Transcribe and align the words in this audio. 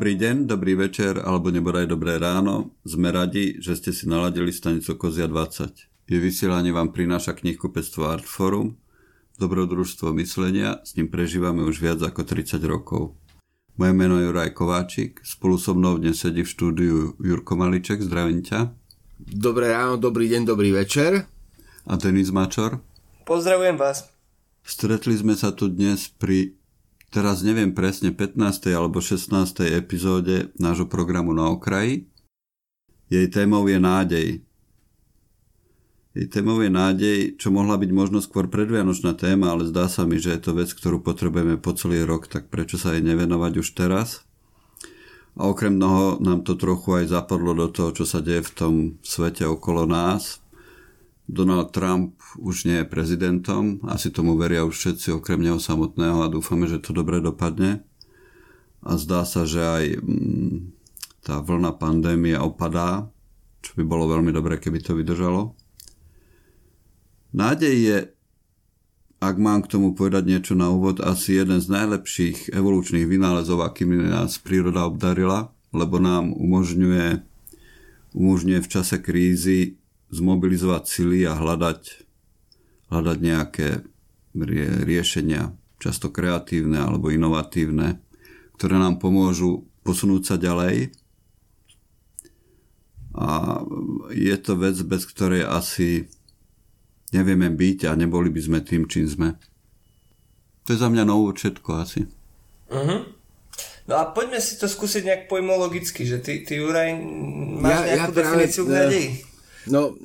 Dobrý 0.00 0.16
deň, 0.16 0.48
dobrý 0.48 0.80
večer 0.80 1.20
alebo 1.20 1.52
nebodaj 1.52 1.84
dobré 1.84 2.16
ráno. 2.16 2.72
Sme 2.88 3.12
radi, 3.12 3.60
že 3.60 3.76
ste 3.76 3.92
si 3.92 4.08
naladili 4.08 4.48
stanicu 4.48 4.96
Kozia 4.96 5.28
20. 5.28 5.76
Je 6.08 6.16
vysielanie 6.16 6.72
vám 6.72 6.88
prináša 6.96 7.36
knihkupectvo 7.36 8.08
Artforum, 8.08 8.80
dobrodružstvo 9.36 10.08
myslenia, 10.16 10.80
s 10.88 10.96
ním 10.96 11.12
prežívame 11.12 11.68
už 11.68 11.84
viac 11.84 12.00
ako 12.00 12.24
30 12.24 12.64
rokov. 12.64 13.12
Moje 13.76 13.92
meno 13.92 14.16
je 14.16 14.32
Juraj 14.32 14.56
Kováčik, 14.56 15.20
spolu 15.20 15.60
so 15.60 15.76
mnou 15.76 16.00
dnes 16.00 16.16
sedí 16.16 16.48
v 16.48 16.48
štúdiu 16.48 17.20
Jurko 17.20 17.60
Maliček, 17.60 18.00
zdravím 18.00 18.40
ťa. 18.40 18.72
Dobré 19.20 19.76
ráno, 19.76 20.00
dobrý 20.00 20.32
deň, 20.32 20.48
dobrý 20.48 20.72
večer. 20.72 21.28
A 21.84 22.00
Denis 22.00 22.32
Mačor. 22.32 22.80
Pozdravujem 23.28 23.76
vás. 23.76 24.08
Stretli 24.64 25.12
sme 25.12 25.36
sa 25.36 25.52
tu 25.52 25.68
dnes 25.68 26.08
pri 26.08 26.56
teraz 27.10 27.42
neviem 27.42 27.74
presne 27.74 28.14
15. 28.14 28.70
alebo 28.70 29.02
16. 29.02 29.66
epizóde 29.74 30.54
nášho 30.56 30.86
programu 30.86 31.34
na 31.34 31.50
okraji. 31.50 32.06
Jej 33.10 33.26
témou 33.34 33.66
je 33.66 33.78
nádej. 33.82 34.28
Jej 36.10 36.26
témou 36.30 36.58
je 36.62 36.70
nádej, 36.70 37.18
čo 37.38 37.54
mohla 37.54 37.78
byť 37.78 37.90
možno 37.90 38.18
skôr 38.22 38.50
predvianočná 38.50 39.14
téma, 39.14 39.54
ale 39.54 39.66
zdá 39.66 39.86
sa 39.86 40.06
mi, 40.06 40.18
že 40.18 40.34
je 40.34 40.40
to 40.42 40.54
vec, 40.54 40.70
ktorú 40.70 41.02
potrebujeme 41.02 41.58
po 41.58 41.74
celý 41.74 42.02
rok, 42.02 42.26
tak 42.26 42.50
prečo 42.50 42.78
sa 42.78 42.94
jej 42.94 43.02
nevenovať 43.02 43.52
už 43.62 43.68
teraz? 43.74 44.26
A 45.38 45.46
okrem 45.46 45.78
toho 45.78 46.18
nám 46.18 46.42
to 46.42 46.58
trochu 46.58 47.02
aj 47.02 47.14
zapadlo 47.14 47.54
do 47.54 47.70
toho, 47.70 47.94
čo 47.94 48.02
sa 48.02 48.18
deje 48.18 48.42
v 48.42 48.54
tom 48.54 48.74
svete 49.06 49.46
okolo 49.46 49.86
nás, 49.86 50.42
Donald 51.30 51.70
Trump 51.70 52.18
už 52.42 52.66
nie 52.66 52.82
je 52.82 52.90
prezidentom, 52.90 53.78
asi 53.86 54.10
tomu 54.10 54.34
veria 54.34 54.66
už 54.66 54.74
všetci 54.74 55.14
okrem 55.14 55.38
neho 55.38 55.62
samotného 55.62 56.26
a 56.26 56.32
dúfame, 56.32 56.66
že 56.66 56.82
to 56.82 56.90
dobre 56.90 57.22
dopadne. 57.22 57.86
A 58.82 58.98
zdá 58.98 59.22
sa, 59.22 59.46
že 59.46 59.62
aj 59.62 59.84
mm, 60.02 60.56
tá 61.22 61.38
vlna 61.38 61.78
pandémie 61.78 62.34
opadá, 62.34 63.06
čo 63.62 63.78
by 63.78 63.84
bolo 63.86 64.10
veľmi 64.10 64.34
dobré, 64.34 64.58
keby 64.58 64.82
to 64.82 64.98
vydržalo. 64.98 65.54
Nádej 67.30 67.76
je, 67.78 67.98
ak 69.22 69.36
mám 69.38 69.62
k 69.62 69.70
tomu 69.70 69.94
povedať 69.94 70.26
niečo 70.26 70.58
na 70.58 70.72
úvod, 70.72 70.98
asi 70.98 71.38
jeden 71.38 71.62
z 71.62 71.70
najlepších 71.70 72.50
evolučných 72.50 73.06
vynálezov, 73.06 73.62
akými 73.62 74.10
nás 74.10 74.40
príroda 74.42 74.88
obdarila, 74.88 75.54
lebo 75.70 76.02
nám 76.02 76.34
umožňuje, 76.34 77.22
umožňuje 78.18 78.60
v 78.64 78.70
čase 78.72 78.98
krízy 78.98 79.79
zmobilizovať 80.10 80.82
sily 80.86 81.26
a 81.26 81.38
hľadať, 81.38 81.80
hľadať 82.90 83.18
nejaké 83.22 83.68
rie, 84.34 84.66
riešenia, 84.86 85.54
často 85.78 86.10
kreatívne 86.10 86.82
alebo 86.82 87.10
inovatívne, 87.10 88.02
ktoré 88.58 88.76
nám 88.76 88.98
pomôžu 88.98 89.66
posunúť 89.86 90.22
sa 90.26 90.36
ďalej. 90.36 90.92
A 93.16 93.58
je 94.14 94.36
to 94.38 94.54
vec, 94.54 94.76
bez 94.86 95.02
ktorej 95.08 95.42
asi 95.42 96.06
nevieme 97.10 97.50
byť 97.50 97.90
a 97.90 97.98
neboli 97.98 98.30
by 98.30 98.40
sme 98.42 98.58
tým, 98.62 98.86
čím 98.86 99.06
sme. 99.10 99.28
To 100.66 100.74
je 100.74 100.78
za 100.78 100.86
mňa 100.86 101.02
novú 101.02 101.34
všetko 101.34 101.70
asi. 101.74 102.06
Uh-huh. 102.70 103.02
No 103.90 103.94
a 103.98 104.14
poďme 104.14 104.38
si 104.38 104.54
to 104.54 104.70
skúsiť 104.70 105.02
nejak 105.02 105.22
pojmologicky, 105.26 106.06
že 106.06 106.22
ty, 106.22 106.46
ty 106.46 106.62
Juraj, 106.62 106.94
máš 107.58 107.74
ja, 107.74 107.86
nejakú 107.98 108.12
ja 108.14 108.18
definíciu 108.22 108.62
nádej? 108.70 109.29
No, 109.68 109.98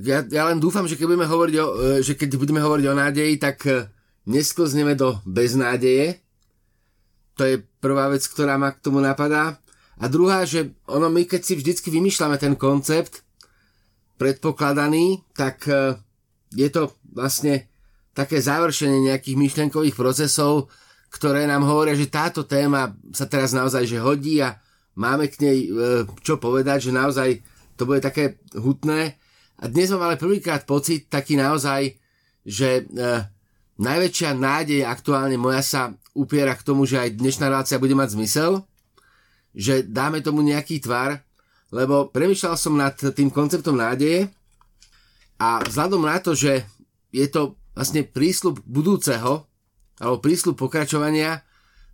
ja, 0.00 0.24
ja 0.24 0.42
len 0.48 0.62
dúfam, 0.62 0.88
že 0.88 0.96
keď 0.96 1.06
budeme 1.12 1.28
hovoriť 1.28 1.56
o, 1.60 1.66
e, 1.66 1.70
že 2.00 2.16
keď 2.16 2.40
budeme 2.40 2.60
hovoriť 2.62 2.86
o 2.88 2.98
nádeji, 2.98 3.34
tak 3.36 3.56
e, 3.68 3.90
nesklzneme 4.24 4.96
do 4.96 5.20
beznádeje. 5.28 6.22
To 7.36 7.42
je 7.44 7.60
prvá 7.80 8.08
vec, 8.08 8.24
ktorá 8.24 8.56
ma 8.56 8.72
k 8.72 8.82
tomu 8.84 9.02
napadá. 9.04 9.60
A 10.00 10.08
druhá, 10.08 10.48
že 10.48 10.72
ono 10.88 11.12
my 11.12 11.28
keď 11.28 11.40
si 11.44 11.54
vždycky 11.58 11.88
vymýšľame 11.92 12.40
ten 12.40 12.56
koncept 12.56 13.20
predpokladaný, 14.16 15.20
tak 15.36 15.68
e, 15.68 16.00
je 16.56 16.68
to 16.72 16.92
vlastne 17.12 17.68
také 18.12 18.40
završenie 18.40 19.08
nejakých 19.08 19.36
myšlenkových 19.40 19.96
procesov, 19.96 20.68
ktoré 21.12 21.44
nám 21.44 21.64
hovoria, 21.68 21.96
že 21.96 22.08
táto 22.08 22.44
téma 22.44 22.96
sa 23.12 23.28
teraz 23.28 23.52
naozaj 23.52 23.84
že 23.84 24.00
hodí 24.00 24.40
a 24.40 24.56
máme 24.96 25.28
k 25.28 25.36
nej 25.44 25.58
čo 26.20 26.36
povedať, 26.36 26.88
že 26.88 26.92
naozaj 26.92 27.40
to 27.76 27.88
bude 27.88 28.04
také 28.04 28.40
hutné. 28.56 29.16
A 29.62 29.70
dnes 29.70 29.92
mám 29.94 30.06
ale 30.10 30.18
prvýkrát 30.18 30.66
pocit 30.66 31.06
taký 31.06 31.38
naozaj, 31.38 31.94
že 32.42 32.82
e, 32.82 33.22
najväčšia 33.78 34.30
nádej 34.34 34.82
aktuálne 34.82 35.38
moja 35.38 35.62
sa 35.62 35.82
upiera 36.12 36.52
k 36.58 36.66
tomu, 36.66 36.84
že 36.84 36.98
aj 36.98 37.16
dnešná 37.16 37.48
relácia 37.48 37.80
bude 37.80 37.94
mať 37.96 38.18
zmysel, 38.18 38.66
že 39.54 39.86
dáme 39.86 40.20
tomu 40.20 40.42
nejaký 40.42 40.82
tvar, 40.82 41.22
lebo 41.72 42.08
premyšľal 42.12 42.56
som 42.58 42.76
nad 42.76 42.92
tým 42.96 43.32
konceptom 43.32 43.78
nádeje 43.78 44.28
a 45.40 45.62
vzhľadom 45.64 46.04
na 46.04 46.20
to, 46.20 46.36
že 46.36 46.66
je 47.14 47.24
to 47.28 47.56
vlastne 47.72 48.04
prísľub 48.04 48.60
budúceho 48.68 49.48
alebo 49.96 50.20
prísľub 50.20 50.58
pokračovania 50.58 51.40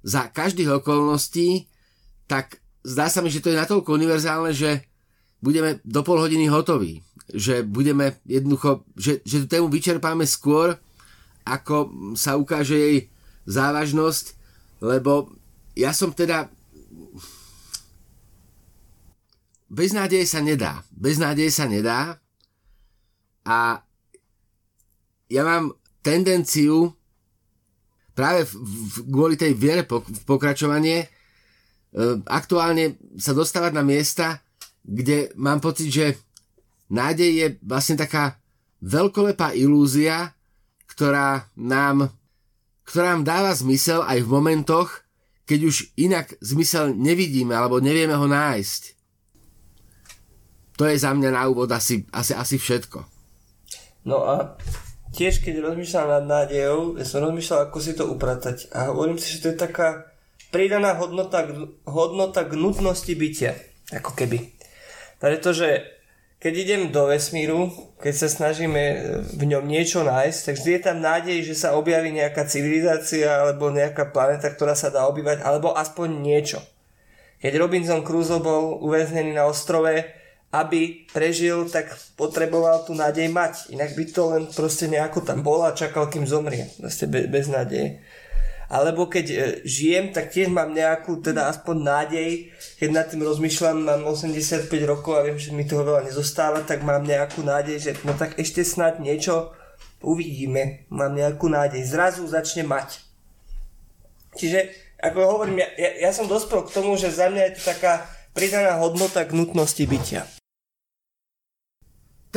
za 0.03 0.31
každých 0.31 0.83
okolností, 0.83 1.69
tak 2.27 2.59
zdá 2.83 3.07
sa 3.11 3.21
mi, 3.23 3.29
že 3.31 3.43
to 3.43 3.53
je 3.53 3.61
natoľko 3.61 3.95
univerzálne, 3.95 4.51
že 4.55 4.88
budeme 5.39 5.79
do 5.87 6.01
pol 6.03 6.19
hodiny 6.19 6.51
hotoví. 6.51 7.03
Že 7.29 7.63
budeme 7.69 8.17
jednoducho, 8.25 8.89
že, 8.97 9.21
že 9.23 9.45
tú 9.45 9.47
tému 9.47 9.69
vyčerpáme 9.69 10.25
skôr, 10.25 10.77
ako 11.45 11.93
sa 12.17 12.37
ukáže 12.37 12.77
jej 12.77 12.97
závažnosť, 13.49 14.37
lebo 14.85 15.33
ja 15.77 15.93
som 15.93 16.13
teda 16.13 16.49
bez 19.69 19.93
nádeje 19.93 20.25
sa 20.25 20.41
nedá. 20.41 20.81
Bez 20.93 21.21
nádeje 21.21 21.53
sa 21.53 21.69
nedá 21.69 22.17
a 23.45 23.85
ja 25.29 25.43
mám 25.45 25.77
tendenciu 26.01 26.97
práve 28.17 28.49
v, 28.49 28.53
v, 28.57 28.97
kvôli 29.13 29.37
tej 29.37 29.53
viere 29.55 29.85
pok- 29.85 30.09
pokračovanie 30.25 31.05
e, 31.05 31.09
aktuálne 32.27 32.97
sa 33.21 33.37
dostávať 33.37 33.77
na 33.77 33.85
miesta, 33.85 34.41
kde 34.89 35.37
mám 35.37 35.61
pocit, 35.61 35.93
že 35.93 36.17
nádej 36.89 37.31
je 37.37 37.47
vlastne 37.61 38.01
taká 38.01 38.41
veľkolepá 38.81 39.53
ilúzia, 39.53 40.33
ktorá 40.89 41.45
nám, 41.61 42.09
ktorá 42.89 43.13
nám 43.15 43.23
dáva 43.29 43.53
zmysel 43.53 44.01
aj 44.01 44.25
v 44.25 44.33
momentoch, 44.33 45.05
keď 45.45 45.61
už 45.69 45.77
inak 46.01 46.33
zmysel 46.41 46.97
nevidíme 46.97 47.53
alebo 47.53 47.85
nevieme 47.85 48.17
ho 48.17 48.25
nájsť. 48.25 48.97
To 50.81 50.87
je 50.89 50.97
za 50.97 51.13
mňa 51.13 51.31
na 51.35 51.43
úvod 51.51 51.69
asi, 51.75 52.07
asi, 52.15 52.33
asi 52.33 52.57
všetko. 52.57 53.03
No 54.07 54.25
a 54.25 54.57
tiež 55.13 55.43
keď 55.43 55.61
rozmýšľam 55.65 56.09
nad 56.09 56.25
nádejou, 56.25 56.97
ja 56.97 57.05
som 57.05 57.25
rozmýšľal, 57.25 57.69
ako 57.69 57.79
si 57.83 57.93
to 57.99 58.09
upratať 58.09 58.71
a 58.73 58.89
hovorím 58.89 59.19
si, 59.19 59.37
že 59.37 59.43
to 59.43 59.49
je 59.53 59.59
taká 59.59 60.07
pridaná 60.55 60.97
hodnota, 60.97 61.45
hodnota 61.85 62.47
k 62.47 62.53
nutnosti 62.57 63.11
bytia, 63.11 63.59
ako 63.93 64.15
keby. 64.17 64.58
Pretože 65.19 65.99
keď 66.39 66.55
idem 66.55 66.83
do 66.95 67.11
vesmíru, 67.11 67.67
keď 67.99 68.15
sa 68.15 68.29
snažíme 68.31 68.83
v 69.35 69.43
ňom 69.43 69.67
niečo 69.67 70.07
nájsť, 70.07 70.39
tak 70.47 70.55
vždy 70.55 70.71
je 70.71 70.83
tam 70.87 70.99
nádej, 71.03 71.39
že 71.43 71.55
sa 71.59 71.75
objaví 71.75 72.15
nejaká 72.15 72.47
civilizácia 72.47 73.43
alebo 73.43 73.75
nejaká 73.75 74.15
planéta, 74.15 74.47
ktorá 74.47 74.79
sa 74.79 74.95
dá 74.95 75.11
obývať, 75.11 75.43
alebo 75.43 75.75
aspoň 75.75 76.23
niečo. 76.23 76.63
Keď 77.43 77.53
Robinson 77.59 78.07
Crusoe 78.07 78.39
bol 78.39 78.79
uväznený 78.83 79.35
na 79.35 79.51
ostrove, 79.51 79.91
aby 80.55 81.11
prežil, 81.11 81.67
tak 81.69 81.91
potreboval 82.15 82.87
tú 82.87 82.95
nádej 82.95 83.29
mať. 83.29 83.75
Inak 83.75 83.99
by 83.99 84.05
to 84.09 84.23
len 84.31 84.43
proste 84.49 84.87
nejako 84.87 85.27
tam 85.27 85.43
bol 85.43 85.67
a 85.67 85.75
čakal, 85.75 86.07
kým 86.07 86.25
zomrie. 86.25 86.71
Proste 86.79 87.11
bez, 87.11 87.27
bez 87.27 87.47
nádeje 87.51 87.99
alebo 88.69 89.09
keď 89.09 89.27
e, 89.33 89.37
žijem, 89.65 90.13
tak 90.13 90.29
tiež 90.29 90.53
mám 90.53 90.77
nejakú, 90.77 91.25
teda 91.25 91.49
aspoň 91.49 91.77
nádej, 91.81 92.31
keď 92.77 92.89
nad 92.93 93.09
tým 93.09 93.25
rozmýšľam, 93.25 93.77
mám 93.81 94.03
85 94.05 94.69
rokov 94.85 95.17
a 95.17 95.25
viem, 95.25 95.41
že 95.41 95.57
mi 95.57 95.65
toho 95.65 95.89
veľa 95.89 96.05
nezostáva, 96.05 96.61
tak 96.61 96.85
mám 96.85 97.01
nejakú 97.01 97.41
nádej, 97.41 97.81
že 97.81 97.91
no 98.05 98.13
tak 98.13 98.37
ešte 98.37 98.61
snad 98.61 99.01
niečo 99.01 99.57
uvidíme, 100.05 100.85
mám 100.93 101.17
nejakú 101.17 101.49
nádej, 101.49 101.81
zrazu 101.89 102.29
začne 102.29 102.69
mať. 102.69 103.01
Čiže, 104.37 104.69
ako 105.01 105.19
hovorím, 105.25 105.65
ja, 105.65 105.69
ja, 105.81 105.91
ja 106.05 106.11
som 106.13 106.29
dospel 106.29 106.69
k 106.69 106.75
tomu, 106.77 107.01
že 107.01 107.09
za 107.09 107.33
mňa 107.33 107.43
je 107.49 107.53
to 107.57 107.63
taká 107.73 108.05
pridaná 108.37 108.77
hodnota 108.77 109.25
k 109.25 109.33
nutnosti 109.33 109.81
bytia. 109.89 110.29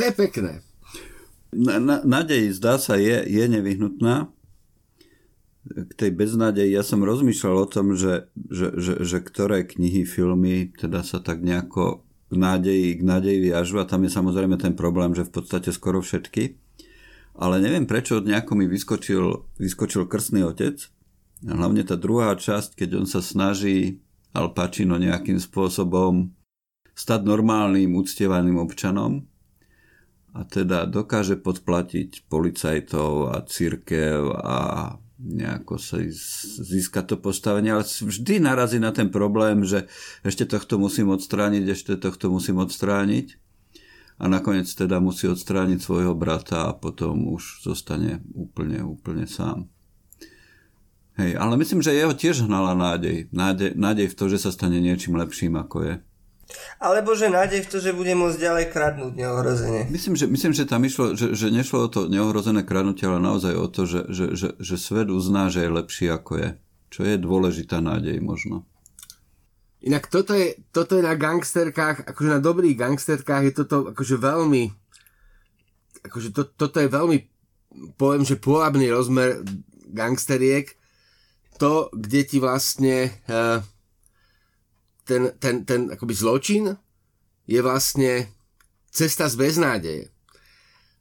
je 0.00 0.12
pekné. 0.16 0.64
Nádej, 2.08 2.56
zdá 2.56 2.80
sa, 2.80 2.96
je, 2.96 3.20
je 3.28 3.44
nevyhnutná, 3.44 4.32
k 5.62 5.92
tej 5.94 6.10
beznádeji, 6.10 6.74
ja 6.74 6.82
som 6.82 7.06
rozmýšľal 7.06 7.56
o 7.62 7.70
tom, 7.70 7.94
že, 7.94 8.26
že, 8.34 8.74
že, 8.74 8.94
že 9.06 9.18
ktoré 9.22 9.62
knihy, 9.62 10.02
filmy 10.02 10.74
teda 10.74 11.06
sa 11.06 11.22
tak 11.22 11.38
nejako 11.46 12.02
k 12.32 12.34
nádeji, 12.34 12.98
k 12.98 13.02
nádeji 13.06 13.38
viažu 13.52 13.78
a 13.78 13.86
tam 13.86 14.02
je 14.02 14.10
samozrejme 14.10 14.58
ten 14.58 14.74
problém, 14.74 15.14
že 15.14 15.28
v 15.28 15.38
podstate 15.38 15.70
skoro 15.70 16.02
všetky. 16.02 16.58
Ale 17.38 17.62
neviem 17.62 17.86
prečo 17.86 18.20
nejako 18.20 18.58
mi 18.58 18.66
vyskočil, 18.66 19.46
vyskočil 19.56 20.10
krstný 20.10 20.44
otec. 20.44 20.82
Hlavne 21.46 21.86
tá 21.86 21.94
druhá 21.94 22.34
časť, 22.34 22.76
keď 22.76 23.04
on 23.04 23.06
sa 23.06 23.22
snaží 23.22 24.02
Al 24.34 24.52
Pacino 24.56 24.98
nejakým 24.98 25.38
spôsobom 25.38 26.32
stať 26.92 27.24
normálnym, 27.24 27.96
uctievaným 27.96 28.60
občanom 28.60 29.24
a 30.32 30.44
teda 30.48 30.88
dokáže 30.88 31.36
podplatiť 31.40 32.28
policajtov 32.28 33.36
a 33.36 33.36
církev 33.44 34.32
a 34.32 34.58
nejako 35.22 35.78
sa 35.78 36.02
získať 36.66 37.14
to 37.14 37.16
postavenie, 37.22 37.70
ale 37.70 37.86
vždy 37.86 38.42
narazí 38.42 38.82
na 38.82 38.90
ten 38.90 39.08
problém, 39.08 39.62
že 39.62 39.86
ešte 40.26 40.44
tohto 40.44 40.82
musím 40.82 41.14
odstrániť, 41.14 41.62
ešte 41.70 41.94
tohto 41.94 42.34
musím 42.34 42.58
odstrániť 42.58 43.38
a 44.18 44.26
nakoniec 44.26 44.66
teda 44.66 44.98
musí 44.98 45.30
odstrániť 45.30 45.78
svojho 45.78 46.18
brata 46.18 46.68
a 46.68 46.76
potom 46.76 47.30
už 47.30 47.62
zostane 47.62 48.20
úplne, 48.34 48.82
úplne 48.82 49.30
sám. 49.30 49.70
Hej, 51.16 51.36
ale 51.36 51.54
myslím, 51.60 51.84
že 51.84 51.92
jeho 51.92 52.16
tiež 52.16 52.48
hnala 52.48 52.72
nádej. 52.72 53.28
nádej. 53.30 53.76
Nádej 53.76 54.06
v 54.10 54.16
to, 54.16 54.24
že 54.32 54.38
sa 54.40 54.50
stane 54.50 54.80
niečím 54.80 55.14
lepším, 55.20 55.60
ako 55.60 55.76
je. 55.84 55.94
Alebo 56.82 57.14
že 57.14 57.30
nádej 57.30 57.64
v 57.64 57.70
to, 57.70 57.78
že 57.78 57.96
bude 57.96 58.12
môcť 58.12 58.38
ďalej 58.38 58.64
kradnúť 58.74 59.12
neohrozene. 59.14 59.86
Myslím, 59.88 60.14
že, 60.18 60.26
myslím, 60.26 60.52
že 60.52 60.66
tam 60.66 60.82
išlo, 60.82 61.14
že, 61.14 61.32
že 61.32 61.52
nešlo 61.54 61.86
o 61.86 61.88
to 61.88 62.10
neohrozené 62.10 62.66
kradnutie, 62.66 63.06
ale 63.06 63.22
naozaj 63.22 63.54
o 63.54 63.66
to, 63.70 63.86
že, 63.86 64.00
že, 64.10 64.26
že, 64.34 64.48
že 64.58 64.76
svet 64.76 65.08
uzná, 65.08 65.48
že 65.48 65.64
je 65.64 65.70
lepší 65.70 66.06
ako 66.10 66.32
je. 66.38 66.48
Čo 66.92 67.00
je 67.08 67.16
dôležitá 67.16 67.80
nádej 67.80 68.20
možno. 68.20 68.68
Inak 69.82 70.06
toto 70.06 70.36
je, 70.36 70.54
toto 70.70 70.94
je 70.94 71.02
na 71.02 71.18
gangsterkách, 71.18 72.06
akože 72.06 72.38
na 72.38 72.40
dobrých 72.42 72.78
gangsterkách 72.78 73.42
je 73.50 73.54
toto 73.64 73.76
akože 73.90 74.14
veľmi 74.14 74.70
akože 76.06 76.28
to, 76.34 76.42
toto 76.54 76.78
je 76.82 76.86
veľmi 76.90 77.18
poviem, 77.98 78.22
že 78.22 78.38
pôvabný 78.38 78.90
rozmer 78.92 79.42
gangsteriek 79.90 80.76
to, 81.58 81.88
kde 81.94 82.20
ti 82.26 82.36
vlastne 82.42 83.10
uh, 83.30 83.62
ten, 85.04 85.32
ten, 85.38 85.64
ten 85.66 85.80
akoby 85.92 86.14
zločin 86.14 86.64
je 87.46 87.60
vlastne 87.62 88.30
cesta 88.90 89.26
z 89.26 89.34
beznádeje. 89.34 90.04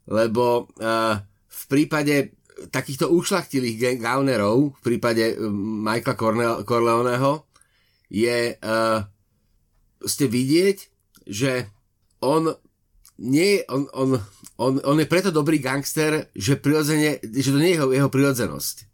Lebo 0.10 0.68
uh, 0.82 1.16
v 1.48 1.64
prípade 1.70 2.36
takýchto 2.74 3.10
ušlachtilých 3.10 4.02
gaunerov, 4.02 4.74
v 4.80 4.82
prípade 4.82 5.38
uh, 5.38 5.50
Michaela 5.54 6.66
Corleoneho, 6.66 7.46
je 8.12 8.58
uh, 8.58 9.00
ste 10.04 10.26
vidieť, 10.28 10.78
že 11.30 11.70
on 12.20 12.52
nie, 13.22 13.62
on, 13.70 13.86
on, 13.94 14.18
on, 14.58 14.74
on 14.82 14.98
je 14.98 15.06
preto 15.06 15.30
dobrý 15.30 15.62
gangster, 15.62 16.34
že, 16.34 16.58
prirodzene, 16.58 17.22
že 17.22 17.54
to 17.54 17.62
nie 17.62 17.70
je 17.70 17.78
jeho, 17.78 17.88
jeho 17.94 18.10
prirodzenosť 18.10 18.92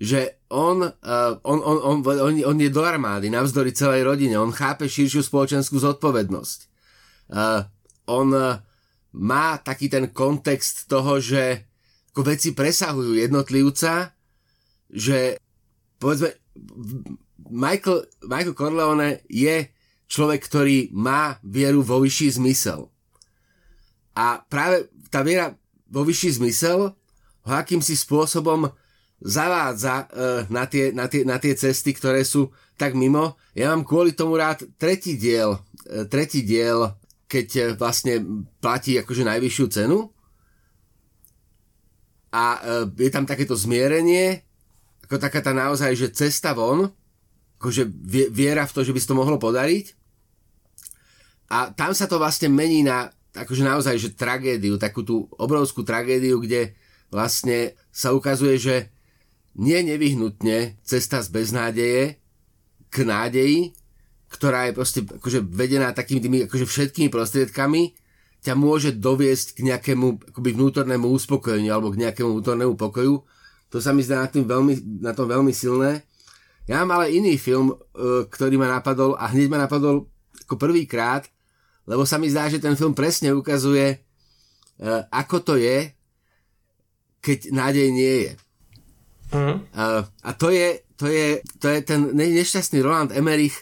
že 0.00 0.39
on, 0.50 0.82
uh, 0.82 1.32
on, 1.46 1.58
on, 1.62 1.78
on, 1.78 1.96
on, 2.02 2.34
on 2.44 2.58
je 2.58 2.70
do 2.74 2.82
armády 2.82 3.30
navzdory 3.30 3.70
celej 3.70 4.02
rodine, 4.02 4.34
on 4.34 4.50
chápe 4.50 4.90
širšiu 4.90 5.22
spoločenskú 5.22 5.78
zodpovednosť. 5.78 6.58
Uh, 7.30 7.62
on 8.10 8.34
uh, 8.34 8.58
má 9.14 9.58
taký 9.62 9.86
ten 9.86 10.10
kontext 10.10 10.90
toho, 10.90 11.22
že 11.22 11.70
ako 12.10 12.26
veci 12.26 12.50
presahujú 12.50 13.14
jednotlivca, 13.14 14.10
že 14.90 15.38
povedzme, 16.02 16.34
Michael, 17.50 18.10
Michael 18.26 18.58
Corleone 18.58 19.10
je 19.30 19.70
človek, 20.10 20.42
ktorý 20.42 20.90
má 20.90 21.38
vieru 21.46 21.86
vo 21.86 22.02
vyšší 22.02 22.42
zmysel. 22.42 22.90
A 24.18 24.42
práve 24.50 24.90
tá 25.14 25.22
viera 25.22 25.54
vo 25.86 26.02
vyšší 26.02 26.42
zmysel 26.42 26.90
ho 27.46 27.52
akýmsi 27.54 27.94
spôsobom 27.94 28.74
zavádza 29.20 30.08
uh, 30.08 30.42
na, 30.48 30.64
tie, 30.64 30.90
na, 30.96 31.06
tie, 31.06 31.22
na 31.28 31.36
tie 31.36 31.52
cesty, 31.52 31.92
ktoré 31.92 32.24
sú 32.24 32.50
tak 32.80 32.96
mimo. 32.96 33.36
Ja 33.52 33.72
mám 33.72 33.84
kvôli 33.84 34.16
tomu 34.16 34.40
rád 34.40 34.64
tretí 34.80 35.20
diel, 35.20 35.60
uh, 35.60 36.04
tretí 36.08 36.40
diel, 36.40 36.96
keď 37.28 37.48
uh, 37.52 37.64
vlastne 37.76 38.24
platí 38.58 38.96
akože 38.96 39.28
najvyššiu 39.28 39.66
cenu. 39.70 40.08
A 42.30 42.62
je 42.94 43.10
tam 43.10 43.26
takéto 43.26 43.58
zmierenie, 43.58 44.46
ako 45.02 45.18
taká 45.18 45.42
tá 45.42 45.50
naozaj, 45.50 45.98
že 45.98 46.14
cesta 46.14 46.54
von, 46.54 46.86
akože 47.58 47.90
viera 48.30 48.62
v 48.62 48.70
to, 48.70 48.86
že 48.86 48.94
by 48.94 48.98
sa 49.02 49.10
to 49.10 49.18
mohlo 49.18 49.34
podariť. 49.34 49.98
A 51.50 51.74
tam 51.74 51.90
sa 51.90 52.06
to 52.06 52.22
vlastne 52.22 52.46
mení 52.46 52.86
na 52.86 53.10
akože 53.34 53.62
naozaj, 53.66 53.94
že 53.98 54.14
tragédiu, 54.14 54.78
takú 54.78 55.02
tú 55.02 55.26
obrovskú 55.38 55.82
tragédiu, 55.82 56.38
kde 56.38 56.74
vlastne 57.10 57.74
sa 57.90 58.14
ukazuje, 58.14 58.58
že 58.58 58.74
nie 59.58 59.78
nevyhnutne 59.82 60.78
cesta 60.84 61.24
z 61.24 61.28
beznádeje 61.32 62.20
k 62.90 62.96
nádeji, 63.02 63.74
ktorá 64.30 64.70
je 64.70 64.76
proste 64.76 65.00
akože 65.02 65.42
vedená 65.42 65.90
takými 65.90 66.20
tými 66.22 66.38
akože 66.46 66.66
všetkými 66.66 67.10
prostriedkami, 67.10 67.98
ťa 68.40 68.54
môže 68.56 68.96
doviesť 68.96 69.58
k 69.58 69.60
nejakému 69.68 70.32
akoby 70.32 70.50
vnútornému 70.56 71.06
uspokojeniu 71.10 71.74
alebo 71.74 71.92
k 71.92 72.00
nejakému 72.06 72.38
vnútornému 72.38 72.74
pokoju. 72.78 73.20
To 73.70 73.78
sa 73.78 73.92
mi 73.92 74.02
zdá 74.02 74.24
na, 74.24 74.28
tým 74.30 74.48
veľmi, 74.48 75.02
na 75.04 75.12
tom 75.12 75.28
veľmi 75.28 75.52
silné. 75.52 76.02
Ja 76.66 76.82
mám 76.82 77.02
ale 77.02 77.14
iný 77.14 77.36
film, 77.36 77.74
e, 77.74 78.26
ktorý 78.26 78.56
ma 78.56 78.70
napadol 78.70 79.18
a 79.18 79.30
hneď 79.30 79.46
ma 79.50 79.58
napadol 79.66 80.08
ako 80.46 80.54
prvýkrát, 80.56 81.26
lebo 81.86 82.06
sa 82.06 82.18
mi 82.18 82.30
zdá, 82.30 82.46
že 82.46 82.62
ten 82.62 82.74
film 82.78 82.94
presne 82.94 83.34
ukazuje, 83.34 83.86
e, 83.94 83.96
ako 85.10 85.36
to 85.42 85.54
je, 85.58 85.90
keď 87.20 87.52
nádej 87.52 87.88
nie 87.92 88.14
je. 88.26 88.32
Uh-huh. 89.30 89.62
Uh, 89.74 90.02
a 90.26 90.30
to 90.34 90.50
je, 90.50 90.82
to, 90.98 91.06
je, 91.06 91.38
to 91.62 91.66
je 91.70 91.78
ten 91.86 92.10
nešťastný 92.14 92.82
Roland 92.82 93.14
Emmerich 93.14 93.54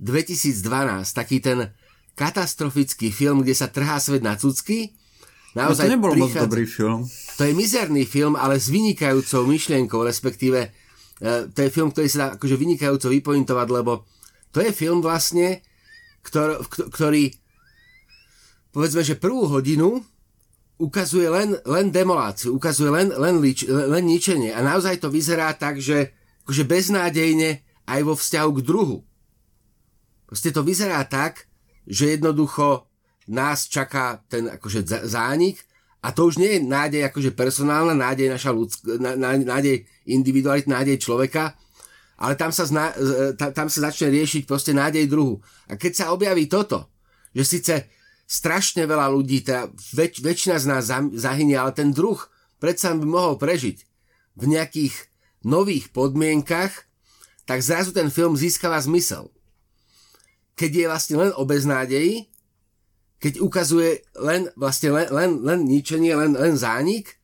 2012, 0.00 0.64
taký 1.12 1.44
ten 1.44 1.72
katastrofický 2.16 3.12
film, 3.12 3.44
kde 3.44 3.54
sa 3.56 3.68
trhá 3.68 4.00
svet 4.00 4.24
na 4.24 4.36
cucky. 4.36 4.96
Naozaj 5.52 5.86
no 5.86 5.88
to 5.88 5.94
nebol 5.96 6.12
prichádza... 6.16 6.40
moc 6.40 6.46
dobrý 6.48 6.64
film. 6.64 7.00
To 7.36 7.42
je 7.44 7.52
mizerný 7.52 8.04
film, 8.08 8.34
ale 8.38 8.56
s 8.56 8.72
vynikajúcou 8.72 9.44
myšlienkou, 9.44 10.00
respektíve 10.00 10.60
uh, 10.68 11.48
to 11.52 11.58
je 11.64 11.68
film, 11.68 11.92
ktorý 11.92 12.08
sa 12.08 12.18
dá 12.18 12.26
akože 12.40 12.56
vynikajúco 12.56 13.12
vypointovať, 13.12 13.68
lebo 13.68 14.08
to 14.50 14.64
je 14.64 14.72
film 14.72 15.04
vlastne, 15.04 15.60
ktor, 16.24 16.64
ktorý 16.68 17.30
povedzme, 18.72 19.02
že 19.02 19.18
prvú 19.18 19.50
hodinu 19.50 20.02
ukazuje 20.80 21.28
len, 21.28 21.60
len 21.68 21.92
demoláciu, 21.92 22.56
ukazuje 22.56 22.88
len, 22.88 23.12
len, 23.12 23.36
lič, 23.36 23.68
len 23.68 24.04
ničenie 24.08 24.56
a 24.56 24.64
naozaj 24.64 24.96
to 24.96 25.12
vyzerá 25.12 25.52
tak, 25.52 25.76
že 25.76 26.16
akože 26.48 26.64
beznádejne 26.64 27.60
aj 27.84 28.00
vo 28.00 28.16
vzťahu 28.16 28.50
k 28.56 28.64
druhu. 28.64 28.98
Proste 30.24 30.48
to 30.56 30.64
vyzerá 30.64 31.04
tak, 31.04 31.44
že 31.84 32.16
jednoducho 32.16 32.88
nás 33.28 33.68
čaká 33.68 34.24
ten 34.24 34.48
akože 34.48 35.04
zánik 35.04 35.60
a 36.00 36.16
to 36.16 36.32
už 36.32 36.40
nie 36.40 36.56
je 36.56 36.60
nádej 36.64 37.02
akože 37.12 37.36
personálna, 37.36 37.92
nádej 37.92 38.32
naša 38.32 38.50
ľudsk- 38.56 38.88
nádej 39.44 39.84
individualit, 40.08 40.64
nádej 40.64 40.96
človeka, 40.96 41.60
ale 42.16 42.40
tam 42.40 42.52
sa, 42.52 42.64
zna, 42.64 42.92
tam 43.36 43.68
sa 43.68 43.92
začne 43.92 44.12
riešiť 44.12 44.48
proste 44.48 44.72
nádej 44.72 45.08
druhu. 45.08 45.40
A 45.68 45.76
keď 45.76 45.92
sa 45.92 46.06
objaví 46.12 46.48
toto, 46.48 46.88
že 47.36 47.44
síce 47.44 47.74
strašne 48.30 48.86
veľa 48.86 49.10
ľudí, 49.10 49.42
teda 49.42 49.74
väč, 49.90 50.22
väčšina 50.22 50.62
z 50.62 50.66
nás 50.70 50.86
zahynie, 51.18 51.58
ale 51.58 51.74
ten 51.74 51.90
druh 51.90 52.22
predsa 52.62 52.94
by 52.94 53.02
mohol 53.02 53.34
prežiť 53.34 53.82
v 54.38 54.44
nejakých 54.46 54.94
nových 55.42 55.90
podmienkach, 55.90 56.86
tak 57.42 57.58
zrazu 57.66 57.90
ten 57.90 58.06
film 58.06 58.38
získava 58.38 58.78
zmysel. 58.78 59.34
Keď 60.54 60.70
je 60.70 60.86
vlastne 60.86 61.16
len 61.18 61.30
o 61.34 61.42
beznádeji, 61.42 62.30
keď 63.18 63.42
ukazuje 63.42 64.06
len, 64.14 64.46
vlastne 64.54 64.94
len, 64.94 65.10
len, 65.10 65.30
len 65.42 65.60
ničenie, 65.66 66.14
len, 66.14 66.38
len 66.38 66.54
zánik, 66.54 67.18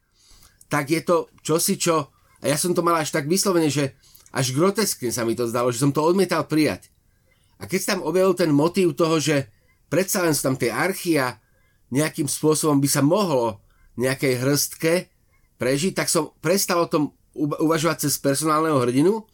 tak 0.66 0.90
je 0.90 1.00
to 1.06 1.30
čosi, 1.46 1.78
čo... 1.78 2.10
A 2.42 2.50
ja 2.50 2.58
som 2.58 2.74
to 2.74 2.82
mal 2.82 2.98
až 2.98 3.14
tak 3.14 3.30
vyslovene, 3.30 3.70
že 3.70 3.94
až 4.34 4.52
groteskne 4.52 5.14
sa 5.14 5.24
mi 5.24 5.38
to 5.38 5.48
zdalo, 5.48 5.70
že 5.70 5.80
som 5.80 5.94
to 5.94 6.04
odmietal 6.04 6.44
prijať. 6.44 6.92
A 7.56 7.64
keď 7.64 7.78
sa 7.80 7.90
tam 7.96 8.04
objavil 8.04 8.36
ten 8.36 8.52
motív 8.52 8.92
toho, 8.92 9.16
že 9.16 9.48
predsa 9.88 10.22
len 10.22 10.34
sú 10.34 10.52
tam 10.52 10.56
tie 10.58 10.70
archia, 10.70 11.38
nejakým 11.90 12.26
spôsobom 12.26 12.82
by 12.82 12.88
sa 12.90 13.02
mohlo 13.02 13.62
nejakej 13.96 14.42
hrstke 14.42 14.92
prežiť, 15.56 15.92
tak 15.96 16.10
som 16.10 16.34
prestal 16.42 16.84
o 16.84 16.90
tom 16.90 17.16
uvažovať 17.36 18.08
cez 18.08 18.18
personálneho 18.20 18.76
hrdinu, 18.80 19.24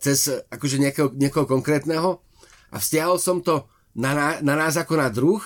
cez 0.00 0.28
akože 0.48 0.80
nejakého, 0.80 1.08
nejakého 1.12 1.44
konkrétneho 1.44 2.20
a 2.72 2.76
vzťahol 2.80 3.16
som 3.20 3.44
to 3.44 3.68
na, 3.96 4.40
na 4.40 4.54
nás 4.56 4.76
ako 4.76 4.96
na 4.96 5.08
druh 5.12 5.40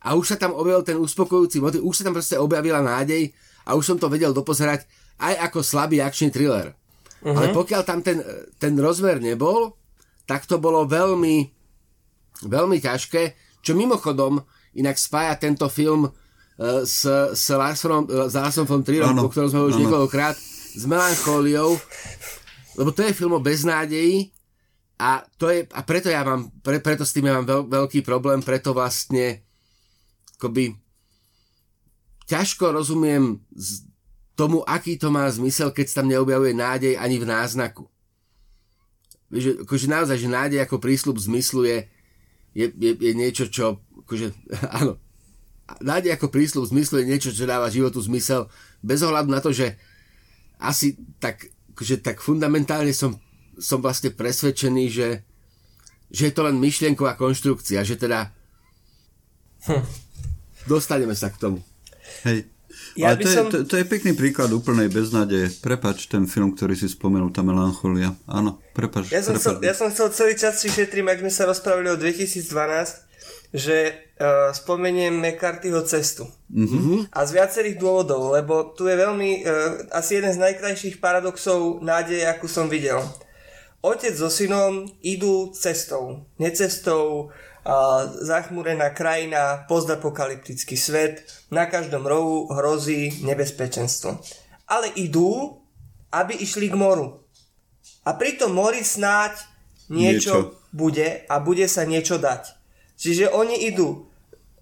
a 0.00 0.16
už 0.16 0.34
sa 0.34 0.36
tam 0.40 0.56
objavil 0.56 0.84
ten 0.84 0.98
uspokojujúci 1.00 1.58
motiv, 1.60 1.80
už 1.84 1.94
sa 2.00 2.04
tam 2.08 2.16
proste 2.16 2.40
objavila 2.40 2.80
nádej 2.80 3.32
a 3.68 3.74
už 3.74 3.84
som 3.84 3.98
to 3.98 4.08
vedel 4.08 4.32
dopozerať 4.32 4.86
aj 5.18 5.34
ako 5.50 5.58
slabý 5.64 6.00
akčný 6.00 6.28
thriller. 6.30 6.76
Uh-huh. 7.24 7.32
Ale 7.32 7.52
pokiaľ 7.52 7.82
tam 7.84 8.00
ten, 8.04 8.20
ten 8.60 8.76
rozmer 8.76 9.18
nebol, 9.18 9.74
tak 10.28 10.44
to 10.44 10.60
bolo 10.60 10.84
veľmi, 10.84 11.48
veľmi 12.44 12.78
ťažké 12.80 13.45
čo 13.66 13.74
mimochodom 13.74 14.38
inak 14.78 14.94
spája 14.94 15.34
tento 15.34 15.66
film 15.66 16.06
uh, 16.06 16.12
s, 16.86 17.02
s 17.34 17.44
Larsonom, 17.50 18.06
uh, 18.06 18.30
s 18.30 18.62
von 18.62 18.86
Trierom, 18.86 19.18
o 19.18 19.26
ktorom 19.26 19.50
sme 19.50 19.66
už 19.66 19.82
niekoľkokrát, 19.82 20.38
s 20.78 20.84
melanchóliou, 20.86 21.74
lebo 22.78 22.94
to 22.94 23.02
je 23.02 23.10
film 23.10 23.34
o 23.34 23.42
beznádeji, 23.42 24.30
A, 24.96 25.20
to 25.36 25.52
je, 25.52 25.68
a 25.76 25.84
preto 25.84 26.08
ja 26.08 26.24
mám, 26.24 26.48
pre, 26.64 26.80
preto 26.80 27.04
s 27.04 27.12
tým 27.12 27.28
ja 27.28 27.36
mám 27.36 27.44
veľ, 27.44 27.62
veľký 27.68 28.00
problém, 28.00 28.40
preto 28.40 28.72
vlastne 28.72 29.44
akoby 30.40 30.72
ťažko 32.24 32.72
rozumiem 32.72 33.44
z 33.52 33.84
tomu, 34.32 34.64
aký 34.64 34.96
to 34.96 35.12
má 35.12 35.28
zmysel, 35.28 35.68
keď 35.68 35.86
sa 35.88 35.96
tam 36.00 36.08
neobjavuje 36.08 36.56
nádej 36.56 36.96
ani 36.96 37.16
v 37.20 37.28
náznaku. 37.28 37.84
Že, 39.28 39.68
akože 39.68 39.86
naozaj, 39.88 40.16
že 40.16 40.28
nádej 40.32 40.58
ako 40.64 40.80
prísľub 40.80 41.20
zmyslu 41.20 41.68
je, 41.68 41.78
je, 42.56 42.72
je, 42.72 42.92
je 42.96 43.12
niečo, 43.12 43.44
čo 43.52 43.84
akože, 44.08 44.32
áno, 44.80 44.96
nádej 45.84 46.16
ako 46.16 46.32
prísľub 46.32 46.72
zmyslu 46.72 47.04
je 47.04 47.10
niečo, 47.12 47.30
čo 47.36 47.44
dáva 47.44 47.68
životu 47.68 48.00
zmysel, 48.00 48.48
bez 48.80 49.04
ohľadu 49.04 49.28
na 49.28 49.44
to, 49.44 49.52
že 49.52 49.76
asi 50.56 50.96
tak, 51.20 51.52
akože, 51.76 52.00
tak 52.00 52.24
fundamentálne 52.24 52.96
som 52.96 53.20
som 53.56 53.80
vlastne 53.80 54.12
presvedčený, 54.12 54.84
že, 54.92 55.08
že 56.12 56.22
je 56.28 56.32
to 56.32 56.44
len 56.44 56.60
myšlienková 56.60 57.16
konštrukcia, 57.16 57.82
že 57.82 57.96
teda 57.96 58.30
hm. 59.66 59.84
dostaneme 60.68 61.16
sa 61.16 61.32
k 61.32 61.40
tomu. 61.40 61.58
Hej. 62.28 62.55
Ja 62.96 63.12
Ale 63.12 63.22
to, 63.22 63.28
som... 63.28 63.44
je, 63.48 63.50
to, 63.52 63.58
to 63.68 63.74
je 63.80 63.84
pekný 63.84 64.12
príklad 64.16 64.50
úplnej 64.52 64.88
beznádeje. 64.88 65.52
Prepač 65.60 66.08
ten 66.08 66.24
film, 66.24 66.56
ktorý 66.56 66.72
si 66.76 66.88
spomenul, 66.88 67.28
tá 67.32 67.44
melancholia. 67.44 68.16
Áno, 68.24 68.62
prepač. 68.72 69.12
Ja 69.12 69.20
som, 69.20 69.36
prepač. 69.36 69.44
Chcel, 69.44 69.54
ja 69.64 69.74
som 69.76 69.88
chcel 69.92 70.08
celý 70.12 70.34
čas 70.34 70.60
si 70.60 70.68
šetrím, 70.72 71.12
ak 71.12 71.20
sme 71.20 71.32
sa 71.32 71.44
rozprávali 71.48 71.92
o 71.92 71.96
2012, 72.00 72.46
že 73.54 73.76
uh, 73.92 74.52
spomeniem 74.52 75.12
McCarthyho 75.12 75.84
cestu. 75.84 76.28
Mm-hmm. 76.52 77.12
A 77.12 77.18
z 77.24 77.30
viacerých 77.36 77.76
dôvodov, 77.80 78.34
lebo 78.34 78.72
tu 78.76 78.88
je 78.88 78.96
veľmi, 78.96 79.30
uh, 79.44 79.92
asi 79.96 80.18
jeden 80.18 80.32
z 80.32 80.42
najkrajších 80.42 80.98
paradoxov 80.98 81.84
nádeje, 81.84 82.24
akú 82.24 82.48
som 82.48 82.66
videl 82.66 83.00
otec 83.86 84.14
so 84.18 84.26
synom 84.26 84.90
idú 84.98 85.54
cestou, 85.54 86.26
necestou, 86.42 87.30
a 87.66 88.06
zachmúrená 88.22 88.94
krajina, 88.94 89.66
postapokalyptický 89.66 90.78
svet, 90.78 91.26
na 91.50 91.66
každom 91.66 92.06
rohu 92.06 92.46
hrozí 92.54 93.26
nebezpečenstvo. 93.26 94.22
Ale 94.70 94.94
idú, 94.94 95.58
aby 96.14 96.38
išli 96.38 96.70
k 96.70 96.78
moru. 96.78 97.26
A 98.06 98.14
pri 98.14 98.38
tom 98.38 98.54
mori 98.54 98.86
snáď 98.86 99.34
niečo, 99.90 99.98
niečo 99.98 100.36
bude 100.70 101.26
a 101.26 101.34
bude 101.42 101.66
sa 101.66 101.82
niečo 101.82 102.22
dať. 102.22 102.54
Čiže 102.94 103.34
oni 103.34 103.66
idú 103.66 104.06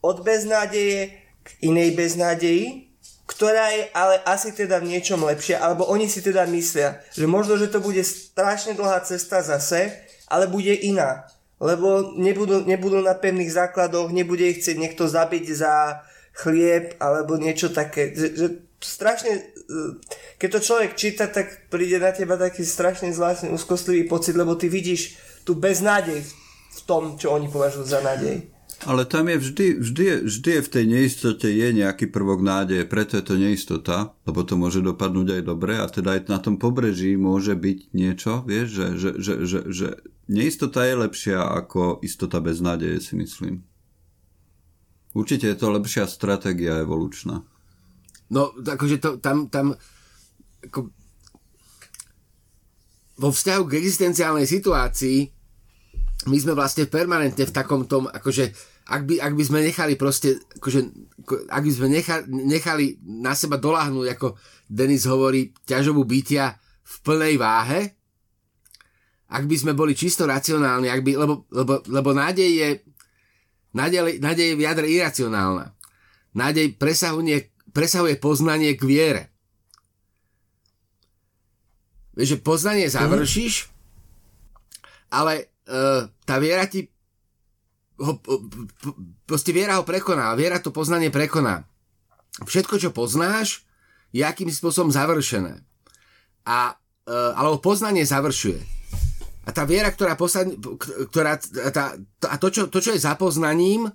od 0.00 0.16
beznádeje 0.24 1.12
k 1.44 1.48
inej 1.68 1.92
beznádeji 1.92 2.84
ktorá 3.24 3.72
je 3.72 3.88
ale 3.96 4.20
asi 4.28 4.52
teda 4.52 4.84
v 4.84 4.94
niečom 4.96 5.16
lepšia, 5.24 5.56
alebo 5.56 5.88
oni 5.88 6.12
si 6.12 6.20
teda 6.20 6.44
myslia, 6.44 7.00
že 7.16 7.24
možno, 7.24 7.56
že 7.56 7.72
to 7.72 7.80
bude 7.80 8.04
strašne 8.04 8.76
dlhá 8.76 9.00
cesta 9.00 9.40
zase, 9.40 9.96
ale 10.28 10.44
bude 10.44 10.72
iná. 10.76 11.24
Lebo 11.62 12.14
nebudú, 12.18 12.66
nebudú 12.66 12.98
na 13.00 13.14
pevných 13.14 13.50
základoch, 13.50 14.10
nebude 14.10 14.50
ich 14.50 14.60
chcieť 14.62 14.76
niekto 14.78 15.06
zabiť 15.06 15.44
za 15.54 16.02
chlieb 16.34 16.98
alebo 16.98 17.38
niečo 17.38 17.70
také. 17.70 18.10
Že, 18.10 18.28
že 18.34 18.46
strašne, 18.82 19.32
e, 19.38 19.42
keď 20.36 20.48
to 20.58 20.66
človek 20.66 20.90
číta, 20.98 21.30
tak 21.30 21.70
príde 21.70 22.02
na 22.02 22.10
teba 22.10 22.34
taký 22.34 22.66
strašne 22.66 23.14
zvláštny, 23.14 23.54
úzkostlivý 23.54 24.10
pocit, 24.10 24.34
lebo 24.34 24.58
ty 24.58 24.66
vidíš 24.66 25.16
tú 25.46 25.54
beznádej 25.54 26.26
v 26.74 26.80
tom, 26.84 27.14
čo 27.14 27.30
oni 27.32 27.46
považujú 27.46 27.86
za 27.86 28.02
nádej. 28.02 28.50
Ale 28.84 29.06
tam 29.08 29.30
je 29.30 29.38
vždy, 29.38 29.66
vždy, 29.80 30.04
vždy 30.28 30.50
je 30.58 30.66
v 30.66 30.72
tej 30.72 30.84
neistote 30.84 31.48
je 31.48 31.68
nejaký 31.72 32.10
prvok 32.10 32.42
nádeje, 32.42 32.84
preto 32.84 33.16
je 33.16 33.24
to 33.24 33.38
neistota, 33.38 34.12
lebo 34.28 34.44
to 34.44 34.58
môže 34.60 34.82
dopadnúť 34.84 35.40
aj 35.40 35.42
dobre 35.46 35.78
a 35.78 35.86
teda 35.88 36.18
aj 36.18 36.28
na 36.28 36.42
tom 36.42 36.60
pobreží 36.60 37.16
môže 37.16 37.54
byť 37.54 37.78
niečo, 37.96 38.44
vieš, 38.44 38.68
že, 38.74 38.86
že, 38.98 39.10
že, 39.16 39.34
že, 39.46 39.60
že 39.70 39.88
neistota 40.28 40.84
je 40.84 40.94
lepšia 40.96 41.40
ako 41.40 42.00
istota 42.00 42.40
bez 42.40 42.60
nádeje, 42.60 43.00
si 43.00 43.14
myslím. 43.16 43.64
Určite 45.14 45.46
je 45.46 45.56
to 45.56 45.70
lepšia 45.70 46.10
stratégia 46.10 46.82
evolučná. 46.82 47.42
No, 48.32 48.50
akože 48.56 48.98
to, 48.98 49.10
tam, 49.22 49.46
tam 49.46 49.78
ako, 50.64 50.90
vo 53.14 53.30
vzťahu 53.30 53.62
k 53.68 53.78
existenciálnej 53.78 54.48
situácii 54.48 55.30
my 56.24 56.36
sme 56.40 56.56
vlastne 56.56 56.88
permanentne 56.88 57.44
v 57.44 57.54
takom 57.54 57.84
tom, 57.84 58.08
akože 58.08 58.50
ak 58.84 59.02
by, 59.08 59.14
ak 59.20 59.32
by 59.32 59.42
sme 59.44 59.64
nechali 59.64 59.94
proste, 59.96 60.40
akože, 60.60 60.80
ak 61.48 61.62
by 61.64 61.72
sme 61.72 61.88
nechali, 61.88 62.24
nechali 62.28 62.86
na 63.04 63.32
seba 63.32 63.56
doláhnuť, 63.56 64.06
ako 64.12 64.36
Denis 64.68 65.08
hovorí, 65.08 65.56
ťažobu 65.64 66.04
bytia 66.04 66.56
v 66.84 66.94
plnej 67.00 67.34
váhe, 67.40 67.96
ak 69.30 69.44
by 69.48 69.56
sme 69.56 69.72
boli 69.72 69.96
čisto 69.96 70.28
racionálni, 70.28 70.88
ak 70.92 71.00
by, 71.00 71.10
lebo, 71.16 71.34
lebo, 71.48 71.80
lebo 71.88 72.10
nádej 72.12 72.50
je 72.50 72.68
nádej, 73.74 74.20
nádej 74.22 74.46
je 74.52 74.58
v 74.58 74.64
jadre 74.64 74.86
iracionálna. 74.86 75.74
Nádej 76.34 76.74
presahuje, 76.78 77.50
presahuje 77.70 78.18
poznanie 78.18 78.74
k 78.74 78.82
viere. 78.84 79.22
Vieš, 82.14 82.38
že 82.38 82.44
poznanie 82.46 82.86
završíš, 82.86 83.70
ale 85.10 85.50
uh, 85.66 86.06
tá 86.22 86.38
viera 86.38 86.66
ti 86.70 86.86
ho, 87.98 88.18
proste 89.26 89.54
viera 89.54 89.78
ho 89.78 89.86
prekoná, 89.86 90.34
viera 90.34 90.58
to 90.58 90.74
poznanie 90.74 91.10
prekoná. 91.10 91.66
Všetko, 92.42 92.82
čo 92.82 92.90
poznáš, 92.90 93.62
je 94.10 94.26
akým 94.26 94.50
spôsobom 94.50 94.90
završené. 94.90 95.62
A, 96.42 96.74
e, 97.06 97.14
alebo 97.38 97.62
poznanie 97.62 98.02
završuje. 98.02 98.58
A 99.44 99.50
tá 99.52 99.68
viera, 99.68 99.92
ktorá, 99.92 100.16
posled, 100.16 100.56
ktorá 101.12 101.36
tá, 101.70 101.96
a 102.24 102.36
to 102.40 102.48
čo, 102.48 102.62
to, 102.72 102.80
čo 102.80 102.96
je 102.96 103.04
za 103.04 103.12
poznaním, 103.20 103.92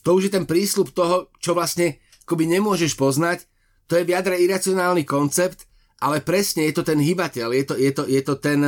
to 0.00 0.16
už 0.16 0.28
je 0.28 0.34
ten 0.40 0.48
prísľub 0.48 0.96
toho, 0.96 1.28
čo 1.36 1.52
vlastne 1.52 2.00
akoby 2.24 2.48
nemôžeš 2.48 2.96
poznať, 2.96 3.44
to 3.88 3.96
je 4.00 4.04
v 4.04 4.12
jadre 4.16 4.40
iracionálny 4.40 5.04
koncept, 5.04 5.68
ale 6.00 6.24
presne 6.24 6.68
je 6.68 6.74
to 6.76 6.84
ten 6.84 7.00
hybateľ, 7.00 7.52
je 7.52 7.64
to, 7.68 7.74
je 7.76 7.90
to, 7.92 8.02
je 8.08 8.20
to 8.24 8.34
ten 8.40 8.60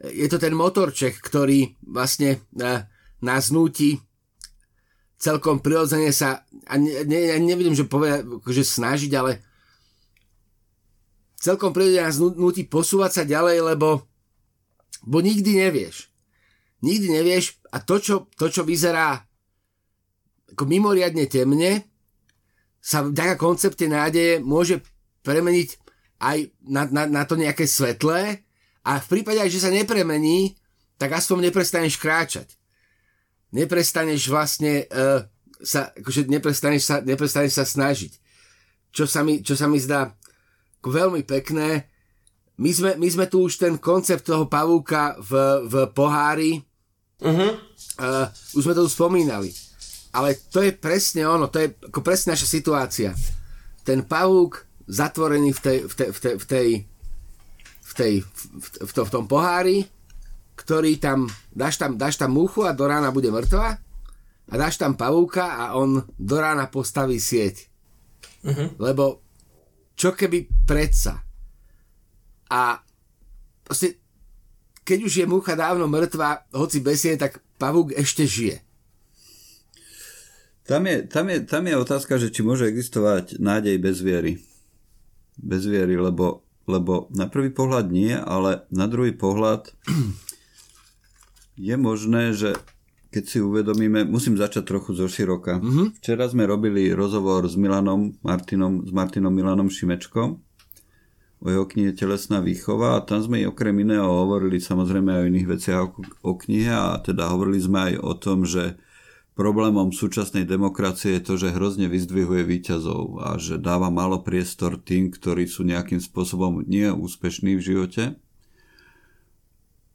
je 0.00 0.26
to 0.32 0.40
ten 0.40 0.56
motorček, 0.56 1.20
ktorý 1.20 1.76
vlastne 1.84 2.40
uh, 2.56 2.88
nás 3.20 3.52
núti 3.52 4.00
celkom 5.20 5.60
prirodzene 5.60 6.08
sa, 6.08 6.48
a 6.64 6.80
ne, 6.80 7.04
ne, 7.04 7.36
nevidím, 7.36 7.76
že 7.76 7.84
povedať, 7.84 8.24
že 8.48 8.64
snažiť, 8.64 9.12
ale 9.12 9.44
celkom 11.36 11.76
prirodzene 11.76 12.08
nás 12.08 12.16
núti 12.16 12.64
posúvať 12.64 13.10
sa 13.12 13.22
ďalej, 13.28 13.76
lebo 13.76 14.08
bo 15.04 15.20
nikdy 15.20 15.66
nevieš. 15.66 16.08
Nikdy 16.80 17.06
nevieš 17.12 17.60
a 17.72 17.80
to, 17.80 18.00
čo, 18.00 18.14
to, 18.36 18.48
čo 18.48 18.64
vyzerá 18.64 19.20
ako 20.50 20.66
mimoriadne 20.66 21.30
temne, 21.30 21.86
sa 22.80 23.04
vďaka 23.04 23.36
koncepte 23.36 23.84
nádeje 23.86 24.40
môže 24.40 24.80
premeniť 25.20 25.68
aj 26.20 26.38
na, 26.64 26.88
na, 26.88 27.04
na 27.06 27.22
to 27.28 27.36
nejaké 27.36 27.68
svetlé 27.68 28.42
a 28.82 28.96
v 28.98 29.06
prípade 29.06 29.44
že 29.52 29.60
sa 29.60 29.68
nepremení, 29.68 30.56
tak 30.96 31.12
aspoň 31.16 31.52
neprestaneš 31.52 32.00
kráčať 32.00 32.60
neprestaneš 33.50 34.30
vlastne 34.30 34.86
uh, 34.88 35.26
sa, 35.60 35.90
akože 35.94 36.30
neprestaneš 36.30 36.82
sa, 36.86 36.96
neprestaneš 37.02 37.58
sa 37.58 37.64
snažiť. 37.66 38.12
Čo 38.90 39.06
sa 39.06 39.22
mi, 39.22 39.42
čo 39.42 39.54
sa 39.54 39.70
mi 39.70 39.78
zdá 39.78 40.14
veľmi 40.82 41.22
pekné. 41.26 41.89
My 42.60 42.70
sme, 42.76 42.90
my 43.00 43.08
sme 43.08 43.24
tu 43.24 43.48
už 43.48 43.56
ten 43.56 43.80
koncept 43.80 44.28
toho 44.28 44.44
pavúka 44.44 45.16
v, 45.16 45.64
v 45.64 45.74
pohári, 45.96 46.60
uh-huh. 47.24 47.52
uh, 47.56 48.28
už 48.52 48.68
sme 48.68 48.76
to 48.76 48.84
tu 48.84 48.92
spomínali. 48.92 49.48
Ale 50.12 50.36
to 50.52 50.60
je 50.60 50.76
presne 50.76 51.24
ono, 51.24 51.48
to 51.48 51.56
je 51.56 51.72
ako 51.88 52.04
presne 52.04 52.36
naša 52.36 52.44
situácia. 52.44 53.16
Ten 53.80 54.04
pavúk 54.04 54.68
zatvorený 54.84 55.56
v 55.56 55.60
tej, 55.64 55.78
v 55.88 55.94
tej, 55.96 56.08
v 56.12 56.18
tej, 56.20 56.34
v 56.36 56.44
tej, 56.44 56.68
v, 57.80 57.92
tej, 57.96 58.12
v, 58.28 58.66
v, 58.84 58.90
to, 58.92 59.00
v 59.08 59.10
tom 59.10 59.24
pohári, 59.24 59.88
ktorý 60.60 61.00
tam, 61.00 61.32
dáš 61.48 61.80
tam, 61.80 61.96
dáš 61.96 62.20
tam 62.20 62.36
muchu 62.36 62.68
a 62.68 62.76
do 62.76 62.84
rána 62.84 63.08
bude 63.08 63.32
mŕtva 63.32 63.80
a 64.50 64.54
dáš 64.58 64.76
tam 64.76 65.00
pavúka 65.00 65.56
a 65.56 65.80
on 65.80 66.04
do 66.04 66.36
rána 66.36 66.68
postaví 66.68 67.16
sieť. 67.16 67.72
Uh-huh. 68.44 68.68
Lebo 68.76 69.24
čo 69.96 70.12
keby 70.12 70.68
predsa 70.68 71.29
a 72.50 72.82
proste 73.62 74.02
keď 74.82 74.98
už 75.06 75.12
je 75.22 75.26
mucha 75.30 75.54
dávno 75.54 75.86
mŕtva, 75.86 76.50
hoci 76.50 76.82
besie, 76.82 77.14
tak 77.14 77.38
pavúk 77.62 77.94
ešte 77.94 78.26
žije. 78.26 78.58
Tam 80.66 80.82
je, 80.86 81.06
tam, 81.06 81.26
je, 81.30 81.38
tam 81.46 81.62
je 81.66 81.74
otázka, 81.78 82.18
že 82.18 82.34
či 82.34 82.42
môže 82.42 82.66
existovať 82.66 83.38
nádej 83.38 83.78
bez 83.78 84.02
viery. 84.02 84.42
Bez 85.38 85.66
viery, 85.66 85.94
lebo, 85.94 86.42
lebo 86.66 87.06
na 87.14 87.30
prvý 87.30 87.54
pohľad 87.54 87.90
nie, 87.90 88.14
ale 88.14 88.66
na 88.70 88.90
druhý 88.90 89.14
pohľad 89.14 89.70
je 91.70 91.74
možné, 91.78 92.34
že 92.34 92.58
keď 93.10 93.24
si 93.26 93.38
uvedomíme, 93.42 94.06
musím 94.06 94.38
začať 94.38 94.62
trochu 94.66 94.94
zo 94.94 95.10
široka. 95.10 95.58
Mm-hmm. 95.58 95.98
Včera 95.98 96.30
sme 96.30 96.46
robili 96.46 96.94
rozhovor 96.94 97.46
s 97.50 97.58
Milanom 97.58 98.14
Martinom, 98.22 98.86
s 98.86 98.90
Martinom 98.94 99.34
Milanom 99.34 99.66
Šimečkom 99.66 100.49
o 101.40 101.46
jeho 101.48 101.64
knihe 101.64 101.96
Telesná 101.96 102.44
výchova 102.44 103.00
a 103.00 103.04
tam 103.04 103.24
sme 103.24 103.48
okrem 103.48 103.72
iného 103.80 104.04
hovorili 104.04 104.60
samozrejme 104.60 105.08
aj 105.08 105.20
o 105.24 105.28
iných 105.32 105.48
veciach 105.48 105.80
o, 106.20 106.32
knihe 106.36 106.68
a 106.68 107.00
teda 107.00 107.32
hovorili 107.32 107.60
sme 107.64 107.78
aj 107.90 107.94
o 108.04 108.12
tom, 108.12 108.44
že 108.44 108.76
problémom 109.40 109.88
súčasnej 109.88 110.44
demokracie 110.44 111.16
je 111.16 111.22
to, 111.24 111.34
že 111.40 111.56
hrozne 111.56 111.88
vyzdvihuje 111.88 112.44
výťazov 112.44 113.24
a 113.24 113.40
že 113.40 113.56
dáva 113.56 113.88
málo 113.88 114.20
priestor 114.20 114.76
tým, 114.76 115.08
ktorí 115.08 115.48
sú 115.48 115.64
nejakým 115.64 115.96
spôsobom 115.96 116.60
nie 116.68 116.92
úspešní 116.92 117.56
v 117.56 117.64
živote. 117.64 118.04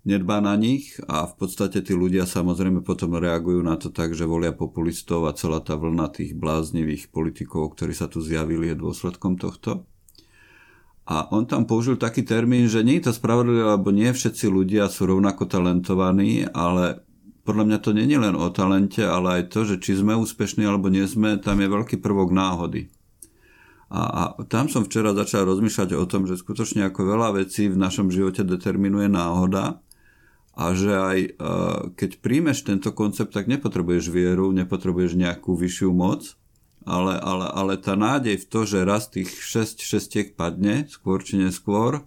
Nedbá 0.06 0.42
na 0.42 0.58
nich 0.58 0.98
a 1.06 1.30
v 1.30 1.34
podstate 1.38 1.82
tí 1.86 1.94
ľudia 1.94 2.26
samozrejme 2.26 2.82
potom 2.82 3.18
reagujú 3.22 3.62
na 3.62 3.78
to 3.78 3.94
tak, 3.94 4.18
že 4.18 4.26
volia 4.26 4.54
populistov 4.54 5.30
a 5.30 5.34
celá 5.38 5.62
tá 5.62 5.78
vlna 5.78 6.10
tých 6.10 6.34
bláznivých 6.34 7.14
politikov, 7.14 7.78
ktorí 7.78 7.94
sa 7.94 8.10
tu 8.10 8.26
zjavili, 8.26 8.74
je 8.74 8.82
dôsledkom 8.82 9.38
tohto. 9.38 9.86
A 11.06 11.30
on 11.30 11.46
tam 11.46 11.70
použil 11.70 12.02
taký 12.02 12.26
termín, 12.26 12.66
že 12.66 12.82
nie 12.82 12.98
je 12.98 13.10
to 13.10 13.14
spravodlivé, 13.14 13.78
lebo 13.78 13.94
nie 13.94 14.10
všetci 14.10 14.50
ľudia 14.50 14.90
sú 14.90 15.06
rovnako 15.06 15.46
talentovaní, 15.46 16.50
ale 16.50 17.06
podľa 17.46 17.64
mňa 17.70 17.78
to 17.78 17.92
není 17.94 18.18
len 18.18 18.34
o 18.34 18.50
talente, 18.50 19.06
ale 19.06 19.42
aj 19.42 19.54
to, 19.54 19.70
že 19.70 19.78
či 19.78 20.02
sme 20.02 20.18
úspešní 20.18 20.66
alebo 20.66 20.90
nie 20.90 21.06
sme, 21.06 21.38
tam 21.38 21.62
je 21.62 21.70
veľký 21.70 22.02
prvok 22.02 22.34
náhody. 22.34 22.90
A, 23.94 24.02
a 24.02 24.22
tam 24.50 24.66
som 24.66 24.82
včera 24.82 25.14
začal 25.14 25.46
rozmýšľať 25.46 25.94
o 25.94 26.10
tom, 26.10 26.26
že 26.26 26.42
skutočne 26.42 26.90
ako 26.90 27.06
veľa 27.06 27.38
vecí 27.38 27.70
v 27.70 27.78
našom 27.78 28.10
živote 28.10 28.42
determinuje 28.42 29.06
náhoda 29.06 29.86
a 30.58 30.74
že 30.74 30.90
aj 30.90 31.18
uh, 31.38 31.82
keď 31.94 32.18
príjmeš 32.18 32.66
tento 32.66 32.90
koncept, 32.98 33.30
tak 33.30 33.46
nepotrebuješ 33.46 34.10
vieru, 34.10 34.50
nepotrebuješ 34.50 35.14
nejakú 35.14 35.54
vyššiu 35.54 35.94
moc, 35.94 36.34
ale, 36.86 37.18
ale, 37.18 37.50
ale 37.50 37.74
tá 37.82 37.98
nádej 37.98 38.46
v 38.46 38.50
to, 38.50 38.62
že 38.64 38.86
raz 38.86 39.10
tých 39.10 39.34
6 39.34 39.82
šestiek 39.82 40.38
padne, 40.38 40.86
skôr 40.86 41.26
či 41.26 41.42
neskôr, 41.42 42.06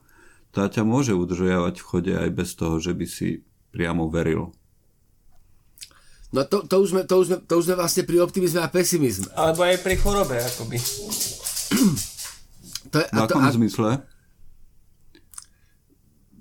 tá 0.54 0.70
ťa 0.70 0.86
môže 0.86 1.12
udržiavať 1.12 1.74
v 1.82 1.84
chode 1.84 2.14
aj 2.14 2.30
bez 2.30 2.54
toho, 2.54 2.78
že 2.78 2.94
by 2.94 3.06
si 3.06 3.42
priamo 3.74 4.06
veril. 4.06 4.54
No 6.30 6.44
to, 6.44 6.62
to, 6.62 6.76
už 6.84 6.88
sme, 6.92 7.02
to, 7.08 7.14
už 7.18 7.26
sme, 7.26 7.38
to 7.42 7.54
už 7.56 7.64
sme 7.66 7.76
vlastne 7.76 8.02
pri 8.04 8.20
optimizme 8.20 8.60
a 8.60 8.68
pesimizme. 8.68 9.32
Alebo 9.32 9.64
aj 9.64 9.80
pri 9.80 9.96
chorobe, 9.96 10.36
akoby. 10.36 10.76
to 12.92 12.96
je, 13.00 13.06
a 13.08 13.16
v 13.16 13.22
akom 13.24 13.42
to, 13.42 13.48
a... 13.48 13.56
zmysle? 13.56 13.90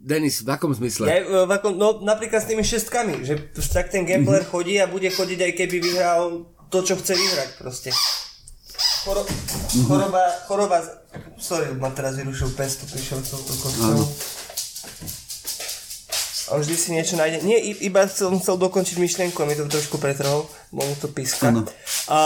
Denis, 0.07 0.43
v 0.43 0.49
akom 0.51 0.71
zmysle? 0.71 1.03
Ja, 1.07 1.19
v 1.47 1.51
akom, 1.51 1.75
no 1.75 1.99
napríklad 1.99 2.39
s 2.39 2.47
tými 2.47 2.63
šestkami, 2.63 3.27
že 3.27 3.51
tak 3.71 3.91
ten 3.91 4.07
gambler 4.07 4.43
mm-hmm. 4.43 4.55
chodí 4.55 4.75
a 4.79 4.87
bude 4.87 5.07
chodiť 5.11 5.39
aj 5.41 5.53
keby 5.55 5.77
vyhral 5.83 6.47
to, 6.67 6.79
čo 6.83 6.95
chce 6.99 7.15
vyhrať 7.15 7.49
proste. 7.59 7.91
Choro, 8.77 9.25
choroba, 9.87 10.23
choroba, 10.45 10.77
sorry, 11.41 11.73
ma 11.73 11.89
teraz 11.89 12.13
vyrušil 12.13 12.53
pes, 12.53 12.77
to 12.77 12.85
prišiel 12.85 13.25
s 13.25 13.33
touto 13.33 13.53
kostou. 13.57 14.05
A 16.47 16.61
vždy 16.61 16.75
si 16.77 16.89
niečo 16.93 17.17
nájde. 17.17 17.43
Nie, 17.43 17.59
iba 17.59 18.07
som 18.07 18.37
chcel 18.39 18.55
dokončiť 18.61 19.01
myšlienku 19.01 19.35
a 19.41 19.49
mi 19.49 19.57
to 19.57 19.67
trošku 19.67 19.97
pretrhol, 19.99 20.47
bo 20.71 20.81
mu 20.85 20.95
to 20.95 21.09
píska. 21.09 21.51
A, 22.07 22.17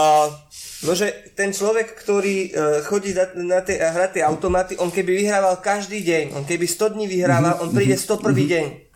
no, 0.84 0.92
že 0.92 1.34
ten 1.34 1.56
človek, 1.56 1.98
ktorý 1.98 2.38
uh, 2.52 2.86
chodí 2.86 3.16
na, 3.16 3.26
na 3.40 3.60
tie, 3.64 3.82
hrať 3.82 4.20
tie 4.20 4.24
automaty, 4.28 4.78
on 4.78 4.94
keby 4.94 5.26
vyhrával 5.26 5.58
každý 5.64 6.04
deň, 6.04 6.38
on 6.38 6.44
keby 6.46 6.68
100 6.68 6.94
dní 7.00 7.06
vyhrával, 7.10 7.58
mm-hmm, 7.58 7.72
on 7.72 7.74
príde 7.74 7.96
101. 7.98 8.22
Mm-hmm. 8.22 8.52
deň. 8.52 8.91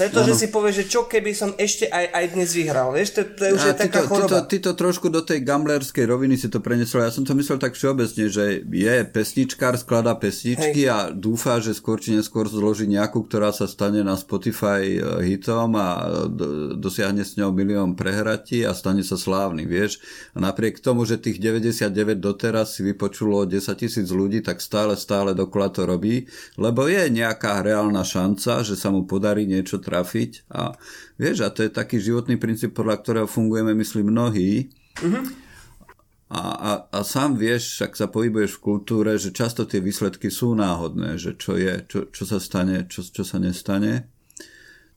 Pretože 0.00 0.32
si 0.32 0.46
povie, 0.48 0.72
že 0.72 0.88
čo 0.88 1.04
keby 1.04 1.36
som 1.36 1.52
ešte 1.60 1.92
aj, 1.92 2.06
aj 2.16 2.24
dnes 2.32 2.50
vyhral. 2.56 2.88
Vieš, 2.96 3.08
to, 3.12 3.20
to 3.36 3.42
je 3.44 3.52
už 3.52 3.64
je 3.68 3.74
taká 3.76 4.00
choroba. 4.08 4.48
Ty 4.48 4.48
to, 4.48 4.48
ty 4.48 4.56
to 4.64 4.72
trošku 4.72 5.12
do 5.12 5.20
tej 5.20 5.44
gamblerskej 5.44 6.08
roviny 6.08 6.40
si 6.40 6.48
to 6.48 6.64
prenesol. 6.64 7.04
Ja 7.04 7.12
som 7.12 7.28
to 7.28 7.36
myslel 7.36 7.60
tak 7.60 7.76
všeobecne, 7.76 8.32
že 8.32 8.64
je 8.64 8.96
pesničkár, 9.04 9.76
skladá 9.76 10.16
pesničky 10.16 10.88
Hej. 10.88 10.92
a 10.92 10.98
dúfa, 11.12 11.60
že 11.60 11.76
skôr 11.76 12.00
či 12.00 12.16
neskôr 12.16 12.48
zloží 12.48 12.88
nejakú, 12.88 13.28
ktorá 13.28 13.52
sa 13.52 13.68
stane 13.68 14.00
na 14.00 14.16
Spotify 14.16 14.96
eh, 14.96 15.02
hitom 15.20 15.76
a 15.76 15.88
do, 16.26 16.72
dosiahne 16.80 17.20
s 17.20 17.36
ňou 17.36 17.52
milión 17.52 17.92
prehratí 17.92 18.64
a 18.64 18.72
stane 18.72 19.04
sa 19.04 19.20
slávny, 19.20 19.68
vieš. 19.68 20.00
A 20.32 20.40
napriek 20.40 20.80
tomu, 20.80 21.04
že 21.04 21.20
tých 21.20 21.36
99 21.36 22.16
doteraz 22.16 22.78
si 22.78 22.86
vypočulo 22.86 23.44
10 23.44 23.60
tisíc 23.76 24.08
ľudí, 24.08 24.40
tak 24.40 24.64
stále, 24.64 24.96
stále 24.96 25.36
dokola 25.36 25.68
to 25.68 25.84
robí, 25.84 26.24
lebo 26.56 26.86
je 26.86 27.10
nejaká 27.10 27.60
reálna 27.60 28.06
šanca, 28.06 28.62
že 28.64 28.78
sa 28.78 28.88
mu 28.88 29.04
podarí 29.04 29.44
niečo 29.44 29.82
trafiť 29.90 30.46
a 30.54 30.78
vieš, 31.18 31.42
a 31.42 31.50
to 31.50 31.66
je 31.66 31.74
taký 31.74 31.98
životný 31.98 32.38
princíp, 32.38 32.78
podľa 32.78 33.02
ktorého 33.02 33.26
fungujeme, 33.26 33.74
myslím, 33.74 34.14
mnohí. 34.14 34.70
Uh-huh. 35.02 35.26
A, 36.30 36.40
a, 36.54 36.70
a 36.94 36.98
sám 37.02 37.34
vieš, 37.34 37.82
ak 37.82 37.98
sa 37.98 38.06
pohybuješ 38.06 38.54
v 38.54 38.62
kultúre, 38.62 39.18
že 39.18 39.34
často 39.34 39.66
tie 39.66 39.82
výsledky 39.82 40.30
sú 40.30 40.54
náhodné, 40.54 41.18
že 41.18 41.34
čo 41.34 41.58
je, 41.58 41.82
čo, 41.90 42.06
čo 42.06 42.22
sa 42.22 42.38
stane, 42.38 42.86
čo, 42.86 43.02
čo 43.02 43.26
sa 43.26 43.42
nestane. 43.42 44.06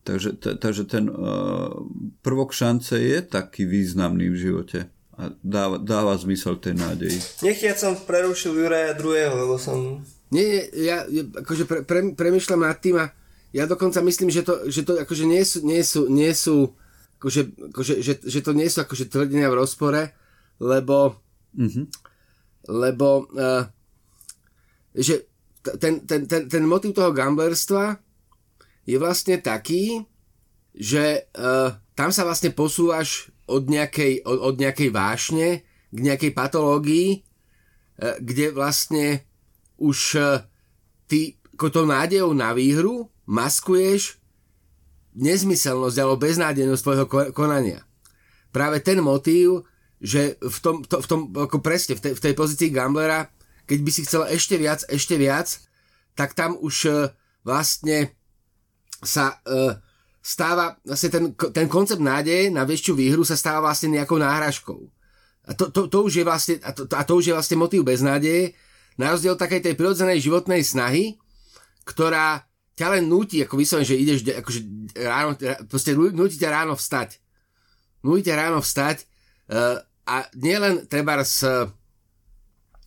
Takže, 0.06 0.38
t- 0.38 0.54
takže 0.62 0.86
ten 0.86 1.10
uh, 1.10 1.74
prvok 2.22 2.54
šance 2.54 3.02
je 3.02 3.18
taký 3.26 3.66
významný 3.66 4.30
v 4.30 4.38
živote 4.38 4.80
a 5.18 5.34
dáva, 5.42 5.82
dáva 5.82 6.14
zmysel 6.22 6.62
tej 6.62 6.78
nádeji. 6.78 7.18
Nech 7.42 7.66
ja 7.66 7.74
som 7.74 7.98
prerušil 7.98 8.54
Juraja 8.54 8.94
druhého, 8.94 9.34
lebo 9.34 9.58
som... 9.58 10.06
Nie, 10.30 10.46
nie, 10.46 10.64
ja, 10.86 11.06
ja 11.10 11.24
akože 11.26 11.66
pre, 11.66 11.80
pre, 11.82 12.14
premyšľam 12.14 12.62
nad 12.62 12.78
tým 12.78 12.98
a 13.02 13.10
ja 13.54 13.70
dokonca 13.70 14.02
myslím, 14.02 14.34
že 14.34 14.42
to, 14.42 14.66
že 14.66 14.82
to 14.82 14.98
akože 14.98 15.30
nie 15.30 15.46
sú, 15.46 15.62
nie 15.62 15.82
sú, 15.86 16.10
nie 16.10 16.34
sú 16.34 16.74
akože, 17.22 17.42
akože, 17.70 17.94
že, 18.02 18.14
že 18.26 18.40
to 18.42 18.52
nie 18.58 18.66
sú 18.66 18.82
akože 18.82 19.14
tvrdenia 19.14 19.48
v 19.54 19.58
rozpore, 19.62 20.02
lebo 20.58 21.22
mm-hmm. 21.54 21.86
lebo 22.74 23.30
uh, 23.30 23.64
že 24.98 25.30
ten, 25.78 26.02
ten, 26.04 26.26
ten, 26.26 26.50
ten 26.50 26.64
motiv 26.66 26.98
toho 26.98 27.14
gamblerstva 27.14 28.02
je 28.84 28.98
vlastne 29.00 29.40
taký, 29.40 30.04
že 30.74 31.30
uh, 31.38 31.78
tam 31.94 32.10
sa 32.10 32.26
vlastne 32.26 32.52
posúvaš 32.52 33.30
od 33.46 33.70
nejakej, 33.70 34.26
od, 34.26 34.40
od 34.44 34.56
nejakej 34.58 34.90
vášne 34.90 35.62
k 35.94 36.00
nejakej 36.02 36.34
patológii, 36.34 37.22
uh, 37.22 38.18
kde 38.18 38.50
vlastne 38.50 39.24
už 39.78 39.98
uh, 40.18 40.42
ty 41.06 41.38
ako 41.54 41.70
to 41.70 41.82
nádejou 41.86 42.34
na 42.34 42.50
výhru 42.52 43.13
maskuješ 43.34 44.22
nezmyselnosť 45.18 45.98
alebo 45.98 46.22
beznádejnosť 46.22 46.84
tvojho 46.86 47.06
konania. 47.34 47.82
Práve 48.54 48.82
ten 48.86 49.02
motív, 49.02 49.66
že 49.98 50.38
v 50.38 50.58
tom, 50.62 50.76
to, 50.86 51.02
v 51.02 51.08
tom 51.10 51.22
ako 51.34 51.58
presne, 51.62 51.98
v 51.98 52.02
tej, 52.02 52.14
v 52.18 52.24
tej 52.30 52.34
pozícii 52.38 52.70
gamblera, 52.70 53.34
keď 53.66 53.80
by 53.82 53.92
si 53.94 54.02
chcel 54.06 54.30
ešte 54.30 54.62
viac, 54.62 54.86
ešte 54.86 55.18
viac, 55.18 55.50
tak 56.14 56.38
tam 56.38 56.60
už 56.62 56.76
uh, 56.90 57.10
vlastne 57.42 58.14
sa 59.02 59.42
uh, 59.50 59.74
stáva, 60.22 60.78
vlastne 60.86 61.10
ten, 61.10 61.24
ten 61.34 61.68
koncept 61.72 62.04
nádeje 62.04 62.54
na 62.54 62.68
väčšiu 62.68 62.94
výhru 62.94 63.26
sa 63.26 63.40
stáva 63.40 63.72
vlastne 63.72 63.96
nejakou 63.98 64.22
náhražkou. 64.22 64.82
A 65.44 65.52
to, 65.58 65.74
to, 65.74 65.90
to, 65.90 65.98
už 66.06 66.14
je 66.22 66.26
vlastne, 66.28 66.56
a 66.64 66.72
to, 66.72 66.88
a 66.88 67.04
to 67.04 67.14
už 67.20 67.26
je 67.32 67.36
vlastne 67.36 67.58
motív 67.60 67.84
beznádeje, 67.84 68.56
na 68.94 69.10
rozdiel 69.10 69.34
takej 69.34 69.66
tej 69.66 69.74
prirodzenej 69.74 70.22
životnej 70.22 70.62
snahy, 70.62 71.18
ktorá 71.84 72.46
ťa 72.74 72.88
len 72.98 73.06
núti, 73.06 73.42
ako 73.46 73.62
vyslovene, 73.62 73.86
že 73.86 74.02
ideš, 74.02 74.20
akože 74.34 74.60
ráno, 74.98 75.38
proste 75.70 75.94
núti 75.94 76.42
ťa 76.42 76.50
ráno 76.50 76.74
vstať. 76.74 77.22
Núti 78.02 78.28
ťa 78.28 78.36
ráno 78.36 78.60
vstať 78.60 79.06
uh, 79.54 79.78
a 80.10 80.16
nielen 80.36 80.90
treba 80.90 81.22
s, 81.22 81.46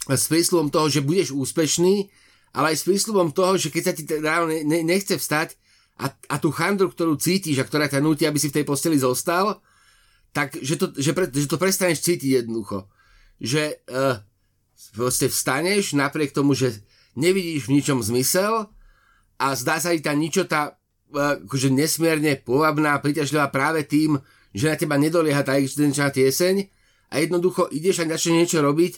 s 0.05 0.25
prísľubom 0.29 0.69
toho, 0.69 0.91
že 0.91 1.07
budeš 1.07 1.33
úspešný, 1.33 2.11
ale 2.53 2.75
aj 2.75 2.77
s 2.83 2.87
prísľubom 2.89 3.31
toho, 3.31 3.57
že 3.57 3.71
keď 3.71 3.83
sa 3.85 3.93
ti 3.95 4.03
ráno 4.21 4.51
ne, 4.51 4.67
ne, 4.67 4.83
nechce 4.83 5.17
vstať 5.17 5.55
a, 5.97 6.13
a 6.13 6.35
tú 6.37 6.53
chandru, 6.53 6.91
ktorú 6.93 7.17
cítiš 7.17 7.63
a 7.63 7.69
ktorá 7.69 7.89
ťa 7.89 8.05
núti, 8.05 8.29
aby 8.29 8.37
si 8.37 8.53
v 8.53 8.61
tej 8.61 8.65
posteli 8.69 9.01
zostal, 9.01 9.63
tak 10.37 10.53
že 10.61 10.77
to, 10.77 10.93
že 10.93 11.17
pre, 11.17 11.33
že 11.33 11.49
to 11.49 11.57
prestaneš 11.57 12.05
cítiť 12.05 12.45
jednoducho. 12.45 12.85
Že 13.41 13.81
uh, 13.89 14.21
proste 14.93 15.33
vstaneš 15.33 15.97
napriek 15.97 16.37
tomu, 16.37 16.53
že 16.53 16.85
nevidíš 17.17 17.71
v 17.71 17.81
ničom 17.81 18.05
zmysel, 18.05 18.69
a 19.37 19.53
zdá 19.57 19.81
sa 19.81 19.93
ti 19.93 20.01
tá 20.01 20.17
ničota 20.17 20.75
e, 21.13 21.43
akože 21.45 21.69
nesmierne 21.73 22.41
pôvabná, 22.41 22.97
priťažlivá 23.01 23.53
práve 23.53 23.85
tým, 23.85 24.17
že 24.57 24.73
na 24.73 24.77
teba 24.77 24.97
nedolieha 24.97 25.45
tá 25.45 25.61
existenčná 25.61 26.09
tieseň 26.13 26.67
a 27.13 27.21
jednoducho 27.21 27.69
ideš 27.71 28.03
a 28.03 28.09
začneš 28.09 28.35
niečo 28.35 28.59
robiť 28.65 28.93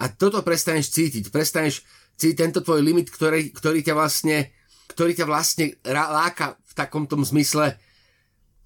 a 0.00 0.08
toto 0.08 0.40
prestaneš 0.40 0.90
cítiť. 0.96 1.28
Prestaneš 1.28 1.84
cítiť 2.16 2.36
tento 2.36 2.60
tvoj 2.64 2.80
limit, 2.80 3.12
ktorý, 3.12 3.52
ktorý 3.52 3.84
ťa 3.84 3.94
vlastne 3.94 4.50
ktorý 4.92 5.16
ťa 5.16 5.26
vlastne 5.26 5.64
láka 5.88 6.60
v 6.68 6.72
takom 6.76 7.08
tom 7.08 7.24
zmysle 7.24 7.80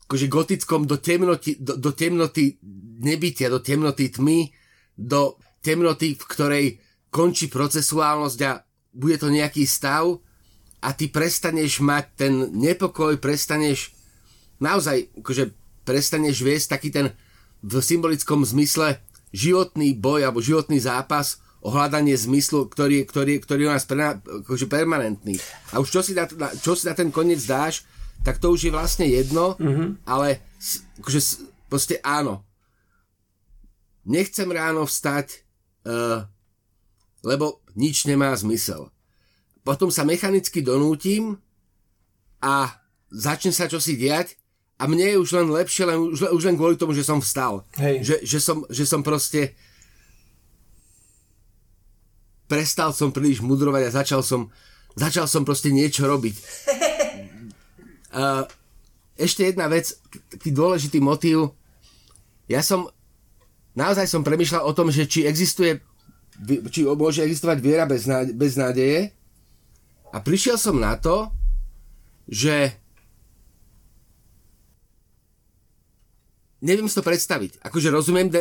akože 0.06 0.26
gotickom 0.26 0.86
do 0.86 0.98
temnoty, 0.98 1.58
do, 1.58 1.78
do 1.78 1.90
temnoty 1.94 2.58
nebytia, 3.02 3.50
do 3.50 3.62
temnoty 3.62 4.10
tmy, 4.10 4.50
do 4.94 5.38
temnoty, 5.62 6.14
v 6.14 6.24
ktorej 6.26 6.66
končí 7.10 7.50
procesuálnosť 7.50 8.38
a 8.46 8.62
bude 8.94 9.18
to 9.18 9.30
nejaký 9.30 9.66
stav, 9.66 10.22
a 10.86 10.94
ty 10.94 11.10
prestaneš 11.10 11.82
mať 11.82 12.04
ten 12.14 12.32
nepokoj, 12.54 13.18
prestaneš 13.18 13.90
naozaj, 14.62 15.10
akože 15.18 15.50
prestaneš 15.82 16.46
viesť 16.46 16.78
taký 16.78 16.94
ten 16.94 17.10
v 17.58 17.74
symbolickom 17.82 18.46
zmysle 18.46 19.02
životný 19.34 19.98
boj 19.98 20.30
alebo 20.30 20.38
životný 20.38 20.78
zápas 20.78 21.42
ohľadanie 21.66 22.14
zmyslu, 22.14 22.70
ktorý, 22.70 23.02
ktorý, 23.02 23.42
ktorý 23.42 23.66
je 23.66 23.68
u 23.68 23.74
nás 23.74 23.82
pre, 23.82 24.22
akože 24.22 24.70
permanentný. 24.70 25.34
A 25.74 25.82
už 25.82 25.90
čo 25.90 26.00
si, 26.06 26.14
na, 26.14 26.30
čo 26.62 26.78
si 26.78 26.86
na 26.86 26.94
ten 26.94 27.10
koniec 27.10 27.42
dáš, 27.42 27.82
tak 28.22 28.38
to 28.38 28.54
už 28.54 28.70
je 28.70 28.72
vlastne 28.74 29.10
jedno, 29.10 29.58
mm-hmm. 29.58 30.06
ale 30.06 30.46
akože, 31.02 31.20
proste 31.66 31.98
áno. 32.06 32.46
Nechcem 34.06 34.46
ráno 34.46 34.86
vstať, 34.86 35.42
uh, 35.90 36.22
lebo 37.26 37.58
nič 37.74 38.06
nemá 38.06 38.30
zmysel. 38.38 38.94
Potom 39.66 39.90
sa 39.90 40.06
mechanicky 40.06 40.62
donútim 40.62 41.42
a 42.38 42.70
začne 43.10 43.50
sa 43.50 43.66
čosi 43.66 43.98
diať 43.98 44.38
a 44.78 44.86
mne 44.86 45.10
je 45.10 45.16
už 45.18 45.30
len 45.42 45.48
lepšie, 45.50 45.90
len, 45.90 45.98
už, 45.98 46.30
už 46.30 46.42
len 46.46 46.54
kvôli 46.54 46.78
tomu, 46.78 46.94
že 46.94 47.02
som 47.02 47.18
vstal. 47.18 47.66
Hej. 47.82 48.06
Že, 48.06 48.16
že, 48.22 48.38
som, 48.38 48.62
že 48.70 48.86
som 48.86 49.02
proste 49.02 49.58
prestal 52.46 52.94
som 52.94 53.10
príliš 53.10 53.42
mudrovať 53.42 53.90
a 53.90 53.96
začal 54.02 54.22
som, 54.22 54.54
začal 54.94 55.26
som 55.26 55.42
proste 55.42 55.74
niečo 55.74 56.06
robiť. 56.06 56.36
Uh, 58.16 58.48
ešte 59.20 59.44
jedna 59.44 59.68
vec, 59.68 59.92
taký 60.32 60.48
dôležitý 60.48 61.04
motív. 61.04 61.52
Ja 62.48 62.64
som, 62.64 62.88
naozaj 63.76 64.08
som 64.08 64.24
premyšľal 64.24 64.64
o 64.64 64.72
tom, 64.72 64.88
že 64.88 65.04
či 65.04 65.28
existuje, 65.28 65.84
či 66.72 66.88
môže 66.88 67.20
existovať 67.20 67.58
viera 67.60 67.84
bez, 67.84 68.08
náde, 68.08 68.32
bez 68.32 68.56
nádeje. 68.56 69.12
A 70.16 70.24
prišiel 70.24 70.56
som 70.56 70.80
na 70.80 70.96
to, 70.96 71.28
že 72.24 72.72
neviem 76.64 76.88
si 76.88 76.96
to 76.96 77.04
predstaviť. 77.04 77.60
Akože 77.60 77.92
rozumiem, 77.92 78.32
de, 78.32 78.40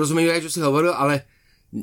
rozumiem 0.00 0.32
aj, 0.32 0.48
čo 0.48 0.52
si 0.56 0.64
hovoril, 0.64 0.96
ale 0.96 1.28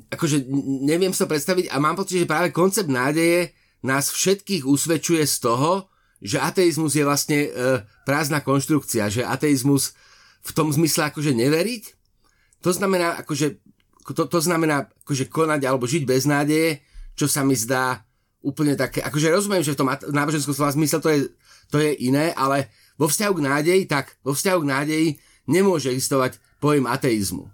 akože 0.10 0.50
neviem 0.82 1.14
si 1.14 1.22
to 1.22 1.30
predstaviť 1.30 1.70
a 1.70 1.78
mám 1.78 1.94
pocit, 1.94 2.26
že 2.26 2.30
práve 2.30 2.50
koncept 2.50 2.90
nádeje 2.90 3.54
nás 3.86 4.10
všetkých 4.10 4.66
usvedčuje 4.66 5.22
z 5.30 5.36
toho, 5.46 5.86
že 6.20 6.42
ateizmus 6.42 6.98
je 7.00 7.06
vlastne 7.08 7.40
e, 7.48 7.50
prázdna 8.04 8.44
konštrukcia, 8.44 9.08
že 9.08 9.24
ateizmus 9.24 9.96
v 10.44 10.52
tom 10.52 10.68
zmysle 10.74 11.08
akože 11.14 11.32
neveriť, 11.32 11.84
to 12.60 12.76
znamená 12.76 13.16
akože, 13.24 13.56
to, 14.04 14.24
to 14.28 14.40
znamená 14.44 14.92
akože 15.08 15.32
konať 15.32 15.62
alebo 15.64 15.88
žiť 15.88 16.04
bez 16.04 16.28
nádeje, 16.28 16.84
čo 17.16 17.32
sa 17.32 17.48
mi 17.48 17.56
zdá 17.56 18.04
úplne 18.40 18.76
také, 18.80 19.04
akože 19.04 19.32
rozumiem, 19.32 19.64
že 19.64 19.76
v 19.76 19.80
tom 19.84 19.92
náboženskom 19.92 20.56
slova 20.56 20.76
zmysle 20.76 21.00
to 21.04 21.10
je, 21.12 21.20
to 21.68 21.78
je 21.80 21.92
iné, 22.08 22.32
ale 22.36 22.72
vo 22.96 23.08
vzťahu 23.08 23.34
k 23.36 23.46
nádeji, 23.46 23.82
tak 23.88 24.16
vo 24.24 24.32
vzťahu 24.32 24.60
k 24.64 24.72
nádeji 24.72 25.08
nemôže 25.48 25.92
existovať 25.92 26.40
pojem 26.60 26.88
ateizmu. 26.88 27.48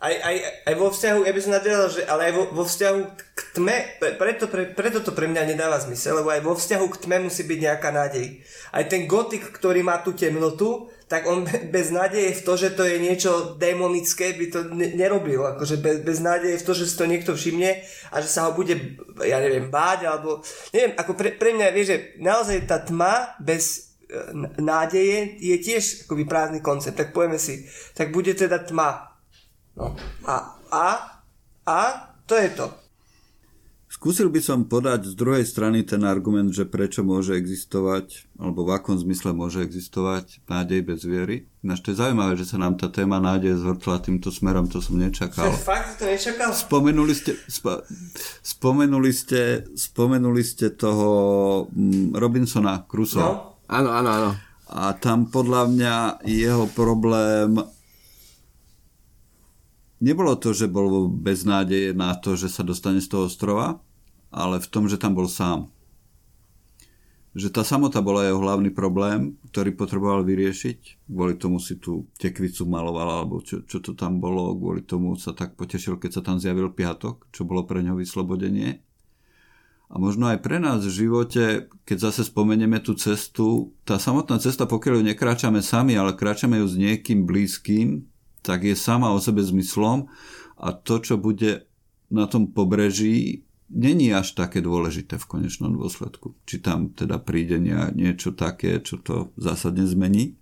Aj, 0.00 0.14
aj, 0.16 0.36
aj 0.64 0.74
vo 0.80 0.88
vzťahu, 0.88 1.20
ja 1.28 1.32
by 1.32 1.40
som 1.40 1.52
nadal, 1.52 1.92
že 1.92 2.02
ale 2.08 2.30
aj 2.30 2.32
vo, 2.32 2.44
vo 2.56 2.64
vzťahu 2.64 3.00
k 3.16 3.20
tme, 3.60 4.00
preto, 4.16 4.48
pre, 4.48 4.72
preto 4.72 5.04
to 5.04 5.12
pre 5.12 5.28
mňa 5.28 5.52
nedáva 5.52 5.76
zmysel, 5.76 6.24
lebo 6.24 6.32
aj 6.32 6.40
vo 6.40 6.56
vzťahu 6.56 6.86
k 6.88 7.00
tme 7.04 7.28
musí 7.28 7.44
byť 7.44 7.58
nejaká 7.60 7.92
nádej. 7.92 8.40
Aj 8.72 8.84
ten 8.88 9.04
gotik, 9.04 9.44
ktorý 9.52 9.84
má 9.84 10.00
tú 10.00 10.16
temnotu, 10.16 10.88
tak 11.04 11.28
on 11.28 11.44
bez 11.74 11.92
nádeje 11.92 12.40
v 12.40 12.44
to, 12.48 12.52
že 12.56 12.72
to 12.72 12.88
je 12.88 12.96
niečo 12.96 13.60
demonické, 13.60 14.32
by 14.32 14.46
to 14.48 14.60
ne- 14.72 14.96
nerobil. 14.96 15.44
Akože 15.44 15.76
bez, 15.76 16.00
bez 16.00 16.18
nádeje 16.24 16.56
v 16.56 16.66
to, 16.66 16.72
že 16.72 16.88
si 16.88 16.96
to 16.96 17.04
niekto 17.04 17.36
všimne 17.36 17.84
a 18.10 18.16
že 18.24 18.32
sa 18.32 18.48
ho 18.48 18.56
bude, 18.56 18.72
ja 19.20 19.36
neviem, 19.44 19.68
báť, 19.68 20.08
alebo 20.08 20.40
neviem, 20.72 20.96
ako 20.96 21.12
pre, 21.12 21.36
pre 21.36 21.52
mňa, 21.52 21.76
vieš, 21.76 21.88
že 21.92 21.98
naozaj 22.24 22.64
tá 22.64 22.80
tma 22.80 23.36
bez 23.36 23.92
e, 24.08 24.32
nádeje 24.56 25.36
je 25.36 25.56
tiež 25.60 26.08
akoby 26.08 26.24
prázdny 26.24 26.64
koncept. 26.64 26.96
Tak 26.96 27.12
povieme 27.12 27.36
si, 27.36 27.68
tak 27.92 28.14
bude 28.14 28.32
teda 28.32 28.64
tma 28.64 29.10
No. 29.76 29.96
A, 30.26 30.60
a, 30.70 30.88
a 31.66 31.80
to 32.26 32.34
je 32.34 32.48
to. 32.48 32.66
Skúsil 34.00 34.32
by 34.32 34.40
som 34.40 34.64
podať 34.64 35.12
z 35.12 35.14
druhej 35.14 35.44
strany 35.44 35.84
ten 35.84 36.08
argument, 36.08 36.48
že 36.56 36.64
prečo 36.64 37.04
môže 37.04 37.36
existovať, 37.36 38.32
alebo 38.40 38.64
v 38.64 38.72
akom 38.72 38.96
zmysle 38.96 39.36
môže 39.36 39.60
existovať 39.60 40.40
nádej 40.48 40.80
bez 40.80 41.04
viery. 41.04 41.44
Ináč 41.60 41.84
to 41.84 41.92
je 41.92 42.00
zaujímavé, 42.00 42.32
že 42.40 42.48
sa 42.48 42.56
nám 42.56 42.80
tá 42.80 42.88
téma 42.88 43.20
nádej 43.20 43.60
zvrtla 43.60 44.00
týmto 44.00 44.32
smerom, 44.32 44.72
to 44.72 44.80
som 44.80 44.96
nečakal. 44.96 45.52
Fakt 45.52 46.00
to 46.00 46.08
nečakal? 46.08 46.48
Spomenuli 46.56 47.12
ste, 47.12 47.36
spo, 47.44 47.84
spomenuli 48.40 49.12
ste, 49.12 49.68
spomenuli 49.76 50.42
ste 50.48 50.72
toho 50.72 51.10
mm, 51.68 52.16
Robinsona 52.16 52.88
Crusoe. 52.88 53.20
No. 53.20 53.60
Áno, 53.68 53.92
áno, 53.92 54.10
áno. 54.16 54.30
A 54.72 54.96
tam 54.96 55.28
podľa 55.28 55.68
mňa 55.68 55.94
jeho 56.24 56.72
problém 56.72 57.60
nebolo 60.00 60.40
to, 60.40 60.56
že 60.56 60.72
bol 60.72 61.12
bez 61.12 61.44
nádeje 61.44 61.92
na 61.92 62.16
to, 62.16 62.32
že 62.32 62.48
sa 62.48 62.64
dostane 62.64 63.04
z 63.04 63.12
toho 63.12 63.28
ostrova, 63.28 63.76
ale 64.30 64.62
v 64.62 64.70
tom, 64.70 64.86
že 64.86 64.98
tam 64.98 65.18
bol 65.18 65.26
sám. 65.26 65.70
Že 67.30 67.54
tá 67.54 67.62
samota 67.62 68.02
bola 68.02 68.26
jeho 68.26 68.42
hlavný 68.42 68.74
problém, 68.74 69.38
ktorý 69.54 69.78
potreboval 69.78 70.26
vyriešiť. 70.26 71.06
Kvôli 71.06 71.38
tomu 71.38 71.62
si 71.62 71.78
tú 71.78 72.10
tekvicu 72.18 72.66
maloval, 72.66 73.22
alebo 73.22 73.38
čo, 73.38 73.62
čo 73.62 73.78
to 73.78 73.94
tam 73.94 74.18
bolo. 74.18 74.50
Kvôli 74.58 74.82
tomu 74.82 75.14
sa 75.14 75.30
tak 75.30 75.54
potešil, 75.54 76.02
keď 76.02 76.10
sa 76.18 76.22
tam 76.26 76.42
zjavil 76.42 76.74
piatok, 76.74 77.30
čo 77.30 77.46
bolo 77.46 77.62
pre 77.62 77.86
ňo 77.86 77.94
vyslobodenie. 77.94 78.82
A 79.90 79.98
možno 79.98 80.30
aj 80.30 80.38
pre 80.42 80.62
nás 80.62 80.86
v 80.86 81.06
živote, 81.06 81.66
keď 81.82 82.10
zase 82.10 82.30
spomenieme 82.30 82.78
tú 82.78 82.94
cestu, 82.94 83.74
tá 83.82 83.98
samotná 83.98 84.38
cesta, 84.38 84.62
pokiaľ 84.62 85.02
ju 85.02 85.04
nekráčame 85.10 85.58
sami, 85.66 85.98
ale 85.98 86.14
kráčame 86.14 86.62
ju 86.62 86.66
s 86.70 86.78
niekým 86.78 87.26
blízkym, 87.26 88.06
tak 88.46 88.62
je 88.62 88.78
sama 88.78 89.10
o 89.10 89.18
sebe 89.18 89.42
zmyslom 89.42 90.06
a 90.62 90.70
to, 90.70 91.02
čo 91.02 91.18
bude 91.18 91.66
na 92.06 92.30
tom 92.30 92.54
pobreží, 92.54 93.42
není 93.70 94.10
až 94.10 94.34
také 94.34 94.58
dôležité 94.60 95.16
v 95.16 95.28
konečnom 95.30 95.70
dôsledku. 95.72 96.34
Či 96.44 96.58
tam 96.60 96.90
teda 96.90 97.22
príde 97.22 97.62
niečo 97.94 98.34
také, 98.34 98.82
čo 98.82 98.98
to 98.98 99.30
zásadne 99.38 99.86
zmení. 99.86 100.34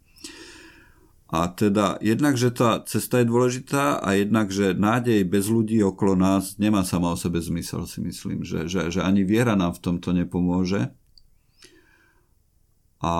A 1.28 1.52
teda 1.52 2.00
jednak, 2.00 2.40
že 2.40 2.48
tá 2.48 2.80
cesta 2.88 3.20
je 3.20 3.28
dôležitá 3.28 4.00
a 4.00 4.16
jednak, 4.16 4.48
že 4.48 4.72
nádej 4.72 5.28
bez 5.28 5.52
ľudí 5.52 5.76
okolo 5.84 6.16
nás 6.16 6.56
nemá 6.56 6.88
sama 6.88 7.12
o 7.12 7.20
sebe 7.20 7.36
zmysel, 7.36 7.84
si 7.84 8.00
myslím, 8.00 8.48
že, 8.48 8.64
že, 8.64 8.88
že 8.88 9.04
ani 9.04 9.28
viera 9.28 9.52
nám 9.52 9.76
v 9.76 9.92
tomto 9.92 10.16
nepomôže. 10.16 10.88
A 12.98 13.12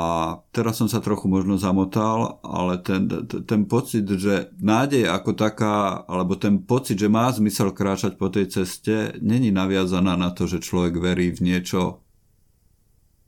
teraz 0.51 0.83
som 0.83 0.91
sa 0.91 0.99
trochu 0.99 1.31
možno 1.31 1.55
zamotal, 1.55 2.43
ale 2.43 2.83
ten, 2.83 3.07
ten 3.47 3.63
pocit, 3.63 4.03
že 4.11 4.51
nádej 4.59 5.07
ako 5.07 5.39
taká, 5.39 6.03
alebo 6.11 6.35
ten 6.35 6.59
pocit, 6.67 6.99
že 6.99 7.07
má 7.07 7.31
zmysel 7.31 7.71
kráčať 7.71 8.19
po 8.19 8.27
tej 8.27 8.51
ceste, 8.51 9.15
není 9.23 9.55
naviazaná 9.55 10.19
na 10.19 10.35
to, 10.35 10.51
že 10.51 10.67
človek 10.67 10.99
verí 10.99 11.31
v 11.31 11.47
niečo 11.47 12.03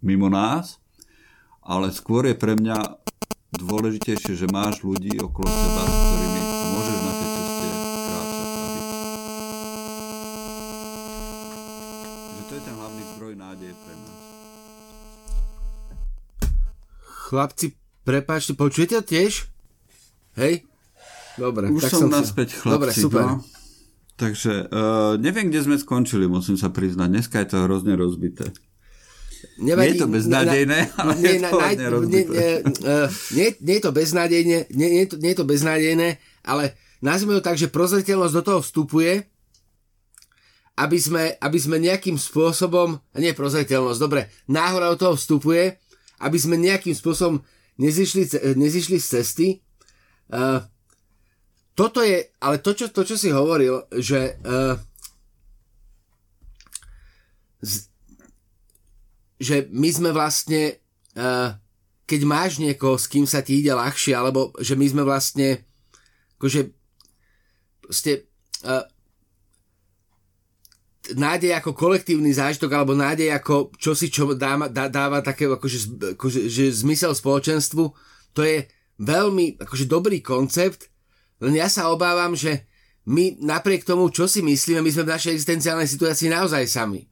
mimo 0.03 0.27
nás, 0.27 0.83
ale 1.63 1.95
skôr 1.95 2.27
je 2.27 2.35
pre 2.35 2.59
mňa 2.59 2.99
dôležitejšie, 3.55 4.35
že 4.35 4.51
máš 4.51 4.83
ľudí 4.83 5.23
okolo 5.23 5.47
seba, 5.47 5.83
s 5.87 5.95
ktorými 5.95 6.41
môžeš 6.75 6.99
na 6.99 7.13
tej 7.15 7.30
Chlapci, 17.31 17.79
prepáčte, 18.03 18.59
počujete 18.59 19.07
tiež? 19.07 19.47
Hej? 20.35 20.67
Dobre. 21.39 21.71
Už 21.71 21.87
tak 21.87 21.95
som, 21.95 22.11
som 22.11 22.11
naspäť, 22.11 22.59
chlapci. 22.59 22.75
Dobre, 22.75 22.91
super. 22.91 23.23
No. 23.23 23.35
Takže 24.19 24.67
uh, 24.67 25.15
neviem, 25.15 25.47
kde 25.47 25.63
sme 25.63 25.79
skončili, 25.79 26.27
musím 26.27 26.59
sa 26.59 26.75
priznať. 26.75 27.07
Dneska 27.07 27.39
je 27.39 27.55
to 27.55 27.71
hrozne 27.71 27.95
rozbité. 27.95 28.51
Nevadí, 29.63 29.79
nie 29.79 29.91
je 29.95 30.03
to 30.03 30.11
beznádejné, 30.11 30.79
ale 30.99 31.13
nie, 31.23 31.31
je 31.31 31.39
to 31.39 31.47
na, 31.47 31.51
hodne 31.55 31.87
nie, 32.11 32.23
nie, 32.27 32.51
uh, 32.67 33.07
nie, 33.31 33.47
nie 33.63 33.75
je 33.79 33.83
to 33.87 33.93
beznádejné, 33.95 34.57
nie, 34.75 34.89
nie, 34.91 35.01
je 35.07 35.09
to, 35.15 35.17
nie 35.23 35.31
je 35.31 35.39
to 35.39 35.47
beznádejné, 35.47 36.09
ale 36.43 36.75
nazvime 36.99 37.39
to 37.39 37.47
tak, 37.47 37.55
že 37.55 37.71
prozretelnosť 37.71 38.35
do 38.35 38.43
toho 38.43 38.61
vstupuje, 38.61 39.23
aby 40.83 40.99
sme, 40.99 41.39
aby 41.39 41.59
sme 41.63 41.79
nejakým 41.79 42.19
spôsobom, 42.19 42.99
nie 43.15 43.33
prozretelnosť, 43.39 44.01
dobre, 44.03 44.27
náhora 44.51 44.93
do 44.93 44.99
toho 44.99 45.15
vstupuje, 45.15 45.79
aby 46.21 46.39
sme 46.39 46.61
nejakým 46.61 46.93
spôsobom 46.93 47.41
nezišli, 47.81 48.55
nezišli 48.57 49.01
z 49.01 49.07
cesty. 49.19 49.49
Uh, 50.29 50.63
toto 51.75 52.05
je, 52.05 52.29
ale 52.45 52.61
to 52.61 52.77
čo, 52.77 52.93
to, 52.93 53.03
čo 53.09 53.17
si 53.17 53.33
hovoril, 53.33 53.89
že 53.99 54.37
uh, 54.45 54.77
z, 57.65 57.89
že 59.41 59.57
my 59.73 59.89
sme 59.89 60.11
vlastne 60.13 60.77
uh, 61.17 61.57
keď 62.11 62.21
máš 62.27 62.59
niekoho, 62.59 62.99
s 62.99 63.07
kým 63.07 63.23
sa 63.23 63.39
ti 63.39 63.63
ide 63.63 63.71
ľahšie, 63.71 64.19
alebo 64.19 64.51
že 64.59 64.75
my 64.75 64.87
sme 64.91 65.03
vlastne 65.07 65.63
akože 66.43 66.75
ste, 67.95 68.27
uh, 68.67 68.83
nádej 71.17 71.57
ako 71.57 71.73
kolektívny 71.73 72.31
zážitok 72.31 72.71
alebo 72.77 72.93
nádej 72.93 73.33
ako 73.33 73.73
čosi, 73.81 74.13
čo 74.13 74.37
dáva, 74.37 74.69
dá, 74.69 74.87
dáva 74.93 75.25
také 75.25 75.49
akože, 75.49 76.15
akože 76.17 76.41
že 76.47 76.69
zmysel 76.71 77.17
spoločenstvu, 77.17 77.85
to 78.37 78.41
je 78.45 78.69
veľmi 79.01 79.57
akože 79.59 79.89
dobrý 79.89 80.21
koncept, 80.21 80.93
len 81.41 81.57
ja 81.57 81.73
sa 81.73 81.89
obávam, 81.89 82.37
že 82.37 82.69
my 83.09 83.41
napriek 83.41 83.89
tomu, 83.89 84.13
čo 84.13 84.29
si 84.29 84.45
myslíme, 84.45 84.85
my 84.85 84.93
sme 84.93 85.09
v 85.09 85.13
našej 85.17 85.33
existenciálnej 85.33 85.89
situácii 85.89 86.29
naozaj 86.29 86.69
sami. 86.69 87.09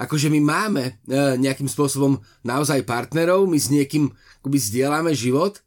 Akože 0.00 0.32
my 0.32 0.40
máme 0.40 0.84
e, 0.88 0.92
nejakým 1.36 1.68
spôsobom 1.68 2.24
naozaj 2.40 2.88
partnerov, 2.88 3.44
my 3.44 3.60
s 3.60 3.68
niekým 3.68 4.08
akoby 4.40 4.56
zdieľame 4.56 5.12
život, 5.12 5.60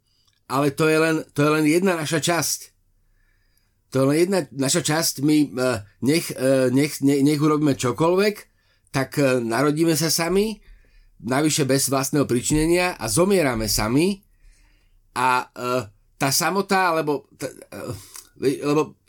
ale 0.50 0.74
to 0.74 0.90
je 0.90 0.98
len, 0.98 1.16
to 1.38 1.46
je 1.46 1.50
len 1.54 1.66
jedna 1.70 1.94
naša 1.94 2.18
časť. 2.18 2.73
To 3.94 4.10
len 4.10 4.26
jedna 4.26 4.42
naša 4.50 4.82
časť, 4.82 5.22
my 5.22 5.38
e, 5.46 5.48
nech, 6.02 6.34
e, 6.34 6.74
nech, 6.74 6.98
nech, 7.06 7.22
nech 7.22 7.38
urobíme 7.38 7.78
čokoľvek, 7.78 8.36
tak 8.90 9.22
e, 9.22 9.38
narodíme 9.38 9.94
sa 9.94 10.10
sami, 10.10 10.58
navyše 11.22 11.70
bez 11.70 11.94
vlastného 11.94 12.26
pričinenia 12.26 12.98
a 12.98 13.06
zomierame 13.06 13.70
sami 13.72 14.20
a 15.16 15.48
tá 16.20 16.30
samota, 16.36 16.92
alebo 16.92 17.32
tá, 17.40 17.48
lebo 18.42 19.00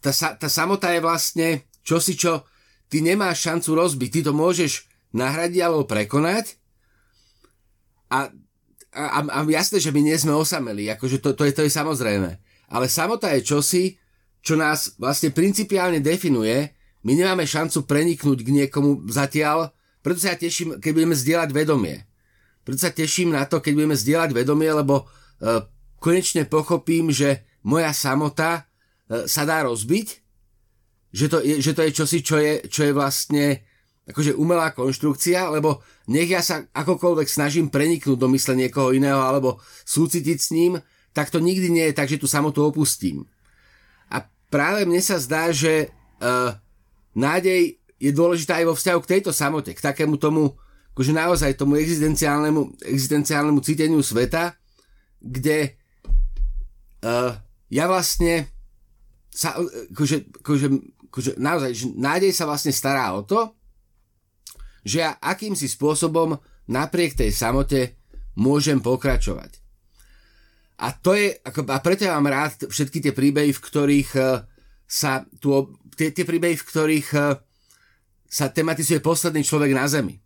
tá, 0.00 0.14
tá 0.14 0.48
samota 0.48 0.96
je 0.96 1.04
vlastne 1.04 1.48
čosi, 1.84 2.16
čo 2.16 2.46
ty 2.88 3.04
nemáš 3.04 3.44
šancu 3.44 3.74
rozbiť. 3.76 4.08
Ty 4.08 4.20
to 4.30 4.32
môžeš 4.32 4.88
nahradiť 5.12 5.60
alebo 5.60 5.84
prekonať 5.84 6.56
a, 8.08 8.30
a, 8.94 9.18
a 9.26 9.38
jasné, 9.50 9.82
že 9.82 9.92
my 9.92 10.00
nie 10.00 10.16
sme 10.16 10.32
osameli, 10.32 10.88
akože 10.94 11.20
to, 11.20 11.34
to, 11.34 11.42
je, 11.44 11.52
to 11.52 11.62
je 11.66 11.72
samozrejme. 11.74 12.45
Ale 12.70 12.90
samota 12.90 13.30
je 13.34 13.46
čosi, 13.46 13.84
čo 14.42 14.54
nás 14.58 14.94
vlastne 14.98 15.34
principiálne 15.34 16.02
definuje. 16.02 16.70
My 17.06 17.14
nemáme 17.14 17.46
šancu 17.46 17.86
preniknúť 17.86 18.42
k 18.42 18.48
niekomu 18.62 19.06
zatiaľ, 19.10 19.70
preto 20.06 20.22
sa 20.22 20.34
ja 20.34 20.38
teším, 20.38 20.78
keď 20.78 20.90
budeme 20.94 21.18
zdieľať 21.18 21.50
vedomie. 21.50 22.06
Preto 22.62 22.78
sa 22.78 22.94
teším 22.94 23.34
na 23.34 23.42
to, 23.42 23.58
keď 23.58 23.74
budeme 23.74 23.98
zdieľať 23.98 24.30
vedomie, 24.38 24.70
lebo 24.70 25.02
uh, 25.02 25.66
konečne 25.98 26.46
pochopím, 26.46 27.10
že 27.10 27.42
moja 27.66 27.90
samota 27.90 28.62
uh, 28.62 29.26
sa 29.26 29.42
dá 29.42 29.66
rozbiť, 29.66 30.06
že 31.10 31.26
to, 31.26 31.42
je, 31.42 31.58
že 31.58 31.74
to 31.74 31.82
je 31.82 31.90
čosi, 31.90 32.18
čo 32.22 32.38
je, 32.38 32.52
čo 32.70 32.86
je 32.86 32.92
vlastne 32.94 33.66
akože 34.06 34.38
umelá 34.38 34.70
konštrukcia, 34.70 35.50
lebo 35.50 35.82
nech 36.06 36.30
ja 36.30 36.38
sa 36.38 36.62
akokoľvek 36.70 37.26
snažím 37.26 37.66
preniknúť 37.66 38.14
do 38.14 38.30
mysle 38.30 38.54
niekoho 38.54 38.94
iného 38.94 39.18
alebo 39.18 39.58
súcitiť 39.82 40.38
s 40.38 40.54
ním, 40.54 40.78
tak 41.16 41.32
to 41.32 41.40
nikdy 41.40 41.72
nie 41.72 41.88
je 41.88 41.96
tak, 41.96 42.12
že 42.12 42.20
tú 42.20 42.28
samotu 42.28 42.60
opustím. 42.60 43.24
A 44.12 44.20
práve 44.52 44.84
mne 44.84 45.00
sa 45.00 45.16
zdá, 45.16 45.48
že 45.48 45.88
uh, 46.20 46.52
nádej 47.16 47.80
je 47.96 48.12
dôležitá 48.12 48.60
aj 48.60 48.68
vo 48.68 48.76
vzťahu 48.76 49.00
k 49.00 49.10
tejto 49.16 49.32
samote, 49.32 49.72
k 49.72 49.80
takému 49.80 50.20
tomu, 50.20 50.52
akože 50.92 51.16
naozaj 51.16 51.56
tomu 51.56 51.80
existenciálnemu, 51.80 52.84
existenciálnemu 52.84 53.64
cíteniu 53.64 54.04
sveta, 54.04 54.52
kde 55.24 55.80
uh, 57.00 57.32
ja 57.72 57.88
vlastne 57.88 58.52
sa, 59.32 59.56
akože, 59.96 60.44
akože, 60.44 60.68
akože 61.08 61.30
naozaj, 61.40 61.70
že 61.72 61.86
nádej 61.96 62.36
sa 62.36 62.44
vlastne 62.44 62.76
stará 62.76 63.16
o 63.16 63.24
to, 63.24 63.56
že 64.84 65.00
ja 65.00 65.16
akýmsi 65.16 65.64
spôsobom 65.64 66.36
napriek 66.68 67.16
tej 67.16 67.32
samote 67.32 67.96
môžem 68.36 68.84
pokračovať. 68.84 69.65
A 70.76 70.92
to 70.92 71.16
je, 71.16 71.32
a 71.40 71.78
preto 71.80 72.04
ja 72.04 72.20
mám 72.20 72.28
rád 72.28 72.68
všetky 72.68 73.00
tie 73.00 73.12
príbehy, 73.16 73.52
v 73.56 73.64
ktorých 73.64 74.10
uh, 74.20 74.44
sa 74.84 75.24
tu, 75.40 75.52
tie, 75.96 76.12
tie 76.12 76.28
príbehy, 76.28 76.52
v 76.60 76.68
ktorých 76.68 77.08
uh, 77.16 77.40
sa 78.28 78.52
tematizuje 78.52 79.00
posledný 79.00 79.40
človek 79.40 79.72
na 79.72 79.88
Zemi. 79.88 80.20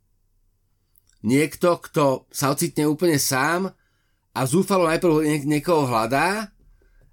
Niekto, 1.23 1.79
kto 1.79 2.27
sa 2.33 2.51
ocitne 2.51 2.89
úplne 2.89 3.21
sám 3.21 3.71
a 4.33 4.41
zúfalo 4.49 4.89
najprv 4.89 5.45
niekoho 5.47 5.87
hľadá 5.87 6.49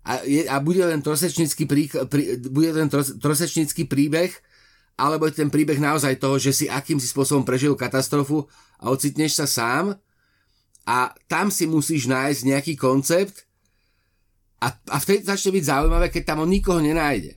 a, 0.08 0.24
je, 0.24 0.48
a 0.48 0.58
bude 0.64 0.80
len 0.80 1.04
trosečnícky, 1.04 1.68
prí, 1.68 1.92
bude 2.48 2.72
len 2.72 2.88
trosečnícky 3.20 3.86
príbeh 3.86 4.32
alebo 4.98 5.30
je 5.30 5.38
ten 5.38 5.52
príbeh 5.54 5.78
naozaj 5.78 6.18
toho, 6.18 6.42
že 6.42 6.56
si 6.56 6.66
akýmsi 6.66 7.06
spôsobom 7.06 7.46
prežil 7.46 7.78
katastrofu 7.78 8.50
a 8.82 8.90
ocitneš 8.90 9.38
sa 9.38 9.46
sám 9.46 9.94
a 10.88 11.12
tam 11.28 11.52
si 11.52 11.68
musíš 11.68 12.08
nájsť 12.08 12.42
nejaký 12.48 12.74
koncept 12.80 13.44
a, 14.64 14.72
a 14.72 14.98
vtedy 14.98 15.28
začne 15.28 15.54
byť 15.60 15.64
zaujímavé, 15.68 16.08
keď 16.10 16.24
tam 16.34 16.48
on 16.48 16.50
nikoho 16.50 16.80
nenájde. 16.80 17.36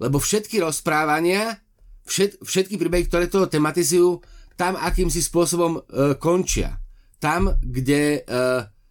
Lebo 0.00 0.16
všetky 0.16 0.58
rozprávania, 0.64 1.60
všet, 2.08 2.40
všetky 2.40 2.80
príbehy, 2.80 3.04
ktoré 3.06 3.28
toho 3.28 3.46
tematizujú, 3.46 4.24
tam 4.58 4.74
akýmsi 4.74 5.22
spôsobom 5.22 5.78
e, 5.78 5.80
končia. 6.18 6.80
Tam, 7.22 7.52
kde 7.62 8.24
e, 8.26 8.30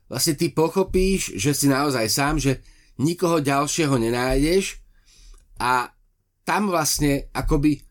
vlastne 0.08 0.36
ty 0.40 0.54
pochopíš, 0.54 1.36
že 1.36 1.52
si 1.52 1.68
naozaj 1.68 2.08
sám, 2.08 2.40
že 2.40 2.64
nikoho 3.02 3.44
ďalšieho 3.44 3.98
nenájdeš 4.00 4.80
a 5.60 5.92
tam 6.48 6.72
vlastne 6.72 7.28
akoby 7.36 7.84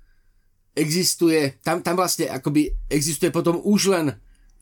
existuje, 0.73 1.61
tam, 1.61 1.85
tam 1.85 2.01
vlastne 2.01 2.33
akoby 2.33 2.73
existuje 2.89 3.29
potom 3.29 3.61
už 3.61 3.93
len 3.93 4.07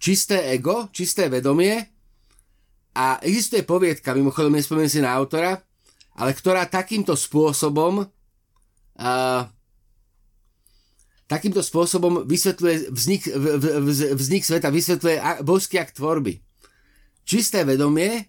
čisté 0.05 0.53
ego, 0.53 0.93
čisté 0.93 1.33
vedomie 1.33 1.81
a 2.93 3.17
existuje 3.25 3.65
poviedka, 3.65 4.13
mimochodom 4.13 4.53
nespomínam 4.53 4.93
si 4.93 5.01
na 5.01 5.17
autora, 5.17 5.65
ale 6.21 6.37
ktorá 6.37 6.69
takýmto 6.69 7.17
spôsobom 7.17 8.05
uh, 8.05 9.43
takýmto 11.25 11.65
spôsobom 11.65 12.29
vysvetľuje 12.29 12.93
vznik, 12.93 13.23
vznik 14.13 14.45
sveta, 14.45 14.69
vysvetľuje 14.69 15.17
božský 15.41 15.81
akt 15.81 15.97
tvorby. 15.97 16.37
Čisté 17.25 17.65
vedomie, 17.65 18.29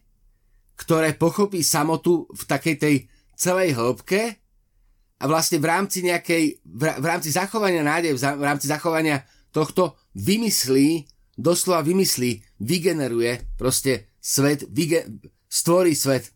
ktoré 0.79 1.11
pochopí 1.11 1.59
samotu 1.59 2.23
v 2.31 2.43
takej 2.47 2.75
tej 2.79 2.95
celej 3.35 3.75
hĺbke 3.75 4.39
a 5.19 5.23
vlastne 5.27 5.59
v 5.59 5.67
rámci 5.67 6.07
nejakej, 6.07 6.63
v 6.63 7.05
rámci 7.05 7.35
zachovania 7.35 7.83
nádej, 7.83 8.15
v 8.15 8.43
rámci 8.47 8.71
zachovania 8.71 9.27
tohto 9.51 9.99
vymyslí, 10.15 11.14
doslova 11.35 11.83
vymyslí, 11.83 12.43
vygeneruje 12.63 13.43
proste 13.59 14.11
svet, 14.19 14.65
vyge, 14.71 15.05
stvorí 15.47 15.93
svet. 15.93 16.31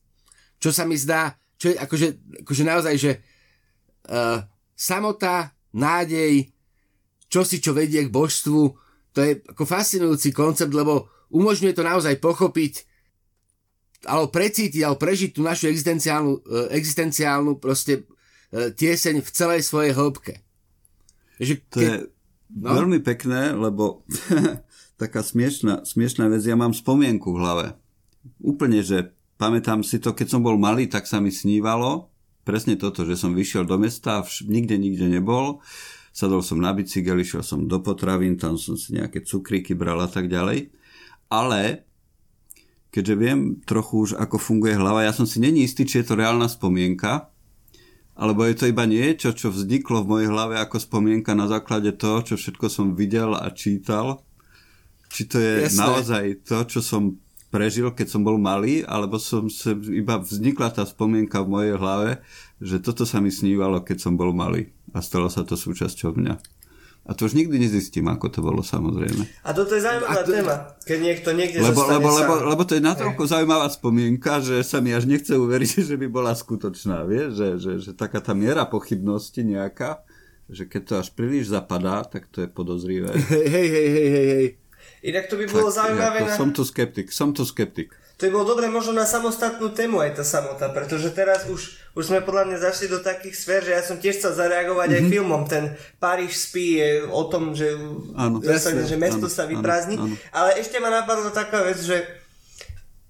Čo 0.60 0.76
sa 0.76 0.84
mi 0.84 1.00
zdá, 1.00 1.40
čo 1.56 1.72
je 1.72 1.76
akože, 1.80 2.08
akože 2.44 2.64
naozaj, 2.68 2.96
že 3.00 3.12
uh, 4.12 4.44
samota, 4.76 5.56
nádej, 5.76 6.52
čo 7.32 7.48
si 7.48 7.64
čo 7.64 7.72
vedie 7.72 8.04
k 8.06 8.14
božstvu, 8.14 8.62
to 9.16 9.20
je 9.24 9.40
ako 9.48 9.64
fascinujúci 9.66 10.36
koncept, 10.36 10.72
lebo 10.72 11.08
umožňuje 11.32 11.74
to 11.74 11.84
naozaj 11.86 12.16
pochopiť 12.20 12.88
alebo 14.08 14.32
precítiť, 14.32 14.80
alebo 14.88 14.96
prežiť 14.96 15.36
tú 15.36 15.44
našu 15.44 15.68
existenciálnu, 15.68 16.32
uh, 16.40 16.72
existenciálnu 16.72 17.60
proste 17.60 18.08
E, 18.50 18.74
tieseň 18.74 19.22
v 19.22 19.30
celej 19.30 19.62
svojej 19.62 19.94
hĺbke. 19.94 20.42
Že. 21.38 21.54
To 21.70 21.78
je 21.78 21.96
no? 22.58 22.70
veľmi 22.74 23.00
pekné, 23.06 23.54
lebo 23.54 24.02
taká 25.00 25.24
smiešná, 25.24 25.88
smiešná 25.88 26.28
vec, 26.28 26.44
ja 26.44 26.60
mám 26.60 26.76
spomienku 26.76 27.32
v 27.32 27.40
hlave. 27.40 27.66
Úplne, 28.44 28.84
že 28.84 29.16
pamätám 29.40 29.82
si 29.82 29.98
to, 30.04 30.12
keď 30.12 30.28
som 30.36 30.42
bol 30.44 30.60
malý, 30.60 30.92
tak 30.92 31.08
sa 31.08 31.24
mi 31.24 31.32
snívalo 31.32 32.12
presne 32.50 32.82
toto, 32.82 33.06
že 33.06 33.14
som 33.14 33.38
vyšiel 33.38 33.62
do 33.70 33.78
mesta 33.78 34.26
vš- 34.26 34.50
nikde, 34.50 34.82
nikde 34.82 35.06
nebol. 35.06 35.62
Sadol 36.10 36.42
som 36.42 36.58
na 36.58 36.74
bicykel, 36.74 37.22
išiel 37.22 37.46
som 37.46 37.70
do 37.70 37.78
potravín, 37.78 38.42
tam 38.42 38.58
som 38.58 38.74
si 38.74 38.98
nejaké 38.98 39.22
cukríky 39.22 39.78
bral 39.78 40.02
a 40.02 40.10
tak 40.10 40.26
ďalej. 40.26 40.74
Ale 41.30 41.86
keďže 42.90 43.14
viem 43.14 43.40
trochu 43.62 44.10
už, 44.10 44.12
ako 44.18 44.42
funguje 44.42 44.74
hlava, 44.74 45.06
ja 45.06 45.14
som 45.14 45.30
si 45.30 45.38
není 45.38 45.70
istý, 45.70 45.86
či 45.86 46.02
je 46.02 46.10
to 46.10 46.18
reálna 46.18 46.50
spomienka, 46.50 47.30
alebo 48.18 48.44
je 48.50 48.58
to 48.58 48.66
iba 48.66 48.84
niečo, 48.90 49.32
čo 49.32 49.54
vzniklo 49.54 50.04
v 50.04 50.10
mojej 50.10 50.30
hlave 50.34 50.58
ako 50.58 50.82
spomienka 50.82 51.38
na 51.38 51.46
základe 51.46 51.94
toho, 51.94 52.26
čo 52.26 52.36
všetko 52.36 52.66
som 52.68 52.98
videl 52.98 53.38
a 53.38 53.48
čítal? 53.54 54.26
Či 55.10 55.22
to 55.26 55.38
je 55.42 55.54
Jasné. 55.66 55.80
naozaj 55.82 56.26
to, 56.46 56.58
čo 56.70 56.80
som 56.86 57.18
prežil, 57.50 57.90
keď 57.92 58.08
som 58.14 58.22
bol 58.22 58.38
malý, 58.38 58.86
alebo 58.86 59.18
som 59.18 59.50
sa, 59.50 59.74
iba 59.74 60.22
vznikla 60.22 60.70
tá 60.70 60.86
spomienka 60.86 61.42
v 61.42 61.50
mojej 61.50 61.76
hlave, 61.76 62.22
že 62.62 62.78
toto 62.78 63.10
sa 63.10 63.18
mi 63.18 63.34
snívalo, 63.34 63.82
keď 63.82 63.98
som 64.06 64.14
bol 64.14 64.30
malý 64.32 64.70
a 64.94 65.02
stalo 65.02 65.28
sa 65.34 65.42
to 65.42 65.58
súčasťou 65.58 66.14
mňa. 66.14 66.60
A 67.10 67.18
to 67.18 67.26
už 67.26 67.34
nikdy 67.34 67.58
nezistím, 67.58 68.06
ako 68.06 68.30
to 68.30 68.40
bolo 68.46 68.62
samozrejme. 68.62 69.26
A 69.42 69.50
toto 69.50 69.74
je 69.74 69.82
zaujímavá 69.82 70.22
to... 70.22 70.30
téma, 70.30 70.56
keď 70.86 70.98
niekto 71.02 71.30
niekde 71.34 71.58
lebo, 71.58 71.82
zostane 71.82 72.06
lebo, 72.06 72.10
lebo, 72.14 72.34
lebo 72.54 72.62
to 72.70 72.78
je 72.78 72.84
natoľko 72.86 73.24
hey. 73.26 73.32
zaujímavá 73.34 73.68
spomienka, 73.74 74.32
že 74.46 74.62
sa 74.62 74.78
mi 74.78 74.94
až 74.94 75.10
nechce 75.10 75.34
uveriť, 75.34 75.82
že 75.90 75.96
by 75.98 76.06
bola 76.06 76.38
skutočná, 76.38 77.02
vie? 77.10 77.34
Že, 77.34 77.48
že, 77.58 77.72
že 77.82 77.92
taká 77.98 78.22
tá 78.22 78.38
miera 78.38 78.70
pochybnosti 78.70 79.42
nejaká, 79.42 80.06
že 80.54 80.70
keď 80.70 80.82
to 80.86 80.94
až 81.02 81.08
príliš 81.18 81.50
zapadá, 81.50 82.06
tak 82.06 82.30
to 82.30 82.46
je 82.46 82.50
podozrivé. 82.52 83.10
Hej, 83.34 83.48
hej, 83.48 83.68
hej, 83.74 83.90
hej, 83.90 84.10
hej. 84.14 84.48
Inak 85.00 85.32
to 85.32 85.40
by 85.40 85.46
bolo 85.48 85.72
tak, 85.72 85.78
zaujímavé. 85.86 86.18
Ja, 86.28 86.34
na... 86.34 86.38
Som 86.38 86.52
tu 86.52 86.68
skeptik, 86.68 87.08
som 87.16 87.32
tu 87.32 87.48
skeptik. 87.48 87.96
To 88.20 88.28
by 88.28 88.32
bolo 88.36 88.52
dobre 88.52 88.68
možno 88.68 88.92
na 88.92 89.08
samostatnú 89.08 89.72
tému 89.72 90.04
aj 90.04 90.20
tá 90.20 90.28
samota, 90.28 90.68
pretože 90.76 91.16
teraz 91.16 91.48
už, 91.48 91.80
už 91.96 92.04
sme 92.04 92.20
podľa 92.20 92.52
mňa 92.52 92.58
zašli 92.68 92.92
do 92.92 93.00
takých 93.00 93.32
sfér, 93.32 93.64
že 93.64 93.72
ja 93.72 93.80
som 93.80 93.96
tiež 93.96 94.20
chcel 94.20 94.36
zareagovať 94.36 94.92
mm-hmm. 94.92 95.00
aj 95.00 95.08
mhm. 95.08 95.12
filmom. 95.16 95.42
Ten 95.48 95.64
Paríž 96.04 96.36
spí 96.36 96.84
je 96.84 97.08
o 97.08 97.24
tom, 97.32 97.56
že, 97.56 97.80
áno, 98.20 98.44
jasne, 98.44 98.84
že 98.84 99.00
mesto 99.00 99.32
áno, 99.32 99.32
sa 99.32 99.48
vyprázdni. 99.48 99.96
Áno, 99.96 100.12
áno. 100.12 100.16
Ale 100.36 100.60
ešte 100.60 100.84
ma 100.84 100.92
napadla 100.92 101.32
taká 101.32 101.64
vec, 101.64 101.80
že 101.80 102.04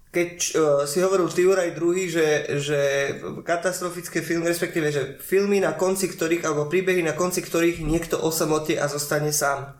keď 0.10 0.30
uh, 0.58 0.62
si 0.86 1.02
hovoril 1.02 1.30
ty 1.30 1.46
Juraj 1.46 1.74
druhý, 1.78 2.06
že, 2.10 2.58
že 2.62 2.80
katastrofické 3.46 4.26
filmy, 4.26 4.50
respektíve, 4.50 4.90
že 4.90 5.18
filmy 5.22 5.62
na 5.62 5.74
konci 5.78 6.06
ktorých, 6.06 6.46
alebo 6.46 6.70
príbehy 6.70 7.02
na 7.02 7.18
konci 7.18 7.46
ktorých 7.46 7.82
niekto 7.82 8.18
osamotie 8.18 8.78
a 8.78 8.86
zostane 8.86 9.30
sám. 9.30 9.78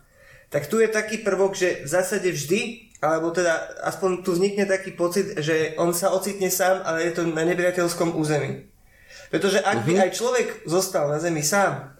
Tak 0.50 0.66
tu 0.66 0.82
je 0.82 0.90
taký 0.90 1.22
prvok, 1.22 1.54
že 1.54 1.86
v 1.86 1.88
zásade 1.88 2.26
vždy, 2.26 2.90
alebo 3.00 3.30
teda 3.30 3.80
aspoň 3.86 4.26
tu 4.26 4.34
vznikne 4.34 4.66
taký 4.66 4.92
pocit, 4.92 5.38
že 5.40 5.78
on 5.78 5.94
sa 5.94 6.10
ocitne 6.12 6.50
sám, 6.50 6.82
ale 6.84 7.06
je 7.06 7.12
to 7.16 7.22
na 7.24 7.46
nepriateľskom 7.46 8.18
území. 8.18 8.66
Pretože 9.30 9.62
ak 9.62 9.86
by 9.86 9.92
uh-huh. 9.94 10.04
aj 10.04 10.10
človek 10.10 10.48
zostal 10.66 11.06
na 11.06 11.22
zemi 11.22 11.40
sám 11.40 11.94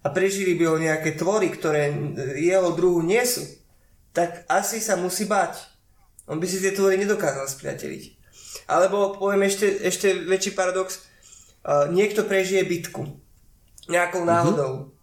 a 0.00 0.06
prežili 0.14 0.54
by 0.54 0.64
ho 0.70 0.76
nejaké 0.78 1.18
tvory, 1.18 1.50
ktoré 1.50 1.90
jeho 2.38 2.70
druhu 2.78 3.02
nie 3.02 3.20
sú, 3.26 3.42
tak 4.14 4.46
asi 4.46 4.78
sa 4.78 4.94
musí 4.94 5.26
bať 5.26 5.76
on 6.26 6.42
by 6.42 6.46
si 6.46 6.58
tie 6.58 6.74
tvory 6.74 6.98
nedokázal 6.98 7.46
spriateliť. 7.46 8.18
Alebo 8.66 9.14
poviem 9.14 9.46
ešte, 9.46 9.78
ešte 9.86 10.10
väčší 10.26 10.58
paradox, 10.58 11.06
uh, 11.62 11.86
niekto 11.86 12.26
prežije 12.26 12.66
bitku 12.66 13.06
nejakou 13.86 14.26
náhodou. 14.26 14.72
Uh-huh. 14.74 14.94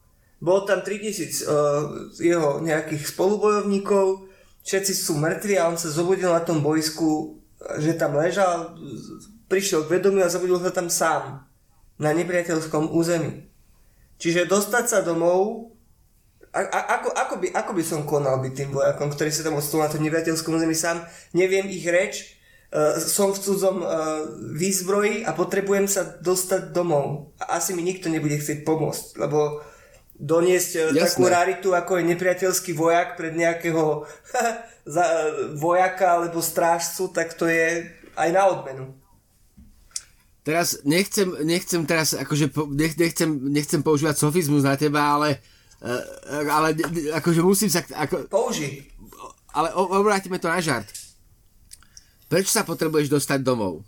Bol 0.44 0.68
tam 0.68 0.84
3000 0.84 1.48
uh, 1.48 1.56
jeho 2.20 2.60
nejakých 2.60 3.16
spolubojovníkov, 3.16 4.28
všetci 4.68 4.92
sú 4.92 5.16
mŕtvi 5.16 5.56
a 5.56 5.72
on 5.72 5.80
sa 5.80 5.88
zobudil 5.88 6.28
na 6.28 6.44
tom 6.44 6.60
bojsku, 6.60 7.40
že 7.80 7.96
tam 7.96 8.20
ležal, 8.20 8.76
prišiel 9.48 9.88
k 9.88 10.00
vedomiu 10.00 10.28
a 10.28 10.34
zobudil 10.34 10.60
sa 10.60 10.76
tam 10.76 10.92
sám 10.92 11.48
na 11.96 12.12
nepriateľskom 12.12 12.92
území. 12.92 13.48
Čiže 14.20 14.52
dostať 14.52 14.86
sa 14.92 15.00
domov 15.00 15.72
a, 16.54 16.60
a, 16.60 16.80
ako, 17.00 17.10
ako, 17.16 17.36
by, 17.40 17.48
ako 17.56 17.72
by 17.74 17.84
som 17.84 18.06
konal 18.06 18.38
byť 18.44 18.54
tým 18.54 18.70
vojakom, 18.76 19.10
ktorý 19.10 19.32
sa 19.34 19.48
tam 19.48 19.58
odstol 19.58 19.82
na 19.82 19.90
tom 19.90 20.04
nepriateľskom 20.06 20.60
území 20.60 20.78
sám, 20.78 21.02
neviem 21.34 21.66
ich 21.66 21.88
reč, 21.88 22.38
uh, 22.70 23.00
som 23.00 23.34
v 23.34 23.42
cudzom 23.42 23.82
uh, 23.82 23.90
výzbroji 24.54 25.26
a 25.26 25.34
potrebujem 25.34 25.90
sa 25.90 26.06
dostať 26.06 26.76
domov. 26.76 27.34
A 27.42 27.58
asi 27.58 27.74
mi 27.74 27.82
nikto 27.82 28.12
nebude 28.12 28.38
chcieť 28.38 28.68
pomôcť, 28.68 29.18
lebo 29.18 29.66
doniesť 30.24 30.72
uh, 30.80 30.84
takú 30.96 31.28
raritu, 31.28 31.76
ako 31.76 32.00
je 32.00 32.04
nepriateľský 32.16 32.72
vojak 32.72 33.20
pred 33.20 33.36
nejakého 33.36 33.84
uh, 34.08 35.04
vojaka 35.60 36.24
alebo 36.24 36.40
strážcu, 36.40 37.12
tak 37.12 37.36
to 37.36 37.52
je 37.52 37.92
aj 38.16 38.30
na 38.32 38.48
odmenu. 38.48 38.96
Teraz 40.44 40.84
nechcem, 40.84 41.28
nechcem 41.44 41.84
teraz, 41.88 42.16
akože 42.16 42.52
nechcem, 42.76 43.30
nechcem 43.52 43.80
používať 43.80 44.20
sofizmus 44.20 44.64
na 44.64 44.80
teba, 44.80 45.20
ale 45.20 45.44
Uh, 45.84 46.48
ale 46.48 46.80
akože 47.12 47.44
musím 47.44 47.68
sa... 47.68 47.84
Ako, 47.84 48.32
Použi. 48.32 48.88
Ale 49.52 49.76
obrátime 49.76 50.40
to 50.40 50.48
na 50.48 50.64
žart. 50.64 50.88
Prečo 52.32 52.56
sa 52.56 52.64
potrebuješ 52.64 53.12
dostať 53.12 53.44
domov? 53.44 53.84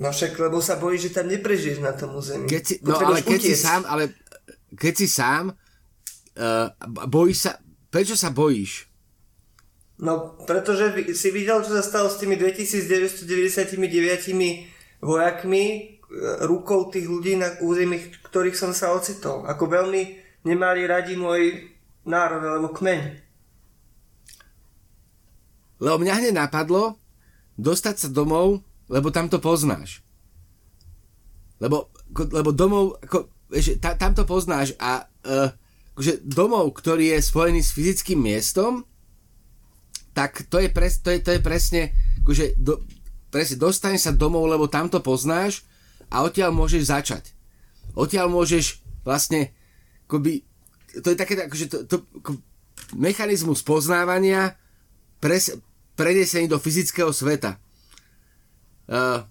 No 0.00 0.08
však, 0.08 0.38
lebo 0.40 0.64
sa 0.64 0.80
bojíš, 0.80 1.12
že 1.12 1.20
tam 1.20 1.28
neprežiješ 1.28 1.78
na 1.84 1.92
tom 1.92 2.16
území. 2.16 2.48
Keď 2.48 2.62
si, 2.64 2.74
no 2.80 2.96
ale 2.96 3.20
keď 3.20 3.40
si 3.44 3.54
sám, 3.56 3.82
ale 3.84 4.04
keď 4.72 4.94
si 4.96 5.06
sám, 5.08 5.52
uh, 5.52 6.68
bojíš 7.08 7.38
sa, 7.44 7.60
prečo 7.92 8.16
sa 8.16 8.32
bojíš? 8.32 8.88
No, 10.02 10.34
pretože 10.48 11.14
si 11.14 11.28
videl, 11.30 11.62
čo 11.62 11.76
sa 11.76 11.84
stalo 11.84 12.08
s 12.10 12.18
tými 12.18 12.34
2999 12.34 13.78
vojakmi, 15.04 15.64
rukou 16.44 16.92
tých 16.92 17.08
ľudí 17.08 17.38
na 17.40 17.56
území, 17.60 18.12
ktorých 18.26 18.56
som 18.56 18.72
sa 18.76 18.92
ocitol. 18.92 19.48
Ako 19.48 19.64
veľmi 19.68 20.02
nemali 20.44 20.84
radi 20.84 21.16
môj 21.16 21.72
národ 22.04 22.42
alebo 22.42 22.74
kmeň. 22.74 23.00
Lebo 25.82 25.96
mňa 25.98 26.14
hneď 26.22 26.34
napadlo 26.36 26.98
dostať 27.58 28.06
sa 28.06 28.08
domov, 28.10 28.62
lebo 28.92 29.08
tam 29.08 29.32
to 29.32 29.40
poznáš. 29.40 30.04
Lebo, 31.56 31.88
lebo 32.12 32.52
domov, 32.52 33.00
ako, 33.00 33.32
vieš, 33.48 33.80
ta, 33.80 33.96
tam 33.96 34.12
to 34.12 34.28
poznáš 34.28 34.76
a 34.76 35.08
uh, 35.08 35.48
akože 35.96 36.20
domov, 36.28 36.76
ktorý 36.76 37.16
je 37.16 37.24
spojený 37.24 37.64
s 37.64 37.72
fyzickým 37.72 38.20
miestom, 38.20 38.84
tak 40.12 40.44
to 40.52 40.60
je, 40.60 40.68
pres, 40.68 41.00
to 41.00 41.08
je, 41.08 41.24
to 41.24 41.32
je 41.32 41.40
presne, 41.40 41.88
akože 42.20 42.60
do, 42.60 42.84
presne 43.32 43.56
dostaneš 43.56 44.08
sa 44.08 44.12
domov, 44.12 44.44
lebo 44.44 44.68
tam 44.68 44.92
to 44.92 45.00
poznáš 45.00 45.64
a 46.12 46.20
odtiaľ 46.20 46.52
môžeš 46.52 46.92
začať. 46.92 47.32
Odtiaľ 47.96 48.28
môžeš 48.28 48.84
vlastne 49.08 49.56
akoby, 50.04 50.44
to 51.00 51.08
je 51.08 51.16
také 51.16 51.40
akože 51.40 51.66
to, 51.72 51.78
to, 51.88 51.96
ako, 52.20 52.36
mechanizmus 52.92 53.64
poznávania 53.64 54.60
pres, 55.16 55.56
prenesený 55.96 56.52
do 56.52 56.60
fyzického 56.60 57.08
sveta. 57.08 57.56
Uh, 58.92 59.24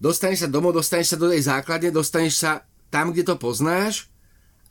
dostaneš 0.00 0.44
sa 0.44 0.48
domov, 0.48 0.72
dostaneš 0.72 1.12
sa 1.12 1.20
do 1.20 1.28
tej 1.28 1.44
základne, 1.44 1.92
dostaneš 1.92 2.40
sa 2.40 2.64
tam, 2.88 3.12
kde 3.12 3.28
to 3.28 3.36
poznáš 3.36 4.08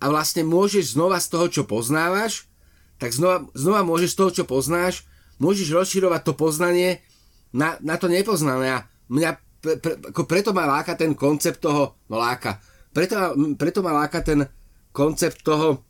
a 0.02 0.10
vlastne 0.10 0.42
môžeš 0.42 0.98
znova 0.98 1.22
z 1.22 1.28
toho, 1.30 1.46
čo 1.54 1.62
poznávaš, 1.70 2.50
tak 2.98 3.14
znova, 3.14 3.46
znova 3.54 3.86
môžeš 3.86 4.10
z 4.16 4.18
toho, 4.18 4.32
čo 4.34 4.44
poznáš, 4.50 5.06
môžeš 5.38 5.70
rozširovať 5.70 6.22
to 6.26 6.34
poznanie 6.34 7.06
na, 7.54 7.78
na 7.86 8.02
to 8.02 8.10
nepoznané. 8.10 8.82
A 8.82 8.90
mňa 9.14 9.30
pre, 9.62 9.78
pre, 9.78 10.02
ako 10.02 10.26
preto 10.26 10.50
ma 10.52 10.66
láka 10.66 10.98
ten 10.98 11.14
koncept 11.14 11.62
toho, 11.62 11.96
no 12.10 12.16
láka, 12.18 12.58
preto, 12.90 13.38
preto 13.56 13.86
ma 13.86 13.94
láka 13.94 14.26
ten 14.26 14.50
koncept 14.90 15.46
toho, 15.46 15.86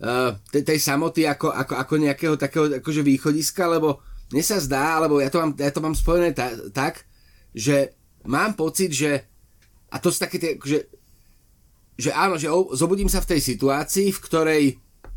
uh, 0.00 0.40
tej, 0.48 0.64
tej 0.64 0.78
samoty 0.80 1.28
ako, 1.28 1.52
ako, 1.52 1.74
ako 1.78 1.94
nejakého 2.00 2.34
takého 2.40 2.66
akože 2.80 3.02
východiska, 3.04 3.68
lebo 3.68 4.00
mne 4.32 4.42
sa 4.44 4.60
zdá, 4.60 5.00
alebo 5.00 5.20
ja 5.20 5.28
to 5.28 5.38
mám, 5.40 5.52
ja 5.56 5.70
to 5.72 5.80
mám 5.84 5.96
spojené 5.96 6.32
ta, 6.32 6.52
tak, 6.72 7.04
že 7.52 7.92
mám 8.24 8.56
pocit, 8.56 8.90
že 8.92 9.24
a 9.92 10.00
to 10.02 10.10
sú 10.10 10.18
také 10.18 10.36
tie, 10.40 10.50
akože, 10.58 10.78
že 11.94 12.10
áno, 12.10 12.34
že 12.34 12.50
zobudím 12.74 13.06
sa 13.06 13.22
v 13.22 13.36
tej 13.36 13.40
situácii, 13.54 14.10
v 14.10 14.22
ktorej 14.24 14.64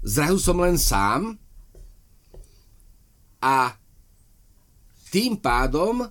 zrazu 0.05 0.37
som 0.37 0.57
len 0.61 0.77
sám 0.77 1.39
a 3.41 3.73
tým 5.09 5.39
pádom 5.39 6.05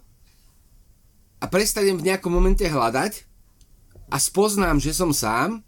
a 1.39 1.45
prestanem 1.47 1.95
v 1.95 2.07
nejakom 2.11 2.33
momente 2.33 2.65
hľadať 2.67 3.23
a 4.11 4.17
spoznám, 4.19 4.83
že 4.83 4.97
som 4.97 5.13
sám 5.13 5.63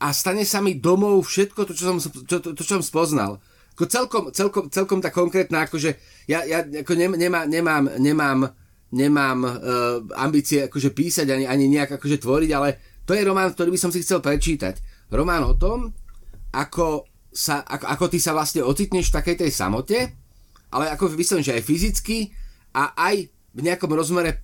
a 0.00 0.06
stane 0.14 0.46
sa 0.48 0.64
mi 0.64 0.78
domov 0.78 1.26
všetko 1.26 1.60
to, 1.68 1.72
čo 1.76 1.84
som, 1.92 1.96
čo, 2.00 2.36
to, 2.40 2.50
to, 2.56 2.62
čo 2.62 2.80
som 2.80 2.84
spoznal. 2.84 3.42
Ako 3.80 3.88
celkom, 3.88 4.24
celkom, 4.28 4.68
celkom 4.68 5.00
tak 5.00 5.16
konkrétna, 5.16 5.64
akože 5.64 5.96
ja, 6.28 6.44
ja 6.44 6.60
ako 6.60 6.92
nemá, 7.00 7.48
nemám, 7.48 7.88
nemám, 7.96 8.38
nemám 8.92 9.38
uh, 9.40 9.56
ambície 10.20 10.68
akože 10.68 10.92
písať 10.92 11.32
ani, 11.32 11.48
ani 11.48 11.64
nejak 11.72 11.96
akože 11.96 12.20
tvoriť, 12.20 12.50
ale 12.52 12.76
to 13.08 13.16
je 13.16 13.24
román, 13.24 13.56
ktorý 13.56 13.72
by 13.72 13.80
som 13.80 13.88
si 13.88 14.04
chcel 14.04 14.20
prečítať. 14.20 15.08
Román 15.08 15.48
o 15.48 15.56
tom, 15.56 15.96
ako, 16.52 17.08
sa, 17.32 17.64
ako, 17.64 17.88
ako 17.88 18.04
ty 18.12 18.20
sa 18.20 18.36
vlastne 18.36 18.60
ocitneš 18.60 19.08
v 19.08 19.16
takej 19.16 19.36
tej 19.48 19.50
samote, 19.56 19.96
ale 20.68 20.92
ako 20.92 21.16
myslím, 21.16 21.40
že 21.40 21.56
aj 21.56 21.64
fyzicky, 21.64 22.36
a 22.74 22.94
aj 22.94 23.26
v 23.50 23.60
nejakom 23.60 23.90
rozmere 23.90 24.42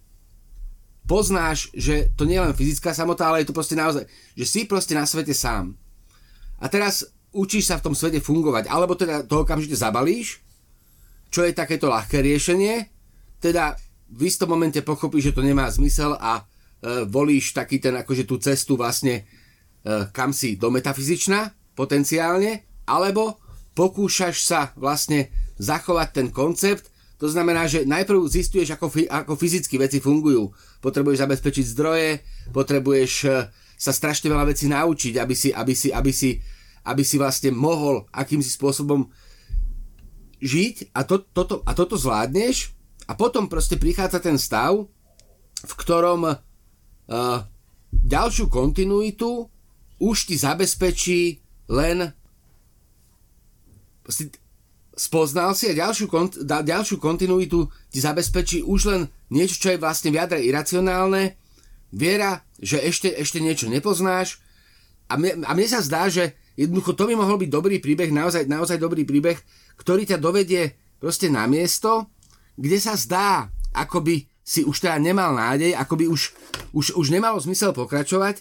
poznáš, 1.07 1.71
že 1.71 2.11
to 2.19 2.27
nie 2.27 2.35
je 2.35 2.45
len 2.51 2.55
fyzická 2.59 2.91
samota, 2.91 3.31
ale 3.31 3.43
je 3.43 3.49
to 3.51 3.55
proste 3.55 3.79
naozaj, 3.79 4.03
že 4.35 4.45
si 4.45 4.61
proste 4.67 4.99
na 4.99 5.07
svete 5.07 5.31
sám. 5.31 5.79
A 6.59 6.67
teraz 6.67 7.07
učíš 7.37 7.69
sa 7.69 7.77
v 7.77 7.85
tom 7.91 7.95
svete 7.95 8.25
fungovať, 8.25 8.73
alebo 8.73 8.97
teda 8.97 9.29
to 9.29 9.45
okamžite 9.45 9.77
zabalíš, 9.77 10.41
čo 11.29 11.45
je 11.45 11.53
takéto 11.53 11.93
ľahké 11.93 12.25
riešenie, 12.25 12.89
teda 13.45 13.77
v 14.09 14.21
istom 14.25 14.49
momente 14.49 14.81
pochopíš, 14.81 15.31
že 15.31 15.37
to 15.37 15.43
nemá 15.45 15.69
zmysel 15.69 16.17
a 16.17 16.41
e, 16.41 17.05
volíš 17.05 17.53
taký 17.53 17.83
ten, 17.83 17.93
akože 17.99 18.25
tú 18.25 18.39
cestu 18.41 18.79
vlastne 18.79 19.23
e, 19.85 20.09
kam 20.15 20.33
si 20.33 20.57
do 20.57 20.73
metafyzičná 20.73 21.53
potenciálne, 21.77 22.65
alebo 22.87 23.37
pokúšaš 23.77 24.37
sa 24.47 24.61
vlastne 24.79 25.29
zachovať 25.61 26.09
ten 26.15 26.29
koncept. 26.33 26.89
To 27.21 27.27
znamená, 27.29 27.67
že 27.67 27.85
najprv 27.85 28.29
zistuješ, 28.29 28.77
ako, 28.77 28.93
ako 29.09 29.33
fyzicky 29.37 29.77
veci 29.81 29.99
fungujú. 30.01 30.53
Potrebuješ 30.85 31.25
zabezpečiť 31.27 31.65
zdroje, 31.75 32.11
potrebuješ 32.55 33.13
e, 33.27 33.29
sa 33.77 33.93
strašne 33.93 34.33
veľa 34.33 34.49
vecí 34.49 34.71
naučiť, 34.73 35.21
aby 35.21 35.35
si, 35.37 35.53
aby 35.53 35.75
si, 35.77 35.89
aby 35.93 36.13
si, 36.15 36.41
aby 36.87 37.03
si 37.03 37.19
vlastne 37.19 37.51
mohol 37.51 38.07
akýmsi 38.15 38.55
spôsobom 38.55 39.11
žiť 40.39 40.95
a, 40.95 41.03
to, 41.03 41.27
toto, 41.35 41.67
a 41.67 41.75
toto 41.75 41.99
zvládneš 41.99 42.73
a 43.11 43.19
potom 43.19 43.51
proste 43.51 43.75
prichádza 43.75 44.23
ten 44.23 44.39
stav, 44.39 44.87
v 45.67 45.73
ktorom 45.75 46.31
uh, 46.31 46.37
ďalšiu 47.91 48.47
kontinuitu 48.47 49.51
už 49.99 50.17
ti 50.29 50.37
zabezpečí 50.37 51.41
len 51.73 52.13
spoznal 54.97 55.53
si 55.53 55.73
a 55.73 55.75
ďalšiu, 55.75 56.07
ďalšiu 56.47 56.97
kontinuitu 56.97 57.69
ti 57.91 57.99
zabezpečí 58.01 58.63
už 58.63 58.81
len 58.89 59.03
niečo, 59.29 59.61
čo 59.61 59.69
je 59.75 59.83
vlastne 59.83 60.15
v 60.15 60.21
iracionálne, 60.47 61.37
viera, 61.93 62.45
že 62.61 62.81
ešte, 62.81 63.13
ešte 63.13 63.43
niečo 63.43 63.69
nepoznáš. 63.69 64.41
A 65.07 65.21
mne, 65.21 65.45
a 65.47 65.53
mne 65.55 65.69
sa 65.69 65.85
zdá, 65.85 66.09
že 66.11 66.35
Jednoducho 66.57 66.97
to 66.97 67.05
by 67.05 67.15
mohol 67.15 67.37
byť 67.37 67.51
dobrý 67.53 67.77
príbeh, 67.79 68.09
naozaj, 68.09 68.49
naozaj 68.49 68.81
dobrý 68.81 69.05
príbeh, 69.05 69.37
ktorý 69.77 70.09
ťa 70.09 70.19
dovedie 70.19 70.73
proste 70.97 71.29
na 71.29 71.45
miesto, 71.45 72.09
kde 72.57 72.81
sa 72.81 72.97
zdá, 72.97 73.53
ako 73.77 74.01
by 74.01 74.25
si 74.41 74.65
už 74.65 74.81
teda 74.81 74.97
nemal 74.97 75.37
nádej, 75.37 75.77
ako 75.77 75.95
by 76.01 76.05
už, 76.09 76.23
už, 76.73 76.87
už 76.97 77.07
nemalo 77.13 77.37
zmysel 77.37 77.77
pokračovať 77.77 78.41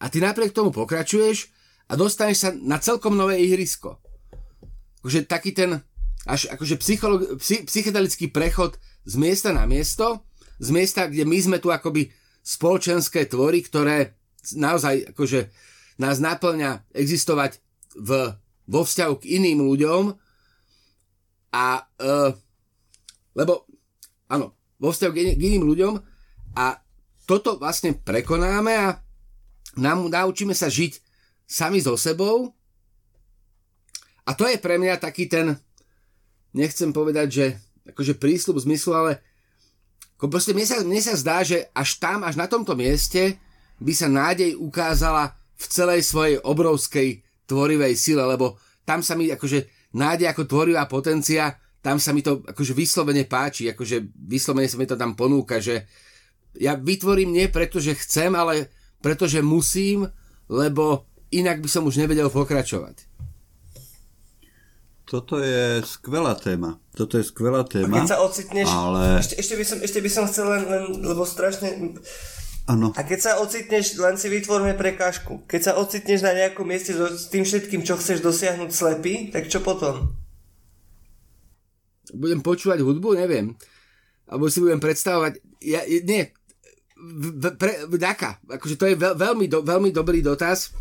a 0.00 0.08
ty 0.08 0.24
napriek 0.24 0.56
tomu 0.56 0.72
pokračuješ 0.72 1.52
a 1.90 2.00
dostaneš 2.00 2.38
sa 2.40 2.50
na 2.56 2.80
celkom 2.80 3.12
nové 3.12 3.36
ihrisko. 3.44 4.00
Akože 5.04 5.28
taký 5.28 5.52
ten 5.52 5.84
až 6.24 6.48
akože 6.48 6.80
psycholog, 6.80 7.20
psy, 7.36 7.68
psychedelický 7.68 8.32
prechod 8.32 8.80
z 9.04 9.14
miesta 9.20 9.52
na 9.52 9.68
miesto, 9.68 10.24
z 10.56 10.72
miesta, 10.72 11.04
kde 11.04 11.28
my 11.28 11.36
sme 11.36 11.58
tu 11.60 11.68
akoby 11.68 12.08
spoločenské 12.40 13.28
tvory, 13.28 13.60
ktoré 13.60 14.16
naozaj 14.56 15.12
akože 15.12 15.52
nás 15.98 16.18
naplňa 16.18 16.86
existovať 16.90 17.62
v, 17.94 18.34
vo 18.66 18.80
vzťahu 18.82 19.14
k 19.22 19.28
iným 19.38 19.62
ľuďom 19.62 20.02
a 21.54 21.66
e, 21.86 22.12
lebo 23.34 23.66
áno, 24.26 24.54
vo 24.78 24.90
vzťahu 24.90 25.12
k, 25.14 25.18
k 25.38 25.42
iným 25.54 25.64
ľuďom 25.66 25.94
a 26.58 26.82
toto 27.24 27.56
vlastne 27.56 27.94
prekonáme 27.94 28.72
a 28.74 28.88
nám, 29.78 30.06
naučíme 30.06 30.54
sa 30.54 30.70
žiť 30.70 31.00
sami 31.46 31.82
so 31.82 31.98
sebou. 31.98 32.52
A 34.24 34.32
to 34.32 34.48
je 34.48 34.56
pre 34.56 34.80
mňa 34.80 35.02
taký 35.02 35.28
ten 35.28 35.58
nechcem 36.54 36.94
povedať, 36.94 37.28
že 37.28 37.46
akože 37.90 38.16
prísľub 38.16 38.62
zmyslu, 38.62 38.92
ale 38.94 39.12
ako 40.16 40.30
proste 40.30 40.56
mne 40.56 40.64
sa, 40.64 40.80
mne 40.80 41.02
sa 41.02 41.14
zdá, 41.18 41.44
že 41.44 41.68
až 41.74 42.00
tam, 42.00 42.24
až 42.24 42.38
na 42.38 42.46
tomto 42.48 42.72
mieste 42.78 43.36
by 43.82 43.92
sa 43.92 44.08
nádej 44.08 44.56
ukázala 44.56 45.36
v 45.54 45.66
celej 45.70 46.02
svojej 46.02 46.36
obrovskej 46.42 47.22
tvorivej 47.46 47.94
sile, 47.94 48.24
lebo 48.26 48.58
tam 48.84 49.00
sa 49.00 49.14
mi 49.14 49.30
akože 49.30 49.90
nádej 49.94 50.30
ako 50.34 50.42
tvorivá 50.44 50.84
potencia, 50.90 51.54
tam 51.84 52.00
sa 52.00 52.16
mi 52.16 52.24
to 52.24 52.40
akože 52.44 52.72
vyslovene 52.72 53.28
páči, 53.28 53.68
akože 53.70 54.16
vyslovene 54.24 54.68
sa 54.68 54.80
mi 54.80 54.88
to 54.88 54.96
tam 54.96 55.12
ponúka, 55.12 55.60
že 55.60 55.84
ja 56.56 56.78
vytvorím 56.78 57.34
nie 57.34 57.46
preto, 57.50 57.82
že 57.82 57.98
chcem, 57.98 58.32
ale 58.32 58.72
pretože 59.02 59.44
musím, 59.44 60.08
lebo 60.48 61.04
inak 61.34 61.60
by 61.60 61.68
som 61.68 61.84
už 61.84 62.00
nevedel 62.00 62.30
pokračovať. 62.32 63.10
Toto 65.04 65.36
je 65.36 65.84
skvelá 65.84 66.32
téma. 66.32 66.80
Toto 66.96 67.20
je 67.20 67.24
skvelá 67.28 67.68
téma. 67.68 67.92
A 67.92 68.00
keď 68.00 68.16
sa 68.16 68.18
ocitneš, 68.24 68.66
ale... 68.72 69.20
ešte, 69.20 69.36
ešte, 69.36 69.54
by 69.60 69.64
som, 69.68 69.78
ešte 69.84 69.98
by 70.00 70.10
som 70.10 70.24
chcel 70.24 70.48
len, 70.48 70.62
len 70.64 70.84
lebo 71.04 71.28
strašne 71.28 72.00
Ano. 72.64 72.96
A 72.96 73.04
keď 73.04 73.20
sa 73.20 73.32
ocitneš, 73.44 74.00
len 74.00 74.16
si 74.16 74.32
vytvorme 74.32 74.72
prekážku. 74.72 75.44
Keď 75.44 75.60
sa 75.60 75.72
ocitneš 75.76 76.24
na 76.24 76.32
nejakom 76.32 76.64
mieste 76.64 76.96
so, 76.96 77.12
s 77.12 77.28
tým 77.28 77.44
všetkým, 77.44 77.84
čo 77.84 78.00
chceš 78.00 78.24
dosiahnuť 78.24 78.70
slepý, 78.72 79.28
tak 79.28 79.52
čo 79.52 79.60
potom? 79.60 80.16
Budem 82.16 82.40
počúvať 82.40 82.80
hudbu? 82.80 83.20
Neviem. 83.20 83.52
Alebo 84.24 84.48
si 84.48 84.64
budem 84.64 84.80
predstavovať... 84.80 85.44
Ja, 85.60 85.84
nie. 85.84 86.32
Pre, 87.36 87.72
ďaká. 87.92 88.40
Akože 88.56 88.80
to 88.80 88.88
je 88.88 88.96
veľ, 88.96 89.12
veľmi, 89.12 89.44
do, 89.44 89.60
veľmi 89.60 89.92
dobrý 89.92 90.24
dotaz. 90.24 90.72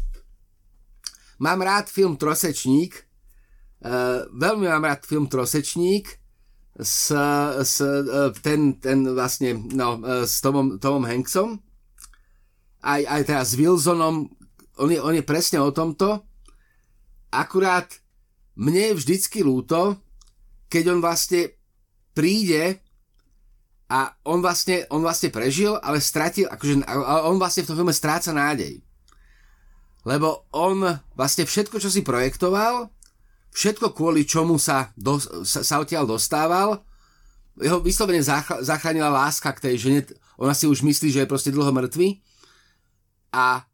Mám 1.44 1.68
rád 1.68 1.92
film 1.92 2.16
Trosečník. 2.16 2.96
Uh, 3.84 4.24
veľmi 4.32 4.72
mám 4.72 4.88
rád 4.88 5.04
film 5.04 5.28
Trosečník 5.28 6.08
s, 6.80 7.12
s 7.60 7.76
uh, 7.84 8.32
ten, 8.40 8.80
ten 8.80 9.04
vlastne 9.04 9.60
no, 9.76 10.00
uh, 10.00 10.24
s 10.24 10.40
Tomom, 10.40 10.80
Tomom 10.80 11.04
Hanksom 11.04 11.60
aj, 12.84 13.02
aj 13.08 13.22
teraz 13.24 13.56
s 13.56 13.58
Wilsonom, 13.58 14.28
on 14.78 14.90
je, 14.92 15.00
on 15.00 15.16
je 15.16 15.24
presne 15.24 15.64
o 15.64 15.72
tomto, 15.72 16.20
akurát 17.32 17.88
mne 18.60 18.94
je 18.94 19.00
vždycky 19.00 19.42
lúto, 19.42 19.98
keď 20.68 20.94
on 20.94 21.00
vlastne 21.00 21.56
príde 22.14 22.78
a 23.90 24.14
on 24.28 24.44
vlastne, 24.44 24.86
on 24.92 25.02
vlastne 25.02 25.32
prežil, 25.32 25.74
ale 25.80 26.04
stratil, 26.04 26.46
akože 26.52 26.86
on 27.30 27.38
vlastne 27.40 27.66
v 27.66 27.70
tom 27.72 27.78
filme 27.80 27.94
stráca 27.96 28.36
nádej. 28.36 28.82
Lebo 30.04 30.46
on 30.52 30.84
vlastne 31.16 31.48
všetko, 31.48 31.80
čo 31.80 31.88
si 31.88 32.04
projektoval, 32.04 32.92
všetko 33.56 33.96
kvôli 33.96 34.28
čomu 34.28 34.60
sa, 34.60 34.92
do, 35.00 35.22
sa, 35.46 35.64
sa 35.64 35.80
odtiaľ 35.80 36.10
dostával, 36.10 36.84
jeho 37.54 37.78
vyslovene 37.86 38.26
zachránila 38.66 39.14
láska 39.14 39.54
k 39.54 39.70
tej 39.70 39.76
žene, 39.78 40.02
ona 40.42 40.58
si 40.58 40.66
už 40.66 40.82
myslí, 40.82 41.14
že 41.14 41.22
je 41.24 41.30
proste 41.30 41.54
dlho 41.54 41.70
mŕtvy 41.70 42.33
a 43.34 43.66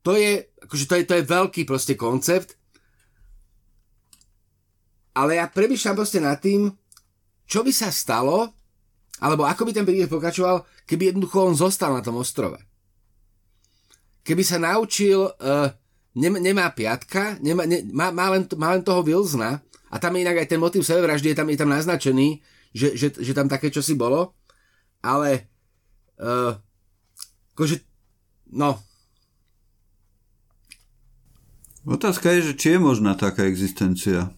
to 0.00 0.16
je, 0.16 0.48
akože 0.64 0.84
to 0.88 0.94
je, 0.96 1.02
to 1.04 1.14
je 1.20 1.24
veľký 1.28 1.62
proste 1.68 1.94
koncept, 1.96 2.56
ale 5.14 5.38
ja 5.38 5.46
premyšľam 5.46 5.96
proste 5.96 6.18
nad 6.18 6.40
tým, 6.40 6.72
čo 7.44 7.62
by 7.62 7.70
sa 7.70 7.92
stalo, 7.92 8.50
alebo 9.22 9.46
ako 9.46 9.68
by 9.68 9.72
ten 9.72 9.86
príbeh 9.86 10.10
pokračoval, 10.10 10.64
keby 10.88 11.12
jednoducho 11.12 11.38
on 11.44 11.54
zostal 11.54 11.94
na 11.94 12.02
tom 12.02 12.18
ostrove. 12.18 12.58
Keby 14.26 14.42
sa 14.42 14.58
naučil, 14.58 15.28
uh, 15.28 15.68
nem, 16.18 16.34
nemá 16.40 16.72
piatka, 16.74 17.38
nemá, 17.38 17.68
ne, 17.68 17.84
má, 17.92 18.10
má, 18.10 18.34
len, 18.34 18.48
má 18.58 18.74
len 18.74 18.82
toho 18.82 19.04
Wilsona, 19.06 19.62
a 19.94 19.96
tam 20.02 20.18
je 20.18 20.26
inak 20.26 20.42
aj 20.42 20.50
ten 20.50 20.58
motív 20.58 20.82
sebevraždy, 20.82 21.30
je 21.30 21.38
tam, 21.38 21.46
je 21.46 21.60
tam 21.60 21.70
naznačený, 21.70 22.42
že, 22.74 22.98
že, 22.98 23.08
že 23.14 23.32
tam 23.36 23.46
také 23.46 23.70
čosi 23.70 23.94
bolo, 23.94 24.34
ale 24.98 25.46
uh, 26.18 26.58
akože 27.54 27.93
No. 28.52 28.80
Otázka 31.84 32.32
je, 32.32 32.52
že 32.52 32.54
či 32.56 32.66
je 32.76 32.78
možná 32.80 33.12
taká 33.12 33.44
existencia. 33.44 34.32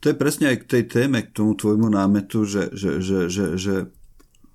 To 0.00 0.08
je 0.08 0.16
presne 0.16 0.54
aj 0.54 0.64
k 0.64 0.68
tej 0.70 0.82
téme, 0.86 1.20
k 1.26 1.34
tomu 1.34 1.58
tvojmu 1.58 1.90
námetu, 1.90 2.46
že, 2.46 2.70
že, 2.72 3.02
že, 3.02 3.28
že, 3.28 3.46
že 3.58 3.74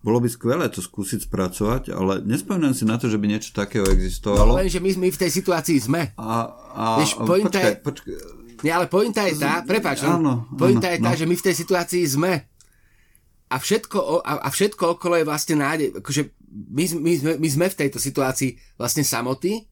bolo 0.05 0.21
by 0.21 0.30
skvelé 0.30 0.69
to 0.69 0.86
skúsiť 0.86 1.26
spracovať, 1.26 1.89
ale 1.89 2.21
nespomínam 2.21 2.78
si 2.78 2.86
na 2.86 3.01
to, 3.01 3.09
že 3.09 3.17
by 3.17 3.26
niečo 3.26 3.57
takého 3.57 3.89
existovalo. 3.89 4.53
No 4.53 4.61
len, 4.61 4.69
že 4.69 4.78
my, 4.78 4.93
my 5.01 5.09
v 5.09 5.17
tej 5.17 5.32
situácii 5.34 5.78
sme. 5.82 6.13
A, 6.13 6.45
a, 6.78 6.86
Vieš, 7.01 7.17
pointa 7.26 7.57
počkaj, 7.57 7.73
je... 7.73 7.82
počkaj. 7.82 8.13
Nie, 8.61 8.71
ale 8.71 8.86
pointa 8.86 9.26
je 9.26 9.36
tá, 9.36 9.65
prepáč, 9.65 10.05
áno, 10.05 10.45
pointa 10.55 10.88
áno, 10.89 10.95
je 10.95 10.99
tá, 11.01 11.11
no. 11.11 11.17
že 11.17 11.26
my 11.26 11.36
v 11.36 11.45
tej 11.49 11.55
situácii 11.57 12.03
sme. 12.05 12.34
A 13.49 13.55
všetko, 13.57 14.26
a, 14.26 14.32
a 14.45 14.49
všetko 14.53 14.97
okolo 14.97 15.21
je 15.21 15.26
vlastne 15.26 15.55
nádej. 15.57 15.88
Akože 15.97 16.21
my, 16.56 16.84
my, 17.03 17.14
sme, 17.20 17.32
my 17.36 17.49
sme 17.51 17.68
v 17.68 17.80
tejto 17.86 17.99
situácii 17.99 18.56
vlastne 18.80 19.03
samoty 19.03 19.68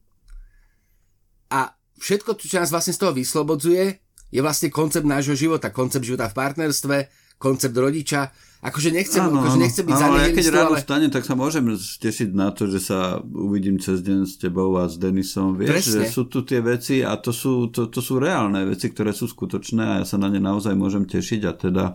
a 1.47 1.71
všetko, 2.03 2.35
čo 2.35 2.59
nás 2.59 2.73
vlastne 2.73 2.91
z 2.91 2.99
toho 2.99 3.15
vyslobodzuje, 3.15 4.03
je 4.33 4.41
vlastne 4.41 4.73
koncept 4.73 5.05
nášho 5.05 5.37
života, 5.37 5.71
koncept 5.71 6.03
života 6.03 6.27
v 6.27 6.35
partnerstve, 6.35 6.97
koncept 7.37 7.75
rodiča. 7.77 8.33
Akože 8.63 8.95
nechcem, 8.95 9.19
áno, 9.19 9.43
akože 9.43 9.59
nechcem 9.59 9.83
byť 9.83 9.99
áno, 9.99 10.15
ja 10.23 10.31
keď 10.31 10.47
ráno 10.49 10.79
ale... 10.79 10.81
stane, 10.81 11.07
tak 11.11 11.27
sa 11.27 11.35
môžem 11.35 11.67
tešiť 11.75 12.31
na 12.31 12.55
to, 12.55 12.71
že 12.71 12.79
sa 12.79 13.19
uvidím 13.19 13.77
cez 13.77 13.99
deň 13.99 14.23
s 14.23 14.39
tebou 14.39 14.71
a 14.79 14.87
s 14.87 14.95
Denisom. 14.95 15.59
Vieš, 15.59 15.69
Presne. 15.69 15.91
že 15.99 16.03
sú 16.07 16.31
tu 16.31 16.47
tie 16.47 16.63
veci 16.63 17.03
a 17.03 17.19
to 17.19 17.35
sú, 17.35 17.67
to, 17.69 17.91
to 17.91 17.99
sú 17.99 18.23
reálne 18.23 18.63
veci, 18.63 18.87
ktoré 18.87 19.11
sú 19.11 19.27
skutočné 19.27 19.83
a 19.83 19.95
ja 20.01 20.05
sa 20.07 20.15
na 20.15 20.31
ne 20.31 20.39
naozaj 20.39 20.73
môžem 20.79 21.03
tešiť 21.03 21.41
a 21.43 21.51
teda 21.53 21.85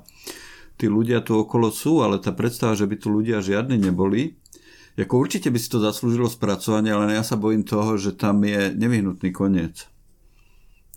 tí 0.77 0.87
ľudia 0.87 1.25
tu 1.25 1.35
okolo 1.35 1.73
sú, 1.75 2.05
ale 2.05 2.21
tá 2.21 2.31
predstava, 2.31 2.79
že 2.79 2.87
by 2.87 2.97
tu 3.01 3.11
ľudia 3.11 3.43
žiadni 3.43 3.81
neboli, 3.81 4.39
ako 4.99 5.15
určite 5.15 5.55
by 5.55 5.59
si 5.63 5.71
to 5.71 5.79
zaslúžilo 5.79 6.27
spracovanie, 6.27 6.91
ale 6.91 7.15
ja 7.15 7.23
sa 7.23 7.39
bojím 7.39 7.63
toho, 7.63 7.95
že 7.95 8.19
tam 8.19 8.43
je 8.43 8.75
nevyhnutný 8.75 9.31
koniec. 9.31 9.87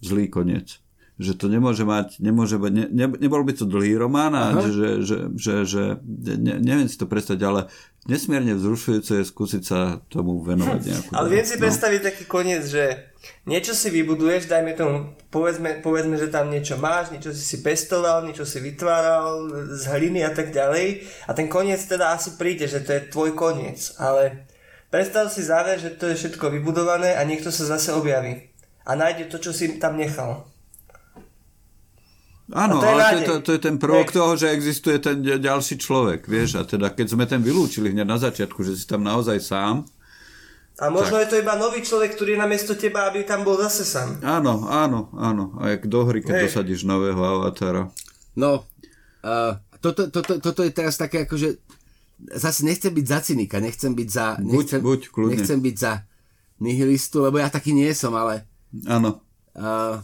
Zlý 0.01 0.25
koniec. 0.25 0.81
Že 1.21 1.33
to 1.37 1.45
nemôže 1.53 1.85
mať, 1.85 2.17
nemôže 2.17 2.57
mať, 2.57 2.71
ne, 2.73 2.85
ne, 2.89 3.05
nebol 3.21 3.45
by 3.45 3.53
to 3.53 3.69
dlhý 3.69 3.93
román 3.93 4.33
a 4.33 4.57
že, 4.65 5.05
že, 5.05 5.17
že, 5.37 5.53
že 5.69 5.83
ne, 6.01 6.57
neviem 6.57 6.89
si 6.89 6.97
to 6.97 7.05
predstaviť, 7.05 7.41
ale 7.45 7.69
nesmierne 8.09 8.57
vzrušujúce 8.57 9.21
je 9.21 9.29
skúsiť 9.29 9.61
sa 9.61 10.01
tomu 10.09 10.41
venovať 10.41 10.81
nejakú. 10.81 11.11
Ale 11.13 11.27
viem 11.29 11.45
si 11.45 11.61
no. 11.61 11.61
predstaviť 11.61 12.01
taký 12.01 12.23
koniec, 12.25 12.65
že 12.65 13.13
niečo 13.45 13.77
si 13.77 13.93
vybuduješ, 13.93 14.49
dajme 14.49 14.73
tomu, 14.73 15.13
povedzme, 15.29 15.85
povedzme, 15.85 16.17
že 16.17 16.33
tam 16.33 16.49
niečo 16.49 16.81
máš, 16.81 17.13
niečo 17.13 17.29
si 17.37 17.45
si 17.45 17.61
pestoval, 17.61 18.25
niečo 18.25 18.41
si 18.41 18.57
vytváral 18.57 19.45
z 19.77 19.83
hliny 19.93 20.25
a 20.25 20.33
tak 20.33 20.49
ďalej 20.49 21.05
a 21.29 21.31
ten 21.37 21.45
koniec 21.45 21.85
teda 21.85 22.17
asi 22.17 22.33
príde, 22.33 22.65
že 22.65 22.81
to 22.81 22.97
je 22.97 23.13
tvoj 23.13 23.37
koniec, 23.37 23.93
ale 24.01 24.49
predstav 24.89 25.29
si 25.29 25.45
záver, 25.45 25.77
že 25.77 25.93
to 25.93 26.09
je 26.09 26.17
všetko 26.17 26.49
vybudované 26.49 27.13
a 27.13 27.21
niekto 27.21 27.53
sa 27.53 27.69
zase 27.69 27.93
objaví 27.93 28.49
a 28.85 28.91
nájde 28.97 29.29
to, 29.29 29.37
čo 29.37 29.51
si 29.53 29.77
tam 29.77 29.97
nechal. 29.97 30.50
Áno, 32.51 32.83
to 32.83 32.87
ale 32.87 33.01
to 33.01 33.15
je, 33.15 33.21
to, 33.23 33.33
to 33.47 33.51
je 33.55 33.61
ten 33.63 33.75
prvok 33.79 34.11
Nech. 34.11 34.15
toho, 34.15 34.31
že 34.35 34.51
existuje 34.51 34.99
ten 34.99 35.23
ďalší 35.23 35.79
človek, 35.79 36.27
vieš, 36.27 36.59
a 36.59 36.67
teda 36.67 36.91
keď 36.91 37.07
sme 37.15 37.23
ten 37.23 37.39
vylúčili 37.39 37.95
hneď 37.95 38.07
na 38.07 38.19
začiatku, 38.19 38.59
že 38.67 38.75
si 38.75 38.83
tam 38.83 39.07
naozaj 39.07 39.39
sám, 39.39 39.87
a 40.81 40.89
možno 40.89 41.21
tak. 41.21 41.29
je 41.29 41.29
to 41.29 41.41
iba 41.45 41.53
nový 41.61 41.85
človek, 41.85 42.17
ktorý 42.17 42.33
je 42.33 42.41
namiesto 42.41 42.73
teba, 42.73 43.05
aby 43.05 43.21
tam 43.21 43.45
bol 43.45 43.53
zase 43.53 43.85
sám. 43.85 44.17
Áno, 44.25 44.65
áno, 44.65 45.13
áno. 45.13 45.53
A 45.61 45.77
jak 45.77 45.85
do 45.85 46.09
hry, 46.09 46.25
keď 46.25 46.41
Hej. 46.41 46.43
dosadíš 46.49 46.89
nového 46.89 47.21
avatára. 47.21 47.93
No, 48.33 48.65
uh, 49.21 49.61
toto, 49.77 50.09
toto, 50.09 50.41
toto 50.41 50.61
je 50.65 50.73
teraz 50.73 50.97
také 50.97 51.29
ako, 51.29 51.37
že 51.37 51.61
zase 52.33 52.65
nechcem 52.65 52.89
byť 52.89 53.05
za 53.05 53.19
cynika, 53.21 53.61
nechcem 53.61 53.93
byť 53.93 54.09
za... 54.09 54.41
Buď, 54.41 54.49
nechcem, 54.57 54.79
buď, 54.81 55.01
kľudne. 55.13 55.31
Nechcem 55.37 55.59
byť 55.61 55.75
za 55.77 55.93
nihilistu, 56.57 57.29
lebo 57.29 57.37
ja 57.37 57.53
taký 57.53 57.77
nie 57.77 57.93
som, 57.93 58.17
ale... 58.17 58.49
Áno. 58.89 59.21
uh, 59.53 60.01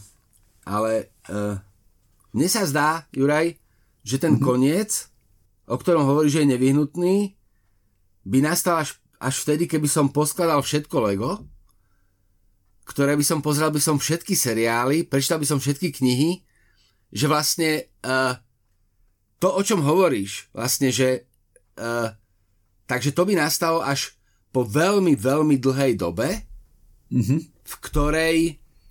ale 0.61 1.09
uh, 1.33 1.57
mne 2.37 2.47
sa 2.53 2.69
zdá, 2.69 3.09
Juraj, 3.09 3.57
že 4.05 4.21
ten 4.21 4.37
mm-hmm. 4.37 4.45
koniec, 4.45 5.09
o 5.65 5.73
ktorom 5.73 6.05
hovorí, 6.05 6.29
že 6.29 6.45
je 6.45 6.53
nevyhnutný, 6.53 7.33
by 8.29 8.37
nastal 8.45 8.85
až, 8.85 9.01
až 9.17 9.41
vtedy, 9.41 9.65
keby 9.65 9.89
som 9.89 10.13
poskladal 10.13 10.61
všetko 10.61 10.95
Lego, 11.01 11.41
ktoré 12.85 13.17
by 13.17 13.25
som 13.25 13.41
pozrel 13.41 13.73
by 13.73 13.81
som 13.81 13.97
všetky 13.97 14.37
seriály, 14.37 15.09
prečítal 15.09 15.41
by 15.41 15.49
som 15.49 15.57
všetky 15.57 15.91
knihy, 15.91 16.45
že 17.09 17.25
vlastne 17.25 17.89
uh, 18.05 18.37
to, 19.41 19.49
o 19.49 19.61
čom 19.65 19.81
hovoríš, 19.81 20.53
vlastne, 20.53 20.93
že 20.93 21.25
uh, 21.81 22.13
takže 22.85 23.11
to 23.17 23.27
by 23.27 23.33
nastalo 23.35 23.81
až 23.81 24.15
po 24.55 24.63
veľmi, 24.63 25.17
veľmi 25.17 25.59
dlhej 25.59 25.99
dobe, 25.99 26.47
mm-hmm. 27.11 27.39
v 27.43 27.73
ktorej 27.83 28.37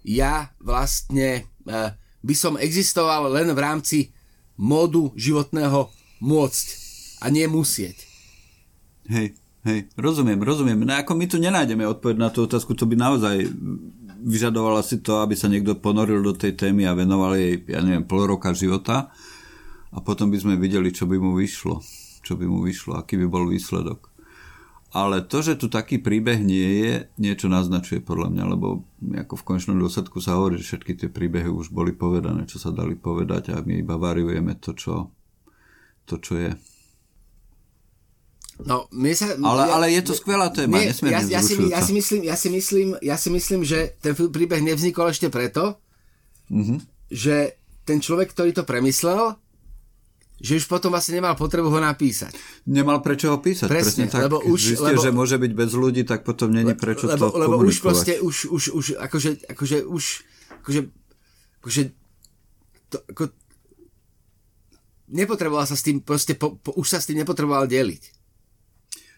ja 0.04 0.52
vlastne 0.60 1.48
uh, 1.64 1.94
by 2.26 2.34
som 2.34 2.58
existoval 2.58 3.30
len 3.30 3.54
v 3.54 3.62
rámci 3.62 3.98
módu 4.58 5.14
životného 5.14 5.86
môcť 6.18 6.66
a 7.22 7.30
nie 7.30 7.46
musieť. 7.46 8.02
Hej, 9.06 9.38
hej, 9.62 9.86
rozumiem, 9.94 10.42
rozumiem. 10.42 10.82
No 10.82 10.98
ako 10.98 11.14
my 11.14 11.26
tu 11.30 11.38
nenájdeme 11.38 11.86
odpoveď 11.86 12.16
na 12.18 12.34
tú 12.34 12.42
otázku, 12.42 12.74
to 12.74 12.90
by 12.90 12.98
naozaj 12.98 13.46
vyžadovala 14.26 14.82
si 14.82 14.98
to, 14.98 15.22
aby 15.22 15.38
sa 15.38 15.46
niekto 15.46 15.78
ponoril 15.78 16.18
do 16.24 16.34
tej 16.34 16.58
témy 16.58 16.90
a 16.90 16.98
venoval 16.98 17.38
jej, 17.38 17.62
ja 17.70 17.78
neviem, 17.78 18.02
pol 18.02 18.26
roka 18.26 18.50
života 18.50 19.14
a 19.94 20.02
potom 20.02 20.32
by 20.34 20.38
sme 20.42 20.54
videli, 20.58 20.90
čo 20.90 21.06
by 21.06 21.14
mu 21.14 21.38
vyšlo. 21.38 21.78
Čo 22.26 22.34
by 22.34 22.42
mu 22.50 22.58
vyšlo, 22.66 22.98
aký 22.98 23.14
by 23.22 23.26
bol 23.30 23.46
výsledok. 23.46 24.15
Ale 24.94 25.20
to, 25.26 25.42
že 25.42 25.58
tu 25.58 25.66
taký 25.66 25.98
príbeh 25.98 26.38
nie 26.38 26.86
je, 26.86 26.94
niečo 27.18 27.50
naznačuje 27.50 28.00
podľa 28.00 28.32
mňa, 28.32 28.44
lebo 28.54 28.86
ako 29.18 29.34
v 29.34 29.46
konečnom 29.46 29.76
dôsledku 29.76 30.22
sa 30.22 30.38
hovorí, 30.38 30.62
že 30.62 30.72
všetky 30.72 30.92
tie 30.94 31.08
príbehy 31.10 31.50
už 31.50 31.74
boli 31.74 31.90
povedané, 31.90 32.46
čo 32.46 32.62
sa 32.62 32.70
dali 32.70 32.94
povedať 32.94 33.52
a 33.52 33.60
my 33.60 33.82
iba 33.82 33.98
variujeme 33.98 34.54
to, 34.56 34.72
čo, 34.78 35.10
to, 36.06 36.22
čo 36.22 36.34
je. 36.38 36.50
No, 38.64 38.88
my 38.88 39.12
sa, 39.12 39.36
ale, 39.36 39.62
ja, 39.68 39.74
ale 39.76 39.86
je 39.92 40.02
to 40.06 40.14
skvelá 40.16 40.48
téma, 40.48 40.80
nie, 40.80 40.88
ja, 40.88 41.20
ja, 41.20 41.42
si, 41.44 41.60
ja, 41.68 41.80
si 41.84 41.92
myslím, 41.92 42.24
ja, 42.24 42.36
si 42.40 42.48
myslím, 42.48 42.88
ja 43.04 43.16
si 43.20 43.28
myslím, 43.28 43.60
že 43.68 44.00
ten 44.00 44.16
príbeh 44.16 44.64
nevznikol 44.64 45.12
ešte 45.12 45.28
preto, 45.28 45.76
mm-hmm. 46.48 46.78
že 47.12 47.60
ten 47.84 48.00
človek, 48.00 48.32
ktorý 48.32 48.56
to 48.56 48.64
premyslel, 48.64 49.36
že 50.36 50.60
už 50.60 50.68
potom 50.68 50.92
vlastne 50.92 51.16
nemal 51.16 51.32
potrebu 51.32 51.72
ho 51.72 51.80
napísať. 51.80 52.36
Nemal 52.68 53.00
prečo 53.00 53.32
ho 53.32 53.40
písať. 53.40 53.68
Presne, 53.72 54.04
presne 54.04 54.12
tak. 54.12 54.28
Lebo 54.28 54.44
už, 54.44 54.76
Zistil, 54.76 54.92
lebo, 54.92 55.00
že 55.00 55.10
môže 55.12 55.36
byť 55.40 55.52
bez 55.56 55.70
ľudí, 55.72 56.02
tak 56.04 56.28
potom 56.28 56.52
není 56.52 56.76
prečo 56.76 57.08
lebo, 57.08 57.32
to 57.32 57.40
lebo 57.40 57.56
už 57.64 57.80
proste, 57.80 58.20
už, 58.20 58.52
už, 58.52 58.62
už, 58.76 58.86
akože, 59.00 59.48
akože, 59.48 59.76
už, 59.88 60.04
akože, 60.60 60.80
akože, 61.64 61.82
to, 62.92 62.98
ako, 63.08 63.24
nepotreboval 65.08 65.64
sa 65.64 65.72
s 65.72 65.82
tým, 65.82 66.04
proste, 66.04 66.36
po, 66.36 66.60
po, 66.60 66.76
už 66.76 66.84
sa 66.84 66.98
s 67.00 67.08
tým 67.08 67.24
nepotreboval 67.24 67.64
deliť. 67.64 68.12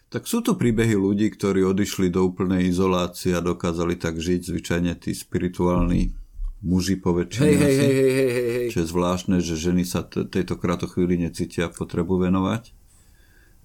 Tak 0.08 0.24
sú 0.24 0.40
tu 0.40 0.56
príbehy 0.56 0.96
ľudí, 0.96 1.28
ktorí 1.28 1.66
odišli 1.66 2.08
do 2.08 2.24
úplnej 2.24 2.70
izolácie 2.72 3.36
a 3.36 3.44
dokázali 3.44 3.98
tak 3.98 4.16
žiť, 4.16 4.40
zvyčajne 4.54 4.96
tí 4.96 5.12
spirituálni 5.12 6.16
muži 6.62 6.98
po 6.98 7.14
väčšine. 7.14 7.46
Hej, 7.46 7.56
hej, 7.56 7.76
hej, 7.76 7.94
hej, 7.94 8.10
hej, 8.12 8.48
hej. 8.50 8.68
Čo 8.74 8.78
je 8.82 8.88
zvláštne, 8.90 9.36
že 9.38 9.54
ženy 9.54 9.84
sa 9.86 10.02
t- 10.02 10.26
tejto 10.26 10.58
chvíli 10.58 11.18
necítia 11.18 11.70
potrebu 11.70 12.18
venovať. 12.18 12.74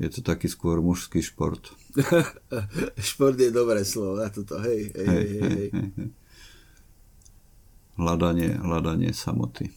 Je 0.02 0.10
to 0.10 0.26
taký 0.26 0.50
skôr 0.50 0.82
mužský 0.82 1.22
šport. 1.22 1.74
šport 3.14 3.38
je 3.38 3.54
dobré 3.54 3.86
slovo 3.86 4.18
na 4.18 4.30
toto, 4.34 4.58
hej, 4.62 4.90
hej, 4.94 5.06
hej, 5.06 5.26
hej, 5.30 5.42
hej. 5.42 5.70
hej, 5.70 5.90
hej. 5.98 6.10
Hľadanie, 7.94 8.58
hľadanie 8.58 9.14
samoty 9.14 9.70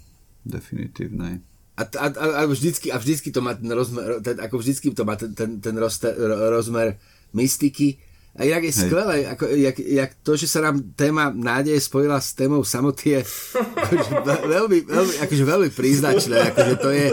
definitívnej. 0.48 1.44
A, 1.76 1.84
a, 1.84 2.06
a, 2.08 2.42
vždycky, 2.48 2.88
a 2.88 2.96
vždycky 2.96 3.28
to 3.28 3.44
má 3.44 3.52
ten 3.52 3.68
rozmer, 3.68 4.24
ten, 4.24 4.40
ako 4.40 4.56
vždycky 4.64 4.96
to 4.96 5.04
má 5.04 5.20
ten, 5.20 5.36
ten, 5.36 5.60
ten 5.60 5.76
rozter, 5.76 6.16
rozmer 6.48 6.96
mystiky. 7.36 8.00
A 8.36 8.44
inak 8.44 8.68
je 8.68 8.72
skvelé, 8.72 9.24
ako, 9.32 9.48
jak, 9.48 9.76
jak 9.80 10.10
to, 10.20 10.36
že 10.36 10.44
sa 10.44 10.60
nám 10.60 10.92
téma 10.92 11.32
nádeje 11.32 11.80
spojila 11.80 12.20
s 12.20 12.36
témou 12.36 12.60
samoty 12.60 13.16
je 13.16 13.20
akože 13.56 14.10
veľmi, 14.44 14.78
veľmi, 14.84 15.14
akože 15.24 15.44
veľmi 15.48 15.68
príznačné. 15.72 16.52
Akože 16.52 16.74
to 16.76 16.90
je, 16.92 17.06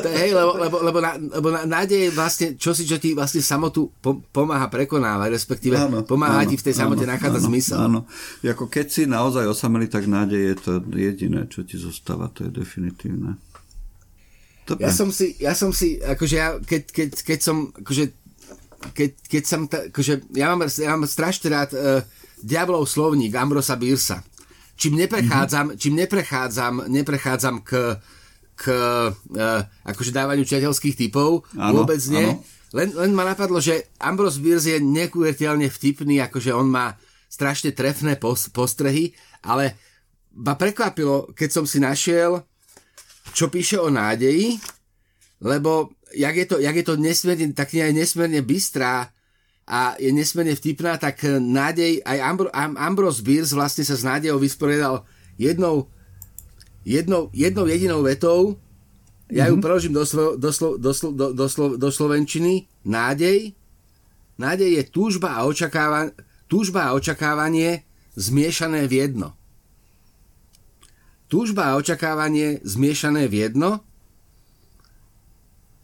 to 0.00 0.06
je 0.08 0.16
hej, 0.16 0.32
lebo, 0.32 0.56
lebo, 0.56 0.76
lebo, 0.80 0.98
na, 1.04 1.20
lebo 1.20 1.48
nádej 1.52 2.08
je 2.08 2.10
vlastne 2.16 2.46
čosi, 2.56 2.88
čo 2.88 2.96
ti 2.96 3.12
vlastne 3.12 3.44
samotu 3.44 3.92
pomáha 4.32 4.72
prekonávať, 4.72 5.28
respektíve 5.36 5.76
áno, 5.76 6.00
pomáha 6.00 6.42
áno, 6.44 6.48
ti 6.48 6.56
v 6.56 6.64
tej 6.64 6.74
samote 6.80 7.04
áno, 7.04 7.12
nachádzať 7.12 7.42
áno, 7.44 7.48
zmysel. 7.52 7.76
Áno, 7.76 8.00
ako 8.40 8.64
keď 8.72 8.86
si 8.88 9.02
naozaj 9.04 9.44
osamelý, 9.44 9.92
tak 9.92 10.08
nádej 10.08 10.40
je 10.40 10.56
to 10.56 10.72
jediné, 10.96 11.44
čo 11.52 11.60
ti 11.60 11.76
zostáva, 11.76 12.32
to 12.32 12.48
je 12.48 12.50
definitívne. 12.56 13.36
Dobre. 14.66 14.82
Ja 14.82 14.90
som 14.90 15.14
si, 15.14 15.38
ja 15.38 15.54
som 15.54 15.70
si, 15.70 16.02
akože 16.02 16.34
ja, 16.34 16.58
keď, 16.58 16.82
keď, 16.90 17.08
keď 17.22 17.38
som, 17.38 17.70
akože, 17.70 18.25
keď, 18.94 19.10
keď 19.26 19.42
som, 19.42 19.60
ta, 19.66 19.88
akože, 19.88 20.32
ja 20.36 20.52
mám, 20.52 20.66
ja 20.66 20.90
mám 20.94 21.08
strašne 21.08 21.48
rád 21.52 21.70
uh, 21.72 22.00
Diablov 22.40 22.84
slovník 22.86 23.32
Ambrosa 23.34 23.74
Birsa. 23.76 24.22
Čím 24.76 25.00
neprechádzam, 25.00 25.72
mm-hmm. 25.72 25.80
čím 25.80 25.94
neprechádzam, 25.96 26.72
neprechádzam 26.92 27.56
k, 27.64 27.96
k 28.54 28.64
uh, 28.68 29.60
akože 29.88 30.12
dávaniu 30.12 30.44
čitateľských 30.44 30.96
typov, 31.06 31.48
áno, 31.56 31.82
vôbec 31.82 32.00
nie. 32.12 32.36
Áno. 32.36 32.44
Len, 32.76 32.92
len 32.92 33.12
ma 33.16 33.24
napadlo, 33.24 33.56
že 33.62 33.88
Ambros 33.96 34.36
Birs 34.36 34.68
je 34.68 34.76
nekuveriteľne 34.76 35.70
vtipný, 35.72 36.20
akože 36.20 36.52
on 36.52 36.68
má 36.68 36.92
strašne 37.32 37.72
trefné 37.72 38.20
postrehy, 38.52 39.16
ale 39.40 39.78
ma 40.36 40.58
prekvapilo, 40.58 41.32
keď 41.32 41.48
som 41.48 41.64
si 41.64 41.80
našiel 41.80 42.44
čo 43.32 43.50
píše 43.50 43.80
o 43.80 43.90
nádeji, 43.90 44.60
lebo 45.42 45.95
jak 46.16 46.34
je 46.36 46.46
to, 46.48 46.56
jak 46.58 46.76
je 46.76 46.84
to 46.84 46.94
nesmierne, 46.96 47.52
tak 47.52 47.76
je 47.76 47.84
nesmierne 47.92 48.40
bystrá 48.40 49.12
a 49.66 49.98
je 50.00 50.14
nesmierne 50.14 50.54
vtipná, 50.56 50.96
tak 50.96 51.20
nádej, 51.26 52.00
aj 52.06 52.18
Ambro, 52.22 52.48
Am, 52.54 52.78
Ambrose 52.78 53.20
Bierce 53.20 53.52
vlastne 53.52 53.84
sa 53.84 53.98
s 53.98 54.06
nádejou 54.06 54.38
vysporiadal 54.40 55.04
jednou, 55.36 55.90
jednou, 56.86 57.28
jednou 57.34 57.66
jedinou 57.66 58.00
vetou, 58.06 58.56
ja 59.26 59.50
ju 59.50 59.58
mm-hmm. 59.58 59.64
preložím 59.66 59.92
do, 59.92 60.06
svo, 60.06 60.38
do, 60.38 60.50
slo, 60.54 60.78
do, 60.78 60.94
slo, 60.94 61.10
do, 61.10 61.34
do, 61.34 61.46
slo, 61.50 61.66
do 61.74 61.88
slovenčiny, 61.90 62.70
nádej, 62.86 63.58
nádej 64.38 64.70
je 64.78 64.82
túžba 64.86 65.34
a, 65.34 65.50
očakáva, 65.50 66.14
túžba 66.46 66.86
a 66.86 66.94
očakávanie 66.94 67.82
zmiešané 68.14 68.86
v 68.86 69.02
jedno. 69.02 69.34
Túžba 71.26 71.74
a 71.74 71.76
očakávanie 71.76 72.62
zmiešané 72.62 73.26
v 73.26 73.50
jedno 73.50 73.85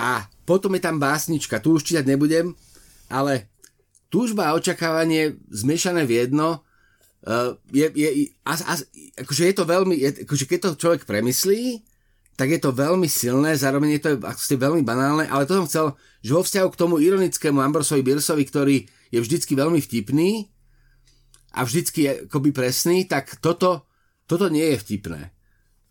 a 0.02 0.26
potom 0.42 0.74
je 0.74 0.82
tam 0.82 0.98
básnička, 0.98 1.62
tu 1.62 1.78
už 1.78 1.86
čítať 1.86 2.02
nebudem, 2.02 2.58
ale 3.06 3.46
túžba 4.10 4.50
a 4.50 4.58
očakávanie 4.58 5.38
zmiešané 5.46 6.02
v 6.02 6.26
jedno 6.26 6.58
uh, 6.58 7.54
je, 7.70 7.86
je, 7.94 8.08
a, 8.42 8.52
a, 8.58 8.74
akože 9.22 9.42
je 9.46 9.54
to 9.54 9.64
veľmi, 9.64 9.94
je, 9.94 10.10
akože 10.26 10.44
keď 10.50 10.58
to 10.58 10.80
človek 10.82 11.06
premyslí, 11.06 11.86
tak 12.34 12.50
je 12.50 12.58
to 12.58 12.74
veľmi 12.74 13.06
silné, 13.06 13.54
zároveň 13.54 13.96
je 13.96 14.02
to 14.02 14.10
akože 14.18 14.58
veľmi 14.58 14.82
banálne, 14.82 15.30
ale 15.30 15.46
to 15.46 15.54
som 15.62 15.68
chcel, 15.70 15.86
že 16.18 16.34
vo 16.34 16.42
vzťahu 16.42 16.68
k 16.74 16.80
tomu 16.80 16.98
ironickému 16.98 17.62
Ambrosovi 17.62 18.02
Birsovi, 18.02 18.42
ktorý 18.42 18.76
je 19.14 19.18
vždycky 19.22 19.54
veľmi 19.54 19.78
vtipný 19.78 20.50
a 21.54 21.62
vždycky 21.62 21.98
je 22.10 22.12
akoby 22.26 22.50
presný, 22.50 23.06
tak 23.06 23.38
toto 23.38 23.86
toto 24.32 24.48
nie 24.48 24.64
je 24.72 24.80
vtipné. 24.80 25.28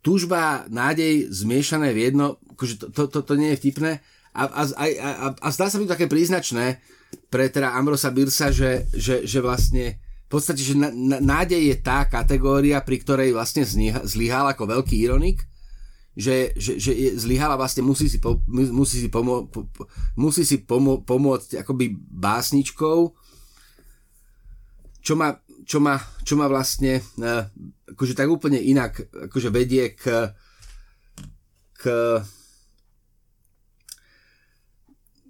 Túžba, 0.01 0.65
nádej 0.69 1.29
zmiešané 1.29 1.93
v 1.93 2.09
jedno, 2.09 2.41
akože 2.57 2.75
to, 2.81 2.87
to, 2.89 3.03
to, 3.07 3.19
to 3.21 3.33
nie 3.37 3.53
je 3.53 3.59
vtipné. 3.61 4.01
A, 4.33 4.43
a, 4.49 4.61
a, 4.65 4.85
a, 4.97 5.27
a 5.37 5.47
zdá 5.53 5.69
sa 5.69 5.77
mi 5.77 5.85
to 5.85 5.93
také 5.93 6.09
príznačné 6.09 6.81
pre 7.29 7.51
teda 7.51 7.75
Ambrosa 7.75 8.09
Birsa, 8.09 8.49
že, 8.49 8.87
že, 8.95 9.27
že 9.27 9.39
vlastne 9.43 9.99
v 9.99 10.29
podstate, 10.31 10.63
že 10.63 10.79
nádej 11.19 11.75
je 11.75 11.77
tá 11.83 12.07
kategória, 12.07 12.79
pri 12.79 13.03
ktorej 13.03 13.35
vlastne 13.35 13.67
zlyhal 14.07 14.47
ako 14.55 14.63
veľký 14.79 14.95
ironik, 14.95 15.43
že, 16.15 16.55
že, 16.55 16.79
že 16.79 16.91
zlyhala 17.19 17.59
vlastne 17.59 17.83
musí 17.83 18.07
si, 18.07 18.19
po, 18.19 18.39
musí 18.47 18.99
si, 18.99 19.09
pomo, 19.11 19.47
po, 19.47 19.67
musí 20.15 20.43
si 20.47 20.63
pomo, 20.63 21.03
pomôcť 21.03 21.59
akoby 21.63 21.95
básničkou, 21.99 23.11
čo 25.03 25.13
ma 25.19 25.35
čo 25.71 25.79
ma, 25.79 25.95
čo 26.27 26.35
ma 26.35 26.51
vlastne 26.51 26.99
uh, 26.99 27.47
akože 27.95 28.11
tak 28.11 28.27
úplne 28.27 28.59
inak 28.59 29.07
akože 29.31 29.47
vedie 29.55 29.95
k, 29.95 30.35
k 31.79 31.83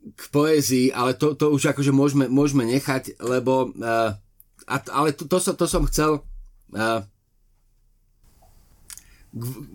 k 0.02 0.22
poézii, 0.34 0.90
ale 0.90 1.14
to, 1.14 1.38
to 1.38 1.54
už 1.54 1.78
akože 1.78 1.94
môžeme, 1.94 2.26
môžeme 2.26 2.66
nechať, 2.66 3.22
lebo 3.22 3.70
uh, 3.70 4.18
a, 4.66 4.76
ale 4.90 5.14
to, 5.14 5.30
to, 5.30 5.38
som, 5.38 5.54
to 5.54 5.70
som 5.70 5.86
chcel 5.86 6.26
uh, 6.74 7.06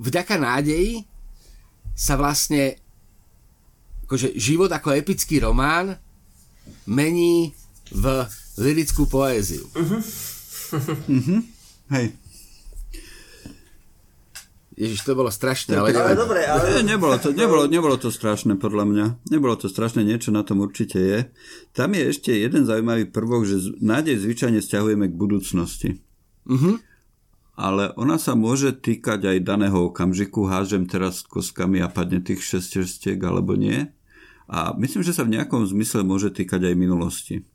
vďaka 0.03 0.35
nádeji 0.35 1.07
sa 1.95 2.19
vlastne 2.19 2.75
akože 4.11 4.35
život 4.35 4.75
ako 4.75 4.99
epický 4.99 5.39
román 5.39 5.95
mení 6.91 7.55
v 7.95 8.27
lirickú 8.59 9.07
poéziu. 9.07 9.63
Uh-huh 9.79 10.36
mm-hmm. 10.73 11.41
Hej. 11.95 12.07
Ježiš, 14.77 15.09
to 15.09 15.17
bolo 15.17 15.33
strašné, 15.33 15.73
ale... 15.73 15.97
Ale 15.97 16.13
dobre, 16.13 16.45
ale... 16.45 16.85
Nie, 16.85 16.85
nebolo, 16.85 17.17
to, 17.17 17.33
nebolo, 17.33 17.65
nebolo 17.65 17.97
to 17.97 18.13
strašné, 18.13 18.61
podľa 18.61 18.85
mňa. 18.85 19.07
Nebolo 19.33 19.57
to 19.57 19.73
strašné, 19.73 20.05
niečo 20.05 20.29
na 20.37 20.45
tom 20.45 20.61
určite 20.61 21.01
je. 21.01 21.19
Tam 21.73 21.97
je 21.97 22.13
ešte 22.13 22.37
jeden 22.37 22.69
zaujímavý 22.69 23.09
prvok, 23.09 23.49
že 23.49 23.73
nádej 23.81 24.21
zvyčajne 24.21 24.61
stiahujeme 24.61 25.09
k 25.09 25.17
budúcnosti. 25.17 25.91
Uh-huh. 26.45 26.77
Ale 27.57 27.97
ona 27.97 28.21
sa 28.21 28.37
môže 28.37 28.77
týkať 28.77 29.25
aj 29.25 29.49
daného 29.49 29.89
okamžiku. 29.89 30.45
Hážem 30.45 30.85
teraz 30.85 31.25
koskami 31.25 31.81
a 31.81 31.89
padne 31.89 32.21
tých 32.21 32.45
šestiestiek, 32.45 33.17
alebo 33.25 33.57
nie. 33.57 33.89
A 34.45 34.77
myslím, 34.77 35.01
že 35.01 35.17
sa 35.17 35.25
v 35.25 35.41
nejakom 35.41 35.65
zmysle 35.65 36.05
môže 36.05 36.29
týkať 36.29 36.69
aj 36.69 36.75
minulosti. 36.77 37.49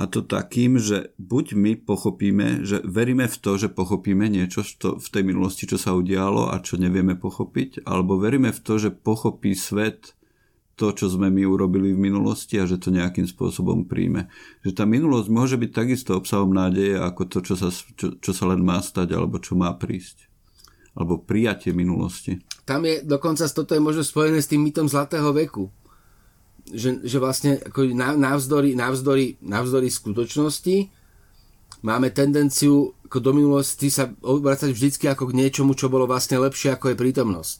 A 0.00 0.08
to 0.08 0.24
takým, 0.24 0.80
že 0.80 1.12
buď 1.20 1.60
my 1.60 1.72
pochopíme, 1.76 2.64
že 2.64 2.80
veríme 2.88 3.28
v 3.28 3.36
to, 3.36 3.60
že 3.60 3.68
pochopíme 3.68 4.32
niečo 4.32 4.64
v 4.96 5.08
tej 5.12 5.20
minulosti, 5.28 5.68
čo 5.68 5.76
sa 5.76 5.92
udialo 5.92 6.48
a 6.48 6.56
čo 6.64 6.80
nevieme 6.80 7.20
pochopiť, 7.20 7.84
alebo 7.84 8.16
veríme 8.16 8.48
v 8.48 8.60
to, 8.64 8.80
že 8.80 8.96
pochopí 8.96 9.52
svet 9.52 10.16
to, 10.80 10.96
čo 10.96 11.12
sme 11.12 11.28
my 11.28 11.44
urobili 11.44 11.92
v 11.92 12.00
minulosti 12.00 12.56
a 12.56 12.64
že 12.64 12.80
to 12.80 12.88
nejakým 12.88 13.28
spôsobom 13.28 13.84
príjme. 13.84 14.32
Že 14.64 14.72
tá 14.72 14.88
minulosť 14.88 15.28
môže 15.28 15.60
byť 15.60 15.70
takisto 15.76 16.16
obsahom 16.16 16.56
nádeje 16.56 16.96
ako 16.96 17.22
to, 17.28 17.38
čo 17.44 17.54
sa, 17.60 17.68
čo, 17.68 18.16
čo 18.16 18.32
sa 18.32 18.48
len 18.48 18.64
má 18.64 18.80
stať 18.80 19.12
alebo 19.12 19.36
čo 19.36 19.52
má 19.52 19.68
prísť. 19.76 20.32
Alebo 20.96 21.20
prijatie 21.20 21.76
minulosti. 21.76 22.40
Tam 22.64 22.88
je 22.88 23.04
dokonca 23.04 23.44
toto 23.52 23.76
je 23.76 23.84
možno 23.84 24.00
spojené 24.00 24.40
s 24.40 24.48
tým 24.48 24.64
mytom 24.64 24.88
zlatého 24.88 25.28
veku 25.36 25.68
že, 26.72 27.02
že 27.02 27.18
vlastne 27.18 27.58
ako 27.60 27.90
navzdory, 27.94 28.78
navzdory, 28.78 29.38
navzdory 29.42 29.88
skutočnosti 29.90 30.76
máme 31.82 32.12
tendenciu 32.12 32.92
ako 33.10 33.18
do 33.18 33.32
minulosti 33.34 33.90
sa 33.90 34.06
obracať 34.22 34.70
vždycky 34.70 35.10
ako 35.10 35.34
k 35.34 35.36
niečomu, 35.42 35.74
čo 35.74 35.90
bolo 35.90 36.06
vlastne 36.06 36.38
lepšie 36.38 36.78
ako 36.78 36.94
je 36.94 36.96
prítomnosť. 36.96 37.58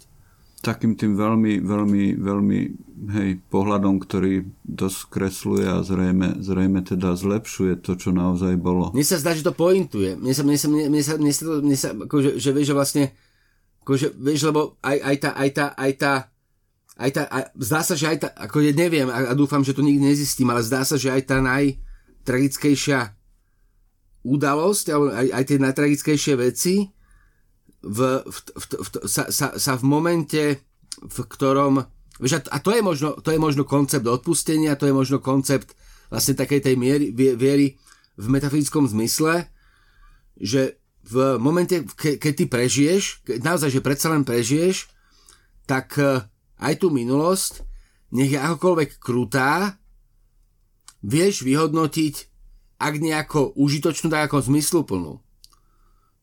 Takým 0.60 0.94
tým 0.94 1.16
veľmi, 1.16 1.58
veľmi, 1.58 2.04
veľmi 2.20 2.58
hej, 3.16 3.30
pohľadom, 3.48 3.98
ktorý 3.98 4.46
to 4.62 4.92
skresluje 4.92 5.66
a 5.66 5.80
zrejme, 5.80 6.38
zrejme 6.38 6.84
teda 6.84 7.16
zlepšuje 7.16 7.80
to, 7.80 7.96
čo 7.96 8.12
naozaj 8.12 8.60
bolo. 8.60 8.92
Mne 8.92 9.02
sa 9.08 9.18
zdá, 9.18 9.34
že 9.34 9.42
to 9.42 9.56
pointuje. 9.56 10.20
Mne 10.20 10.36
sa, 10.36 10.44
mne 10.44 10.58
sa, 10.60 10.68
mne 10.68 11.02
sa, 11.02 11.14
mne 11.16 11.32
sa, 11.32 11.44
mne 11.64 11.76
sa 11.80 11.88
akože, 11.96 12.36
že 12.36 12.50
vieš, 12.52 12.66
že 12.70 12.76
vlastne 12.76 13.04
akože, 13.82 14.06
vieš, 14.20 14.40
lebo 14.52 14.78
aj, 14.84 14.98
aj 15.00 15.16
tá, 15.18 15.30
aj 15.34 15.50
tá, 15.50 15.66
aj 15.74 15.92
tá, 15.98 16.12
aj 17.00 17.10
tá, 17.16 17.22
aj, 17.32 17.44
zdá 17.56 17.80
sa, 17.80 17.94
že 17.96 18.06
aj 18.12 18.18
tá, 18.20 18.28
ako 18.36 18.60
je, 18.60 18.70
neviem 18.76 19.08
a, 19.08 19.32
a 19.32 19.34
dúfam, 19.34 19.64
že 19.64 19.72
to 19.72 19.80
nikdy 19.80 20.12
nezistím, 20.12 20.52
ale 20.52 20.60
zdá 20.60 20.84
sa, 20.84 21.00
že 21.00 21.08
aj 21.08 21.22
tá 21.32 21.40
najtragickejšia 21.40 23.16
udalosť, 24.20 24.86
alebo 24.92 25.08
aj, 25.08 25.28
aj 25.32 25.44
tie 25.48 25.58
najtragickejšie 25.64 26.34
veci 26.36 26.74
v, 27.80 27.98
v, 28.20 28.36
v, 28.36 28.64
v, 28.68 28.88
sa, 29.08 29.32
sa, 29.32 29.56
sa 29.56 29.72
v 29.80 29.84
momente, 29.88 30.42
v 31.00 31.18
ktorom 31.24 31.80
a 32.20 32.58
to 32.60 32.76
je, 32.76 32.84
možno, 32.84 33.16
to 33.24 33.32
je 33.32 33.40
možno 33.40 33.64
koncept 33.64 34.04
odpustenia, 34.04 34.76
to 34.76 34.84
je 34.84 34.92
možno 34.92 35.24
koncept 35.24 35.72
vlastne 36.12 36.36
takej 36.36 36.60
tej 36.60 36.76
miery, 36.76 37.16
viery 37.16 37.80
v 38.20 38.26
metafyzickom 38.28 38.84
zmysle, 38.84 39.48
že 40.36 40.76
v 41.08 41.40
momente, 41.40 41.80
ke, 41.96 42.20
keď 42.20 42.32
ty 42.36 42.44
prežiješ, 42.44 43.02
keď 43.24 43.40
naozaj, 43.40 43.72
že 43.72 43.80
predsa 43.80 44.12
len 44.12 44.28
prežiješ, 44.28 44.92
tak 45.64 45.96
aj 46.60 46.74
tú 46.78 46.92
minulosť, 46.92 47.64
nech 48.12 48.30
je 48.30 48.38
akokoľvek 48.38 49.00
krutá, 49.00 49.80
vieš 51.00 51.42
vyhodnotiť 51.42 52.30
ak 52.80 52.94
nejako 52.96 53.52
užitočnú, 53.60 54.08
tak 54.08 54.32
ako 54.32 54.48
zmysluplnú. 54.48 55.20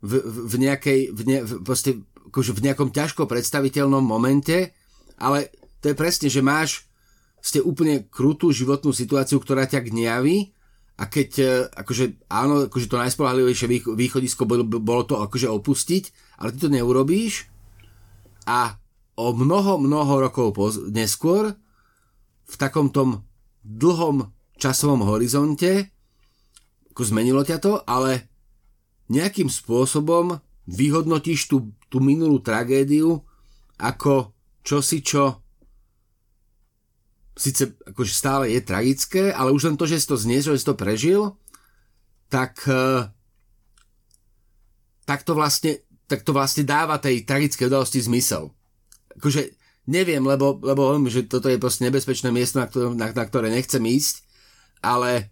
V, 0.02 0.12
v, 0.18 0.38
v 0.50 0.56
nejakej, 0.58 1.00
v, 1.14 1.22
ne, 1.30 1.40
v, 1.46 1.62
proste, 1.62 2.02
akože 2.34 2.58
v 2.58 2.64
nejakom 2.66 2.90
ťažko 2.90 3.30
predstaviteľnom 3.30 4.02
momente, 4.02 4.74
ale 5.22 5.54
to 5.82 5.94
je 5.94 5.96
presne, 5.98 6.28
že 6.34 6.42
máš 6.42 6.90
ste 7.38 7.62
úplne 7.62 8.10
krutú 8.10 8.50
životnú 8.50 8.90
situáciu, 8.90 9.38
ktorá 9.38 9.70
ťa 9.70 9.86
gniaví 9.86 10.58
a 10.98 11.06
keď, 11.06 11.30
e, 11.38 11.46
akože 11.70 12.26
áno, 12.34 12.66
akože 12.66 12.90
to 12.90 12.98
najspolahlivejšie 12.98 13.70
východisko 13.94 14.50
bolo, 14.50 14.66
bolo 14.66 15.06
to 15.06 15.22
akože 15.22 15.46
opustiť, 15.46 16.04
ale 16.42 16.58
ty 16.58 16.58
to 16.66 16.74
neurobíš 16.74 17.46
a 18.50 18.74
o 19.18 19.34
mnoho, 19.34 19.82
mnoho 19.82 20.30
rokov 20.30 20.48
poz- 20.54 20.86
neskôr 20.94 21.58
v 22.48 22.56
takom 22.56 22.94
tom 22.94 23.26
dlhom 23.66 24.30
časovom 24.62 25.04
horizonte 25.04 25.90
ako 26.94 27.02
zmenilo 27.14 27.46
ťa 27.46 27.58
to, 27.62 27.74
ale 27.86 28.26
nejakým 29.14 29.54
spôsobom 29.54 30.42
vyhodnotíš 30.66 31.46
tú, 31.46 31.74
tú 31.94 32.02
minulú 32.02 32.42
tragédiu 32.42 33.22
ako 33.78 34.34
čosi, 34.66 35.06
čo 35.06 35.46
síce 37.38 37.78
akože 37.86 38.14
stále 38.18 38.50
je 38.50 38.66
tragické, 38.66 39.30
ale 39.30 39.54
už 39.54 39.70
len 39.70 39.78
to, 39.78 39.86
že 39.86 40.02
si 40.02 40.10
to 40.10 40.18
zniesol, 40.18 40.58
že 40.58 40.66
si 40.66 40.70
to 40.74 40.74
prežil, 40.74 41.38
tak, 42.34 42.66
eh, 42.66 43.06
tak, 45.06 45.22
to 45.22 45.38
vlastne, 45.38 45.86
tak 46.10 46.26
to 46.26 46.34
vlastne 46.34 46.66
dáva 46.66 46.98
tej 46.98 47.30
tragickej 47.30 47.70
udalosti 47.70 48.02
zmysel 48.02 48.57
akože 49.18 49.54
neviem, 49.88 50.22
lebo, 50.22 50.60
lebo 50.62 50.98
že 51.08 51.26
toto 51.26 51.48
je 51.48 51.62
proste 51.62 51.88
nebezpečné 51.88 52.30
miesto, 52.30 52.60
na, 52.60 52.68
ktoré, 52.68 52.88
na, 52.94 53.08
na 53.12 53.26
ktoré 53.26 53.48
nechcem 53.50 53.82
ísť, 53.82 54.24
ale 54.84 55.32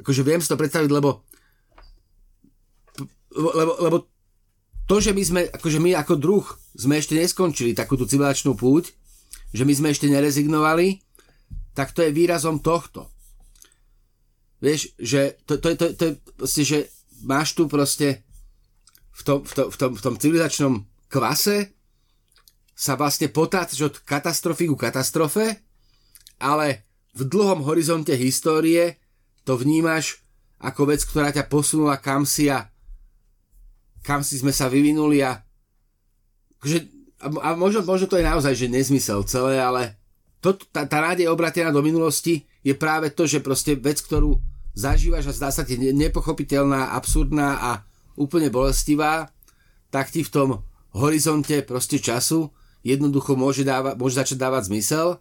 akože 0.00 0.24
viem 0.24 0.40
si 0.40 0.48
to 0.48 0.58
predstaviť, 0.58 0.90
lebo 0.90 1.22
lebo, 3.30 3.72
lebo 3.78 3.96
to, 4.90 4.98
že 4.98 5.14
my 5.14 5.22
sme, 5.22 5.40
akože 5.46 5.78
my 5.78 5.94
ako 6.02 6.18
druh 6.18 6.46
sme 6.74 6.98
ešte 6.98 7.14
neskončili 7.14 7.78
takú 7.78 7.94
tú 7.94 8.10
civilizačnú 8.10 8.58
púť, 8.58 8.90
že 9.54 9.62
my 9.62 9.70
sme 9.70 9.88
ešte 9.94 10.10
nerezignovali, 10.10 10.98
tak 11.78 11.94
to 11.94 12.02
je 12.02 12.10
výrazom 12.10 12.58
tohto. 12.58 13.06
Vieš, 14.58 14.98
že 14.98 15.38
to, 15.46 15.62
to, 15.62 15.78
to, 15.78 15.86
to 15.94 16.02
je 16.10 16.12
proste, 16.34 16.62
že 16.66 16.78
máš 17.22 17.54
tu 17.54 17.70
proste 17.70 18.26
v 19.14 19.22
tom, 19.22 19.38
v 19.46 19.52
tom, 19.54 19.66
v 19.70 19.76
tom, 19.78 19.90
v 19.94 20.00
tom 20.02 20.14
civilizačnom 20.18 20.74
kvase 21.06 21.70
sa 22.80 22.96
vlastne 22.96 23.28
potácaš 23.28 23.92
od 23.92 23.94
katastrofy 24.00 24.72
ku 24.72 24.76
katastrofe, 24.80 25.60
ale 26.40 26.88
v 27.12 27.28
dlhom 27.28 27.60
horizonte 27.68 28.16
histórie 28.16 28.96
to 29.44 29.60
vnímaš 29.60 30.24
ako 30.56 30.88
vec, 30.88 31.04
ktorá 31.04 31.28
ťa 31.28 31.44
posunula 31.52 32.00
kam 32.00 32.24
si 32.24 32.48
a 32.48 32.72
kam 34.00 34.24
si 34.24 34.40
sme 34.40 34.48
sa 34.48 34.72
vyvinuli 34.72 35.20
a, 35.20 35.44
že, 36.64 36.88
a 37.20 37.52
možno, 37.52 37.84
možno 37.84 38.08
to 38.08 38.16
je 38.16 38.24
naozaj 38.24 38.56
že 38.56 38.72
nezmysel 38.72 39.28
celé, 39.28 39.60
ale 39.60 40.00
to, 40.40 40.56
tá, 40.56 40.88
tá 40.88 41.04
nádej 41.04 41.28
obratená 41.28 41.68
do 41.68 41.84
minulosti 41.84 42.48
je 42.64 42.72
práve 42.72 43.12
to, 43.12 43.28
že 43.28 43.44
proste 43.44 43.76
vec, 43.76 44.00
ktorú 44.00 44.40
zažívaš 44.72 45.28
a 45.28 45.36
zdá 45.36 45.48
sa 45.52 45.68
ti 45.68 45.76
nepochopiteľná, 45.76 46.96
absurdná 46.96 47.60
a 47.60 47.70
úplne 48.16 48.48
bolestivá, 48.48 49.28
tak 49.92 50.08
ti 50.08 50.24
v 50.24 50.32
tom 50.32 50.48
horizonte 50.96 51.60
proste 51.60 52.00
času 52.00 52.48
jednoducho 52.82 53.36
môže, 53.36 53.62
dáva, 53.62 53.96
môže 53.96 54.16
začať 54.16 54.40
dávať 54.40 54.72
zmysel. 54.72 55.20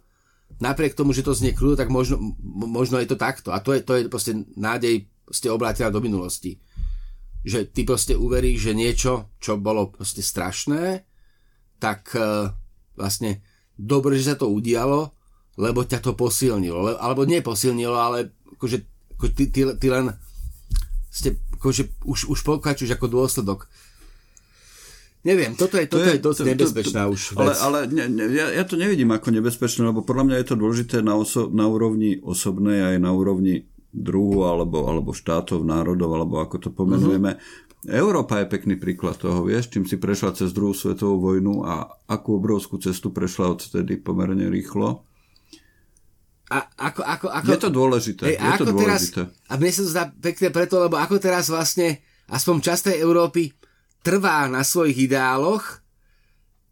Napriek 0.58 0.98
tomu, 0.98 1.14
že 1.14 1.22
to 1.22 1.38
znie 1.38 1.54
kruto, 1.54 1.78
tak 1.78 1.94
možno, 1.94 2.18
možno 2.50 2.98
je 2.98 3.08
to 3.08 3.18
takto. 3.20 3.54
A 3.54 3.62
to 3.62 3.78
je, 3.78 3.86
to 3.86 3.94
je 3.96 4.02
proste 4.10 4.34
nádej 4.58 5.06
proste 5.24 5.48
obrátená 5.54 5.94
do 5.94 6.02
minulosti. 6.02 6.58
Že 7.46 7.70
ty 7.70 7.86
proste 7.86 8.18
uveríš, 8.18 8.72
že 8.72 8.74
niečo, 8.74 9.30
čo 9.38 9.62
bolo 9.62 9.94
proste 9.94 10.26
strašné, 10.26 11.06
tak 11.78 12.12
uh, 12.18 12.52
vlastne 12.98 13.46
dobre, 13.78 14.18
že 14.20 14.34
sa 14.34 14.36
to 14.36 14.52
udialo, 14.52 15.14
lebo 15.56 15.86
ťa 15.86 16.04
to 16.04 16.18
posilnilo. 16.18 16.80
Le, 16.82 16.92
alebo 16.98 17.24
nie 17.24 17.46
posilnilo, 17.46 17.96
ale 17.96 18.34
akože, 18.58 18.78
ako 19.16 19.26
ty, 19.32 19.44
ty, 19.54 19.62
ty 19.78 19.88
len 19.88 20.12
ste, 21.14 21.40
akože 21.56 22.04
už, 22.04 22.28
už 22.28 22.40
pokračuješ 22.44 22.96
ako 22.96 23.08
dôsledok 23.08 23.70
Neviem, 25.20 25.52
toto 25.52 25.76
je, 25.76 25.84
toto 25.92 26.08
to 26.08 26.16
je, 26.16 26.16
je 26.16 26.24
dosť 26.24 26.40
to, 26.40 26.46
nebezpečná 26.48 27.02
to, 27.04 27.08
to, 27.12 27.14
už 27.14 27.22
vec. 27.36 27.40
Ale, 27.44 27.54
ale 27.60 27.80
ne, 27.92 28.06
ne, 28.08 28.26
ja, 28.32 28.48
ja 28.56 28.64
to 28.64 28.80
nevidím 28.80 29.12
ako 29.12 29.36
nebezpečné, 29.36 29.92
lebo 29.92 30.00
podľa 30.00 30.32
mňa 30.32 30.36
je 30.40 30.48
to 30.48 30.56
dôležité 30.56 30.98
na, 31.04 31.20
oso, 31.20 31.52
na 31.52 31.68
úrovni 31.68 32.24
osobnej 32.24 32.96
aj 32.96 33.04
na 33.04 33.12
úrovni 33.12 33.68
druhu 33.92 34.48
alebo, 34.48 34.88
alebo 34.88 35.12
štátov, 35.12 35.68
národov, 35.68 36.16
alebo 36.16 36.40
ako 36.40 36.56
to 36.64 36.70
pomenujeme. 36.72 37.36
Uh-huh. 37.36 37.68
Európa 37.88 38.44
je 38.44 38.52
pekný 38.52 38.76
príklad 38.80 39.20
toho, 39.20 39.44
vieš, 39.44 39.72
čím 39.72 39.84
si 39.84 40.00
prešla 40.00 40.36
cez 40.36 40.56
druhú 40.56 40.72
svetovú 40.72 41.32
vojnu 41.32 41.68
a 41.68 41.88
akú 42.08 42.40
obrovskú 42.40 42.80
cestu 42.80 43.12
prešla 43.12 43.56
odtedy 43.56 44.00
pomerne 44.00 44.48
rýchlo. 44.48 45.04
A 46.50 46.66
ako, 46.80 47.06
ako, 47.06 47.28
ako, 47.30 47.50
je 47.54 47.62
to 47.62 47.72
dôležité. 47.72 48.24
Hej, 48.34 48.38
je 48.42 48.52
to 48.56 48.68
dôležité. 48.74 49.22
Teraz, 49.28 49.48
a 49.48 49.54
mne 49.56 49.72
sa 49.72 49.82
to 49.86 49.90
zdá 49.92 50.04
pekne 50.12 50.48
preto, 50.50 50.76
lebo 50.82 50.96
ako 50.98 51.22
teraz 51.22 51.48
vlastne 51.48 52.02
aspoň 52.28 52.56
časť 52.64 52.82
tej 52.90 52.98
Európy 53.06 53.54
trvá 54.04 54.48
na 54.48 54.64
svojich 54.64 55.12
ideáloch 55.12 55.84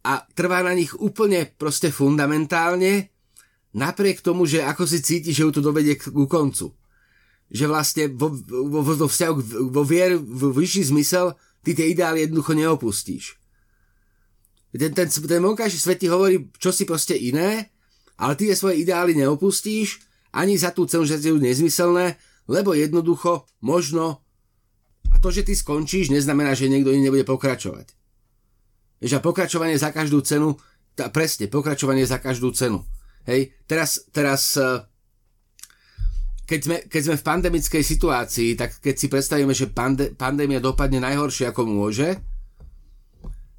a 0.04 0.24
trvá 0.32 0.64
na 0.64 0.72
nich 0.72 0.96
úplne 0.96 1.48
proste 1.58 1.92
fundamentálne, 1.92 3.12
napriek 3.76 4.24
tomu, 4.24 4.48
že 4.48 4.64
ako 4.64 4.88
si 4.88 5.04
cíti, 5.04 5.30
že 5.36 5.44
ju 5.44 5.50
to 5.52 5.60
dovedie 5.60 6.00
ku 6.00 6.24
koncu. 6.24 6.72
Že 7.52 7.64
vlastne 7.68 8.04
vo, 8.12 8.32
vo, 8.32 8.80
vo, 8.80 9.08
vzťahu, 9.08 9.34
vo 9.72 9.82
vier, 9.84 10.16
v 10.16 10.52
vyšší 10.52 10.92
zmysel, 10.92 11.36
ty 11.64 11.76
tie 11.76 11.92
ideály 11.92 12.24
jednoducho 12.24 12.52
neopustíš. 12.56 13.36
Ten, 14.72 14.92
ten, 14.92 15.08
ten 15.08 15.40
vonkajší 15.40 15.78
svet 15.80 15.98
ti 16.00 16.08
hovorí 16.12 16.52
čo 16.60 16.72
si 16.72 16.84
proste 16.84 17.16
iné, 17.16 17.72
ale 18.20 18.36
ty 18.36 18.52
svoje 18.52 18.84
ideály 18.84 19.16
neopustíš, 19.16 20.04
ani 20.32 20.60
za 20.60 20.76
tú 20.76 20.84
cenu, 20.84 21.08
že 21.08 21.20
sú 21.20 21.40
nezmyselné, 21.40 22.20
lebo 22.48 22.76
jednoducho, 22.76 23.48
možno, 23.64 24.20
a 25.18 25.22
to, 25.22 25.34
že 25.34 25.42
ty 25.42 25.58
skončíš, 25.58 26.14
neznamená, 26.14 26.54
že 26.54 26.70
niekto 26.70 26.94
iný 26.94 27.10
nebude 27.10 27.26
pokračovať. 27.26 27.90
Vieš, 29.02 29.18
a 29.18 29.24
pokračovanie 29.24 29.74
za 29.74 29.90
každú 29.90 30.22
cenu, 30.22 30.54
tá, 30.94 31.10
presne, 31.10 31.50
pokračovanie 31.50 32.06
za 32.06 32.22
každú 32.22 32.54
cenu. 32.54 32.86
Hej, 33.26 33.50
teraz, 33.66 34.06
teraz 34.14 34.54
eh, 34.54 34.78
keď 36.46 36.60
sme, 36.62 36.76
keď 36.86 37.00
sme 37.02 37.16
v 37.18 37.26
pandemickej 37.26 37.82
situácii, 37.82 38.54
tak 38.54 38.78
keď 38.78 38.94
si 38.94 39.10
predstavíme, 39.10 39.50
že 39.50 39.74
pande, 39.74 40.14
pandémia 40.14 40.62
dopadne 40.62 41.02
najhoršie 41.02 41.50
ako 41.50 41.66
môže, 41.66 42.14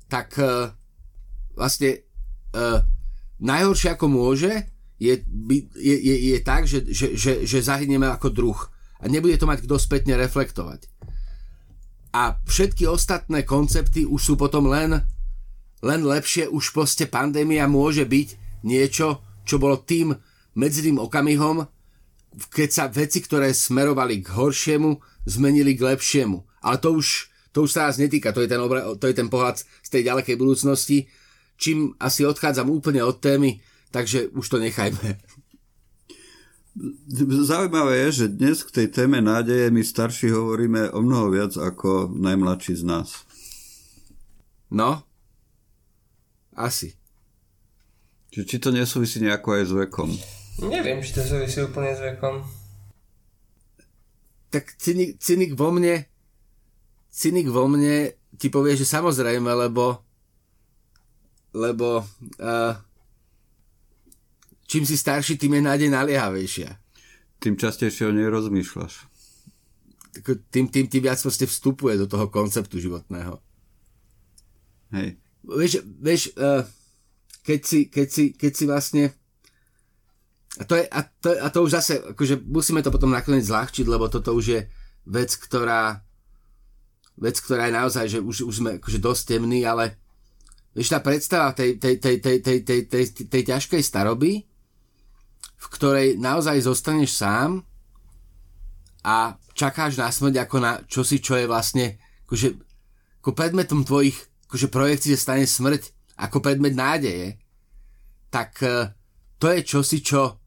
tak 0.10 0.34
uh, 0.41 0.74
vlastne 1.53 2.01
uh, 2.57 2.82
najhoršie 3.38 3.93
ako 3.93 4.10
môže 4.10 4.66
je, 4.97 5.22
je, 5.78 5.95
je, 6.01 6.16
je 6.34 6.38
tak, 6.41 6.66
že, 6.66 6.89
že, 6.89 7.14
že, 7.14 7.45
že 7.45 7.62
zahyneme 7.62 8.10
ako 8.10 8.34
druh 8.34 8.60
a 8.99 9.07
nebude 9.07 9.38
to 9.39 9.45
mať 9.45 9.64
kto 9.70 9.78
spätne 9.80 10.18
reflektovať. 10.20 10.89
A 12.10 12.41
všetky 12.49 12.89
ostatné 12.89 13.45
koncepty 13.45 14.05
už 14.05 14.22
sú 14.22 14.34
potom 14.34 14.66
len, 14.66 15.05
len 15.86 16.01
lepšie, 16.01 16.49
už 16.49 16.74
proste 16.74 17.05
pandémia 17.05 17.70
môže 17.70 18.05
byť 18.05 18.28
niečo, 18.66 19.22
čo 19.45 19.62
bolo 19.62 19.78
tým 19.78 20.18
medzi 20.57 20.82
tým 20.82 20.97
okamihom, 20.97 21.70
keď 22.49 22.70
sa 22.70 22.86
veci, 22.89 23.22
ktoré 23.22 23.53
smerovali 23.53 24.22
k 24.26 24.34
horšiemu, 24.34 24.97
zmenili 25.30 25.78
k 25.78 25.86
lepšiemu. 25.93 26.45
Ale 26.66 26.78
to 26.82 26.97
už, 26.97 27.30
to 27.53 27.66
už 27.66 27.72
sa 27.78 27.89
nás 27.89 28.01
netýka, 28.01 28.34
to 28.34 28.41
je, 28.41 28.49
ten 28.49 28.62
obra, 28.62 28.97
to 28.97 29.05
je 29.05 29.16
ten 29.16 29.30
pohľad 29.30 29.62
z 29.62 29.89
tej 29.89 30.01
ďalekej 30.10 30.36
budúcnosti, 30.38 31.10
čím 31.57 31.93
asi 32.01 32.26
odchádzam 32.26 32.70
úplne 32.70 33.05
od 33.05 33.22
témy, 33.22 33.62
takže 33.93 34.34
už 34.34 34.45
to 34.49 34.57
nechajme. 34.57 35.18
Zaujímavé 37.43 38.07
je, 38.07 38.09
že 38.11 38.36
dnes 38.36 38.63
k 38.63 38.72
tej 38.72 38.88
téme 38.93 39.20
nádeje 39.20 39.74
my 39.74 39.84
starší 39.84 40.30
hovoríme 40.30 40.93
o 40.93 41.01
mnoho 41.01 41.34
viac 41.34 41.53
ako 41.57 42.13
najmladší 42.13 42.80
z 42.80 42.84
nás. 42.86 43.26
No, 44.70 45.01
asi. 46.53 46.93
Či, 48.30 48.45
či 48.45 48.55
to 48.61 48.70
nesúvisí 48.70 49.17
nejako 49.17 49.57
aj 49.57 49.63
s 49.65 49.74
vekom? 49.74 50.09
Neviem, 50.61 51.01
či 51.01 51.17
to 51.17 51.26
súvisí 51.26 51.57
úplne 51.65 51.97
s 51.97 52.01
vekom. 52.05 52.45
Tak 54.53 54.78
cynik, 54.78 55.17
cynik 55.17 55.57
vo 55.57 55.74
mne 55.74 56.09
cynik 57.09 57.49
vo 57.49 57.65
mne 57.67 58.13
ti 58.38 58.47
povie, 58.47 58.78
že 58.78 58.88
samozrejme, 58.88 59.49
lebo 59.49 60.05
lebo 61.51 62.05
uh, 62.39 62.74
čím 64.70 64.86
si 64.86 64.93
starší, 64.93 65.41
tým 65.41 65.57
je 65.57 65.61
nádej 65.65 65.89
naliehavejšia. 65.89 66.70
Tým 67.41 67.57
častejšie 67.57 68.05
o 68.05 68.13
nej 68.13 68.30
rozmýšľaš. 68.30 69.09
Tým, 70.53 70.70
tým, 70.70 70.86
tým 70.86 71.01
viac 71.01 71.17
proste 71.17 71.49
vstupuje 71.49 71.97
do 71.97 72.05
toho 72.05 72.30
konceptu 72.30 72.78
životného. 72.78 73.41
Hej. 74.93 75.17
Vieš, 75.41 75.74
vieš 75.97 76.22
uh, 76.38 76.61
keď, 77.41 77.59
si, 77.65 77.80
keď, 77.89 78.07
si, 78.13 78.24
keď 78.38 78.51
si 78.53 78.63
vlastne 78.70 79.03
a 80.59 80.63
to, 80.65 80.76
je, 80.76 80.86
a, 80.86 80.99
to, 81.05 81.30
a 81.39 81.47
to 81.53 81.59
už 81.63 81.72
zase, 81.72 81.93
akože 82.13 82.41
musíme 82.43 82.84
to 82.84 82.91
potom 82.91 83.13
nakoniec 83.13 83.47
zľahčiť, 83.47 83.86
lebo 83.86 84.11
toto 84.11 84.36
už 84.36 84.45
je 84.49 84.61
vec, 85.07 85.30
ktorá 85.30 86.03
vec, 87.20 87.38
ktorá 87.38 87.67
je 87.67 87.74
naozaj, 87.76 88.05
že 88.07 88.20
už, 88.24 88.47
už 88.47 88.55
sme 88.63 88.72
akože 88.80 88.99
dosť 88.99 89.22
temní, 89.36 89.67
ale 89.67 89.99
vieš, 90.72 90.95
tá 90.95 90.99
predstava 91.03 91.51
tej, 91.51 91.76
tej, 91.76 91.99
tej, 91.99 92.15
tej, 92.24 92.38
tej, 92.39 92.57
tej, 92.63 92.82
tej, 92.88 93.03
tej 93.28 93.43
ťažkej 93.45 93.82
staroby, 93.84 94.49
v 95.60 95.66
ktorej 95.76 96.07
naozaj 96.16 96.64
zostaneš 96.64 97.20
sám 97.20 97.68
a 99.03 99.36
čakáš 99.51 99.99
na 99.99 100.07
smrť 100.07 100.47
ako 100.47 100.57
na 100.64 100.80
čosi, 100.88 101.20
čo 101.20 101.36
je 101.36 101.45
vlastne 101.45 101.99
akože, 102.28 102.55
ako 103.20 103.30
predmetom 103.36 103.84
tvojich 103.84 104.16
akože 104.47 104.68
projekcií 104.72 105.14
stane 105.20 105.43
smrť 105.43 105.91
ako 106.20 106.39
predmet 106.39 106.74
nádeje, 106.74 107.38
tak 108.32 108.55
eh, 108.64 108.95
to 109.36 109.51
je 109.51 109.60
čosi, 109.64 109.99
čo 109.99 110.39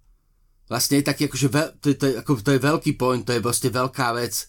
vlastne 0.72 1.00
je 1.00 1.04
taký 1.04 1.28
akože 1.28 1.48
to, 1.80 1.86
je, 1.92 1.96
to, 2.00 2.04
je, 2.08 2.14
ako, 2.16 2.30
to 2.40 2.50
je 2.56 2.60
veľký 2.60 2.92
point, 2.96 3.24
to 3.24 3.36
je 3.36 3.44
vlastne 3.44 3.68
veľká 3.68 4.16
vec, 4.16 4.48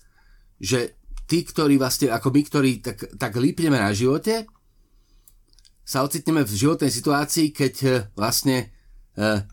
že 0.63 0.95
tí, 1.27 1.43
ktorí 1.43 1.75
vlastne, 1.75 2.11
ako 2.11 2.27
my, 2.31 2.41
ktorí 2.47 2.71
tak, 2.79 2.97
tak 3.19 3.35
lípneme 3.35 3.75
na 3.75 3.91
živote, 3.91 4.47
sa 5.83 6.07
ocitneme 6.07 6.47
v 6.47 6.55
životnej 6.55 6.87
situácii, 6.87 7.51
keď 7.51 7.73
uh, 7.83 7.93
vlastne 8.15 8.71
uh, 9.19 9.43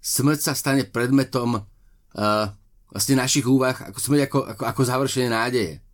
smrť 0.00 0.40
sa 0.40 0.52
stane 0.56 0.88
predmetom 0.88 1.60
uh, 1.60 2.46
vlastne 2.90 3.20
našich 3.20 3.46
úvah, 3.46 3.76
ako 3.76 3.98
smrť 4.00 4.20
ako, 4.26 4.38
ako, 4.56 4.62
ako 4.64 4.80
završenie 4.82 5.30
nádeje. 5.30 5.84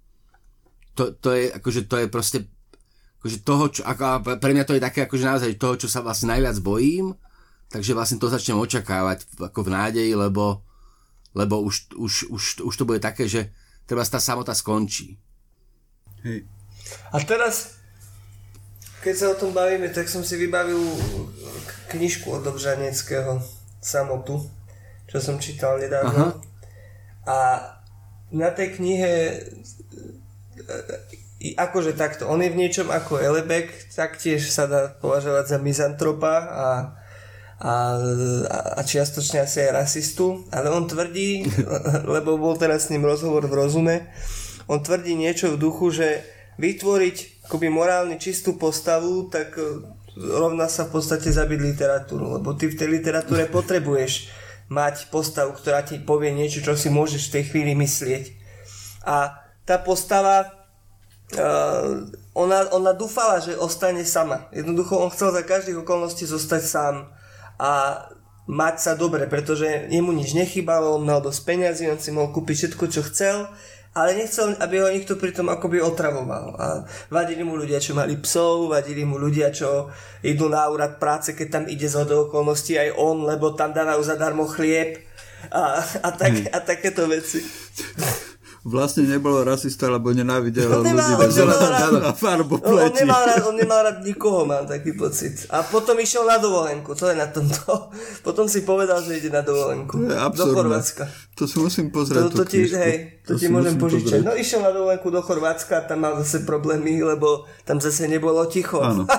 To, 0.97 1.13
to 1.13 1.37
je, 1.37 1.53
akože 1.53 1.91
to 1.91 1.97
je 2.01 2.07
proste 2.09 2.39
akože 3.21 3.39
toho, 3.43 3.65
čo, 3.69 3.81
ako, 3.85 4.39
pre 4.39 4.51
mňa 4.55 4.65
to 4.65 4.77
je 4.79 4.87
také 4.87 5.05
akože 5.05 5.25
naozaj 5.27 5.61
toho, 5.61 5.75
čo 5.77 5.89
sa 5.91 6.01
vlastne 6.01 6.33
najviac 6.33 6.57
bojím 6.63 7.19
Takže 7.67 7.99
vlastne 7.99 8.23
to 8.23 8.31
začnem 8.31 8.63
očakávať 8.63 9.27
ako 9.43 9.67
v 9.67 9.73
nádeji, 9.75 10.13
lebo, 10.15 10.63
lebo 11.35 11.59
už, 11.67 11.99
už, 11.99 12.31
už, 12.31 12.43
už 12.63 12.75
to 12.79 12.87
bude 12.87 13.03
také, 13.03 13.27
že 13.27 13.51
treba 13.91 14.07
tá 14.07 14.23
samota 14.23 14.55
skončí. 14.55 15.19
Hej. 16.23 16.47
A 17.11 17.19
teraz, 17.27 17.83
keď 19.03 19.15
sa 19.19 19.27
o 19.35 19.39
tom 19.39 19.51
bavíme, 19.51 19.91
tak 19.91 20.07
som 20.07 20.23
si 20.23 20.39
vybavil 20.39 20.79
knižku 21.91 22.31
od 22.31 22.47
Dobžaneckého 22.47 23.43
Samotu, 23.87 24.43
čo 25.07 25.23
som 25.23 25.39
čítal 25.39 25.79
nedávno. 25.79 26.35
Aha. 26.35 26.43
A 27.27 27.39
na 28.35 28.51
tej 28.51 28.75
knihe 28.75 29.39
akože 31.55 31.95
takto, 31.95 32.27
on 32.27 32.43
je 32.43 32.51
v 32.51 32.59
niečom 32.59 32.91
ako 32.91 33.23
Elebek, 33.23 33.71
taktiež 33.95 34.51
sa 34.51 34.67
dá 34.67 34.91
považovať 34.99 35.55
za 35.55 35.59
mizantropa 35.63 36.35
a 36.43 36.69
a, 37.57 37.97
a 38.77 38.81
čiastočne 38.85 39.41
asi 39.41 39.65
aj 39.65 39.81
rasistu, 39.81 40.45
ale 40.53 40.69
on 40.69 40.85
tvrdí, 40.85 41.49
lebo 42.15 42.37
bol 42.37 42.53
teraz 42.61 42.89
s 42.89 42.93
ním 42.93 43.09
rozhovor 43.09 43.49
v 43.49 43.57
rozume, 43.57 44.13
on 44.69 44.85
tvrdí 44.85 45.17
niečo 45.17 45.57
v 45.57 45.61
duchu, 45.65 45.89
že 45.89 46.21
vytvoriť 46.61 47.49
akoby 47.49 47.69
morálne 47.73 48.21
čistú 48.21 48.61
postavu, 48.61 49.33
tak 49.33 49.57
e, 49.57 49.89
rovná 50.17 50.67
sa 50.67 50.89
v 50.89 50.99
podstate 50.99 51.29
zabiť 51.29 51.61
literatúru, 51.61 52.41
lebo 52.41 52.57
ty 52.57 52.73
v 52.73 52.79
tej 52.79 52.89
literatúre 52.89 53.47
potrebuješ 53.57 54.33
mať 54.67 55.13
postavu, 55.15 55.55
ktorá 55.55 55.87
ti 55.87 56.03
povie 56.03 56.35
niečo, 56.35 56.59
čo 56.65 56.75
si 56.75 56.91
môžeš 56.91 57.31
v 57.31 57.35
tej 57.39 57.45
chvíli 57.53 57.73
myslieť. 57.79 58.25
A 59.07 59.47
tá 59.63 59.79
postava 59.79 60.57
Uh, 61.27 62.07
ona, 62.39 62.71
ona 62.71 62.95
dúfala, 62.95 63.43
že 63.43 63.59
ostane 63.59 64.07
sama. 64.07 64.47
Jednoducho 64.55 64.95
on 64.95 65.11
chcel 65.11 65.35
za 65.35 65.43
každých 65.43 65.83
okolností 65.83 66.23
zostať 66.23 66.63
sám 66.63 66.95
a 67.59 68.07
mať 68.47 68.75
sa 68.79 68.93
dobre, 68.95 69.27
pretože 69.27 69.91
jemu 69.91 70.15
nič 70.15 70.39
nechybalo, 70.39 70.95
on 70.95 71.03
mal 71.03 71.19
dosť 71.19 71.43
peniazy, 71.43 71.91
on 71.91 71.99
si 71.99 72.15
mohol 72.15 72.31
kúpiť 72.31 72.57
všetko, 72.71 72.85
čo 72.87 73.03
chcel, 73.11 73.51
ale 73.97 74.13
nechcel, 74.13 74.53
aby 74.61 74.85
ho 74.85 74.93
niekto 74.93 75.17
pritom 75.17 75.49
akoby 75.49 75.81
otravoval. 75.81 76.53
A 76.61 76.67
vadili 77.09 77.41
mu 77.41 77.57
ľudia, 77.57 77.81
čo 77.81 77.97
mali 77.97 78.21
psov, 78.21 78.69
vadili 78.69 79.09
mu 79.09 79.17
ľudia, 79.17 79.49
čo 79.49 79.89
idú 80.21 80.53
na 80.53 80.69
úrad 80.69 81.01
práce, 81.01 81.33
keď 81.33 81.49
tam 81.49 81.65
ide 81.65 81.89
z 81.89 82.05
okolností 82.05 82.77
aj 82.77 82.93
on, 83.01 83.25
lebo 83.25 83.57
tam 83.57 83.73
dávajú 83.73 84.05
zadarmo 84.05 84.45
chlieb 84.45 85.01
a, 85.49 85.81
a, 85.81 86.09
tak, 86.13 86.53
a 86.53 86.59
takéto 86.61 87.09
veci 87.09 87.41
vlastne 88.67 89.07
nebol 89.07 89.47
rasista, 89.47 89.87
lebo 89.87 90.11
nenávidel 90.11 90.67
on 90.67 90.83
nemal, 90.83 91.15
ľudí 91.23 91.39
on 91.39 91.55
rád, 91.55 91.93
na 92.03 92.11
farbu 92.11 92.59
pleti. 92.59 92.75
On, 92.75 92.91
on, 92.91 92.95
nemal 92.99 93.23
rád, 93.23 93.43
on 93.47 93.55
nemal 93.55 93.81
rád 93.87 93.99
nikoho, 94.03 94.43
mám 94.43 94.67
taký 94.67 94.99
pocit. 94.99 95.47
A 95.55 95.63
potom 95.63 95.95
išiel 96.03 96.27
na 96.27 96.43
dovolenku, 96.43 96.99
to 96.99 97.07
je 97.07 97.15
na 97.15 97.31
tomto. 97.31 97.95
Potom 98.27 98.51
si 98.51 98.67
povedal, 98.67 98.99
že 99.07 99.23
ide 99.23 99.31
na 99.31 99.47
dovolenku. 99.47 99.95
To 99.95 100.11
je 100.11 100.19
absurdné. 100.19 100.51
Do 100.51 100.57
Chorvátska. 100.59 101.05
To 101.37 101.45
si 101.45 101.61
musím 101.61 101.93
pozrieť. 101.93 102.33
To, 102.33 102.41
to, 102.41 102.45
ti, 102.49 102.65
hej, 102.65 103.21
to, 103.21 103.37
to 103.37 103.45
ti 103.45 103.53
môžem 103.53 103.77
požičať. 103.77 104.25
No 104.25 104.33
išiel 104.33 104.65
na 104.65 104.73
dovolenku 104.73 105.13
do 105.13 105.21
Chorvátska, 105.21 105.85
tam 105.85 106.09
mal 106.09 106.17
zase 106.25 106.49
problémy, 106.49 107.05
lebo 107.05 107.45
tam 107.69 107.77
zase 107.77 108.09
nebolo 108.09 108.41
ticho. 108.49 108.81
Áno. 108.81 109.05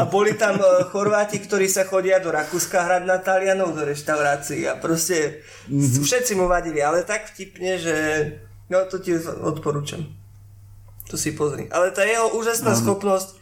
a 0.00 0.02
boli 0.08 0.40
tam 0.40 0.56
e, 0.56 0.88
Chorváti, 0.88 1.36
ktorí 1.44 1.68
sa 1.68 1.84
chodia 1.84 2.16
do 2.16 2.32
Rakúska 2.32 2.80
hrať 2.80 3.02
na 3.04 3.20
Talianov 3.20 3.76
do 3.76 3.84
reštaurácií 3.84 4.64
a 4.64 4.80
proste 4.80 5.44
mm-hmm. 5.68 6.00
všetci 6.00 6.32
mu 6.40 6.48
vadili, 6.48 6.80
ale 6.80 7.04
tak 7.04 7.28
vtipne, 7.36 7.76
že 7.76 7.96
no 8.72 8.88
to 8.88 9.04
ti 9.04 9.20
odporúčam. 9.20 10.00
To 11.12 11.20
si 11.20 11.36
pozri. 11.36 11.68
Ale 11.68 11.92
tá 11.92 12.08
jeho 12.08 12.32
úžasná 12.40 12.72
Áno. 12.72 12.80
schopnosť 12.80 13.36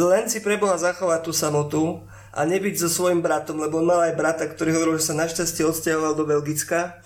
len 0.00 0.28
si 0.28 0.44
preboha 0.44 0.76
zachovať 0.76 1.20
tú 1.24 1.32
samotu 1.32 2.04
a 2.32 2.40
nebyť 2.48 2.74
so 2.80 2.88
svojím 2.88 3.20
bratom, 3.20 3.60
lebo 3.60 3.84
on 3.84 3.92
mal 3.92 4.08
aj 4.08 4.16
brata, 4.16 4.48
ktorý 4.48 4.72
hovoril, 4.72 4.96
že 4.96 5.12
sa 5.12 5.20
našťastie 5.20 5.68
odsťahoval 5.68 6.16
do 6.16 6.24
Belgicka 6.24 6.96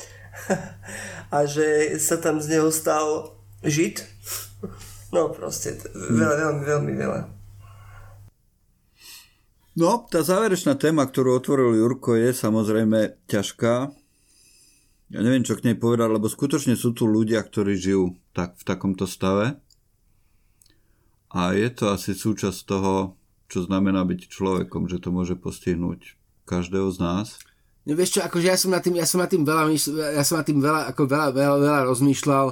a 1.35 1.39
že 1.51 1.99
sa 1.99 2.15
tam 2.23 2.39
z 2.39 2.57
neho 2.57 2.71
stal 2.71 3.35
žid. 3.67 4.07
No 5.11 5.35
proste, 5.35 5.83
veľa, 5.95 6.35
veľmi, 6.47 6.63
veľmi 6.63 6.93
veľa. 6.95 7.21
No, 9.77 10.09
tá 10.09 10.25
záverečná 10.25 10.79
téma, 10.81 11.05
ktorú 11.05 11.37
otvoril 11.37 11.77
Jurko, 11.77 12.17
je 12.17 12.33
samozrejme 12.33 13.29
ťažká. 13.29 13.93
Ja 15.13 15.21
neviem, 15.21 15.45
čo 15.45 15.53
k 15.53 15.69
nej 15.69 15.77
povedať, 15.77 16.17
lebo 16.17 16.33
skutočne 16.33 16.81
sú 16.81 16.97
tu 16.97 17.05
ľudia, 17.05 17.45
ktorí 17.45 17.77
žijú 17.77 18.17
tak, 18.33 18.57
v 18.57 18.65
takomto 18.65 19.05
stave. 19.05 19.61
A 21.29 21.53
je 21.53 21.69
to 21.69 21.93
asi 21.93 22.17
súčasť 22.17 22.61
toho, 22.65 23.21
čo 23.47 23.63
znamená 23.63 24.03
byť 24.03 24.27
človekom, 24.27 24.91
že 24.91 24.99
to 24.99 25.15
môže 25.15 25.39
postihnúť 25.39 26.19
každého 26.47 26.91
z 26.91 26.99
nás. 26.99 27.27
No 27.87 27.95
vieš 27.95 28.19
čo, 28.19 28.21
akože 28.27 28.47
ja 28.51 28.59
som 28.59 28.75
na 28.75 28.83
tým, 28.83 28.99
ja 28.99 29.07
som 29.07 29.23
na 29.23 29.31
tým 29.31 29.47
veľa, 29.47 29.71
ja 30.19 30.25
som 30.27 30.43
na 30.43 30.45
tým 30.47 30.59
veľa, 30.59 30.91
ako 30.91 31.07
veľa, 31.07 31.29
veľa, 31.31 31.57
veľa 31.63 31.81
rozmýšľal, 31.87 32.47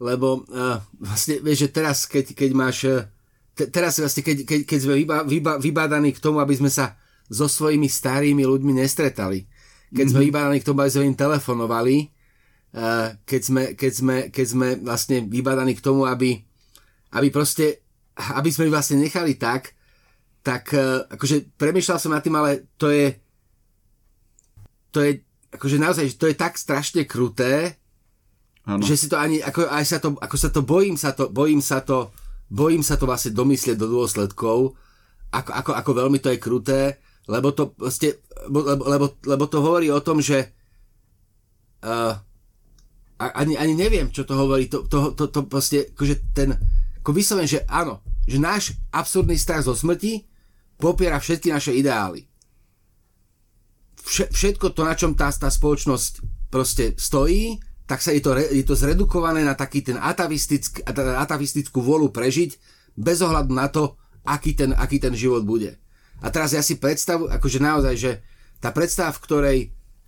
lebo 0.00 0.48
uh, 0.48 0.80
vlastne, 0.96 1.44
vieš, 1.44 1.68
že 1.68 1.70
teraz, 1.70 2.08
keď, 2.08 2.32
keď 2.32 2.50
máš, 2.56 2.78
uh, 2.88 3.04
te, 3.52 3.68
teraz 3.68 4.00
vlastne, 4.00 4.24
keď, 4.24 4.48
keď, 4.48 4.60
keď 4.64 4.78
sme 4.80 4.94
vyba, 5.04 5.16
vyba, 5.28 5.52
vybádaní 5.60 6.16
k 6.16 6.22
tomu, 6.24 6.40
aby 6.40 6.56
sme 6.56 6.72
sa 6.72 6.96
so 7.28 7.44
svojimi 7.44 7.92
starými 7.92 8.40
ľuďmi 8.48 8.80
nestretali, 8.80 9.44
keď 9.92 10.00
mm-hmm. 10.00 10.08
sme 10.08 10.20
mhm. 10.24 10.26
vybádaní 10.32 10.58
k 10.64 10.68
tomu, 10.72 10.78
aby 10.80 10.92
sme 10.96 11.04
im 11.12 11.16
telefonovali, 11.20 11.96
uh, 12.72 13.20
keď, 13.28 13.40
sme, 13.44 13.62
keď, 13.76 13.92
sme, 13.92 14.16
keď 14.32 14.46
sme 14.48 14.68
vlastne 14.80 15.28
vybádaní 15.28 15.76
k 15.76 15.84
tomu, 15.84 16.08
aby, 16.08 16.40
aby 17.12 17.28
proste, 17.28 17.84
aby 18.16 18.48
sme 18.48 18.72
ich 18.72 18.74
vlastne 18.74 18.96
nechali 18.96 19.36
tak, 19.36 19.73
tak 20.44 20.76
uh, 20.76 21.08
akože 21.08 21.56
premýšľal 21.56 21.96
som 21.96 22.12
nad 22.12 22.20
tým, 22.20 22.36
ale 22.36 22.68
to 22.76 22.92
je, 22.92 23.16
to 24.92 25.00
je, 25.00 25.24
akože 25.56 25.76
naozaj, 25.80 26.04
to 26.20 26.28
je 26.28 26.36
tak 26.36 26.60
strašne 26.60 27.08
kruté, 27.08 27.80
ano. 28.68 28.84
že 28.84 29.00
si 29.00 29.06
to 29.08 29.16
ani, 29.16 29.40
ako, 29.40 29.64
aj 29.72 29.84
sa 29.88 29.98
to, 30.04 30.12
ako 30.20 30.36
sa 30.36 30.48
to 30.52 30.60
bojím 30.60 31.00
sa 31.00 31.16
to, 31.16 31.32
bojím 31.32 31.64
sa 31.64 31.80
to, 31.80 32.12
bojím 32.52 32.84
sa 32.84 33.00
to 33.00 33.08
vlastne 33.08 33.32
domyslieť 33.32 33.80
do 33.80 33.88
dôsledkov, 33.88 34.76
ako, 35.32 35.50
ako, 35.50 35.70
ako 35.72 35.90
veľmi 35.96 36.18
to 36.20 36.28
je 36.28 36.38
kruté, 36.38 36.80
lebo 37.24 37.56
to 37.56 37.72
proste, 37.72 38.20
lebo, 38.52 38.84
lebo, 38.84 39.06
lebo 39.24 39.44
to 39.48 39.64
hovorí 39.64 39.88
o 39.88 40.04
tom, 40.04 40.20
že 40.20 40.52
uh, 41.80 42.12
ani, 43.16 43.56
ani 43.56 43.72
neviem, 43.72 44.12
čo 44.12 44.28
to 44.28 44.36
hovorí, 44.36 44.68
to, 44.68 44.84
to, 44.84 45.16
to, 45.16 45.32
to 45.32 45.40
proste, 45.48 45.96
akože 45.96 46.36
ten, 46.36 46.52
ako 47.00 47.10
vyslovene, 47.16 47.48
že 47.48 47.64
áno, 47.64 48.04
že 48.28 48.36
náš 48.36 48.76
absurdný 48.92 49.40
strach 49.40 49.64
zo 49.64 49.72
smrti 49.72 50.33
popiera 50.84 51.16
všetky 51.16 51.48
naše 51.48 51.72
ideály 51.72 52.28
všetko 54.04 54.76
to, 54.76 54.84
na 54.84 54.94
čom 54.94 55.16
tá, 55.16 55.32
tá 55.32 55.48
spoločnosť 55.48 56.12
proste 56.52 56.92
stojí, 57.00 57.56
tak 57.88 58.04
sa 58.04 58.12
je 58.12 58.20
to, 58.20 58.36
je 58.36 58.64
to 58.64 58.76
zredukované 58.76 59.44
na 59.44 59.56
taký 59.56 59.80
ten 59.80 59.96
atavistick, 59.96 60.84
atavistickú 60.94 61.80
volu 61.80 62.12
prežiť 62.12 62.56
bez 62.96 63.24
ohľadu 63.24 63.52
na 63.52 63.68
to, 63.68 63.96
aký 64.24 64.56
ten, 64.56 64.72
aký 64.76 65.00
ten 65.00 65.12
život 65.16 65.44
bude. 65.44 65.76
A 66.24 66.32
teraz 66.32 66.56
ja 66.56 66.64
si 66.64 66.80
predstavu, 66.80 67.28
akože 67.28 67.58
naozaj, 67.60 67.94
že 67.96 68.12
tá 68.60 68.72
predstava, 68.72 69.12
v 69.12 69.22
ktorej 69.24 69.58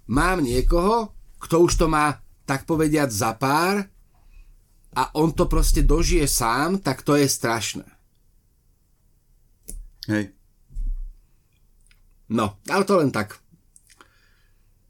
mám 0.09 0.41
niekoho, 0.41 1.13
kto 1.41 1.69
už 1.69 1.77
to 1.77 1.87
má, 1.89 2.21
tak 2.49 2.65
povediať, 2.65 3.11
za 3.11 3.35
pár 3.37 3.85
a 4.97 5.03
on 5.19 5.35
to 5.35 5.45
proste 5.51 5.85
dožije 5.85 6.25
sám, 6.25 6.81
tak 6.81 7.05
to 7.05 7.19
je 7.19 7.29
strašné. 7.29 7.85
Hej. 10.09 10.36
No, 12.27 12.59
ale 12.67 12.83
to 12.83 12.99
len 12.99 13.15
tak. 13.15 13.39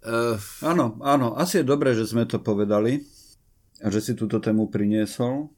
Uh, 0.06 0.38
áno, 0.62 0.96
áno, 1.02 1.34
asi 1.34 1.60
je 1.60 1.68
dobré, 1.68 1.92
že 1.92 2.06
sme 2.06 2.24
to 2.24 2.38
povedali 2.38 3.02
a 3.82 3.90
že 3.90 4.00
si 4.00 4.12
túto 4.14 4.38
tému 4.38 4.70
priniesol. 4.70 5.50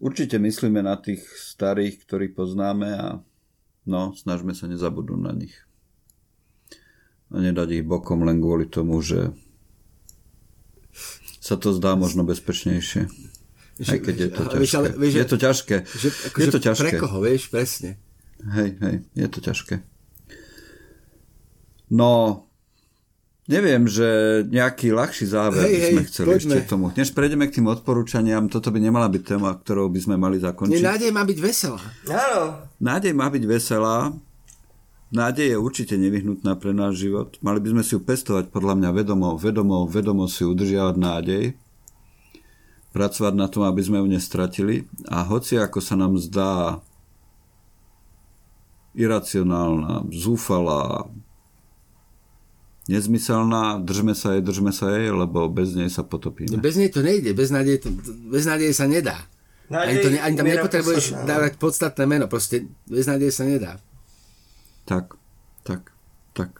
Určite 0.00 0.40
myslíme 0.42 0.82
na 0.82 0.96
tých 0.98 1.22
starých, 1.24 2.02
ktorých 2.04 2.32
poznáme 2.34 2.88
a 2.98 3.06
no, 3.86 4.12
snažme 4.16 4.56
sa 4.56 4.66
nezabudnúť 4.66 5.20
na 5.22 5.32
nich. 5.36 5.54
A 7.30 7.38
nedať 7.38 7.80
ich 7.80 7.86
bokom 7.86 8.26
len 8.26 8.42
kvôli 8.42 8.66
tomu, 8.66 8.98
že 9.00 9.30
sa 11.38 11.54
to 11.56 11.70
zdá 11.72 11.94
možno 11.94 12.26
bezpečnejšie. 12.26 13.06
Aj 13.80 13.98
keď 14.02 14.16
je 14.18 14.30
to 14.34 14.42
ťažké. 14.44 14.60
Vieš, 14.60 14.74
ale, 14.76 14.88
vieš, 14.98 15.14
je 15.14 15.26
to 15.26 15.36
ťažké. 15.40 15.76
Že, 15.88 16.08
ako, 16.28 16.36
je 16.36 16.46
to 16.50 16.60
ťažké. 16.60 16.90
Pre 16.90 17.00
koho, 17.00 17.18
vieš, 17.24 17.42
presne. 17.48 17.90
Hej, 18.40 18.76
hej, 18.82 18.96
je 19.16 19.28
to 19.30 19.38
ťažké. 19.40 19.74
No, 21.90 22.46
Neviem, 23.50 23.90
že 23.90 24.06
nejaký 24.46 24.94
ľahší 24.94 25.26
záver 25.26 25.66
hej, 25.66 25.74
by 25.74 25.80
sme 25.82 26.02
hej, 26.06 26.08
chceli 26.14 26.26
poďme. 26.30 26.38
ešte 26.38 26.58
k 26.62 26.70
tomu. 26.70 26.84
Než 26.94 27.10
prejdeme 27.10 27.44
k 27.50 27.58
tým 27.58 27.66
odporúčaniam, 27.66 28.46
toto 28.46 28.70
by 28.70 28.78
nemala 28.78 29.10
byť 29.10 29.22
téma, 29.26 29.50
ktorou 29.58 29.90
by 29.90 29.98
sme 29.98 30.14
mali 30.14 30.38
zakončiť. 30.38 30.78
Nie, 30.78 30.86
nádej 30.86 31.10
má 31.10 31.26
byť 31.26 31.38
veselá. 31.42 31.82
Áno. 32.06 32.42
Nádej 32.78 33.10
má 33.10 33.26
byť 33.26 33.44
veselá. 33.50 34.14
Nádej 35.10 35.46
je 35.50 35.58
určite 35.58 35.98
nevyhnutná 35.98 36.54
pre 36.54 36.70
náš 36.70 37.02
život. 37.02 37.34
Mali 37.42 37.58
by 37.58 37.74
sme 37.74 37.82
si 37.82 37.98
ju 37.98 38.00
pestovať 38.06 38.54
podľa 38.54 38.78
mňa 38.78 38.90
vedomo, 38.94 39.34
vedomo, 39.34 39.82
vedomo 39.90 40.30
si 40.30 40.46
udržiavať 40.46 40.94
nádej. 40.94 41.44
Pracovať 42.94 43.34
na 43.34 43.50
tom, 43.50 43.66
aby 43.66 43.82
sme 43.82 43.98
ju 43.98 44.06
nestratili. 44.06 44.86
A 45.10 45.26
hoci 45.26 45.58
ako 45.58 45.82
sa 45.82 45.98
nám 45.98 46.14
zdá 46.22 46.78
iracionálna, 48.94 50.06
zúfalá, 50.14 51.10
nezmyselná, 52.90 53.78
držme 53.78 54.18
sa 54.18 54.34
jej, 54.34 54.42
držme 54.42 54.74
sa 54.74 54.90
jej, 54.90 55.14
lebo 55.14 55.46
bez 55.46 55.78
nej 55.78 55.86
sa 55.86 56.02
potopíme. 56.02 56.58
Bez 56.58 56.74
nej 56.74 56.90
to 56.90 57.06
nejde, 57.06 57.30
bez 57.30 57.54
nádeje, 57.54 57.86
to, 57.86 57.88
bez 58.26 58.42
nádeje 58.42 58.74
sa 58.74 58.90
nedá. 58.90 59.30
Nádej, 59.70 59.86
ani, 59.86 59.98
to, 60.02 60.08
ani 60.18 60.34
tam 60.34 60.48
nepotrebuješ 60.50 61.04
posledná. 61.14 61.28
dávať 61.30 61.52
podstatné 61.62 62.04
meno, 62.10 62.26
proste 62.26 62.66
bez 62.90 63.06
nádeje 63.06 63.30
sa 63.30 63.46
nedá. 63.46 63.78
Tak, 64.82 65.14
tak, 65.62 65.94
tak. 66.34 66.50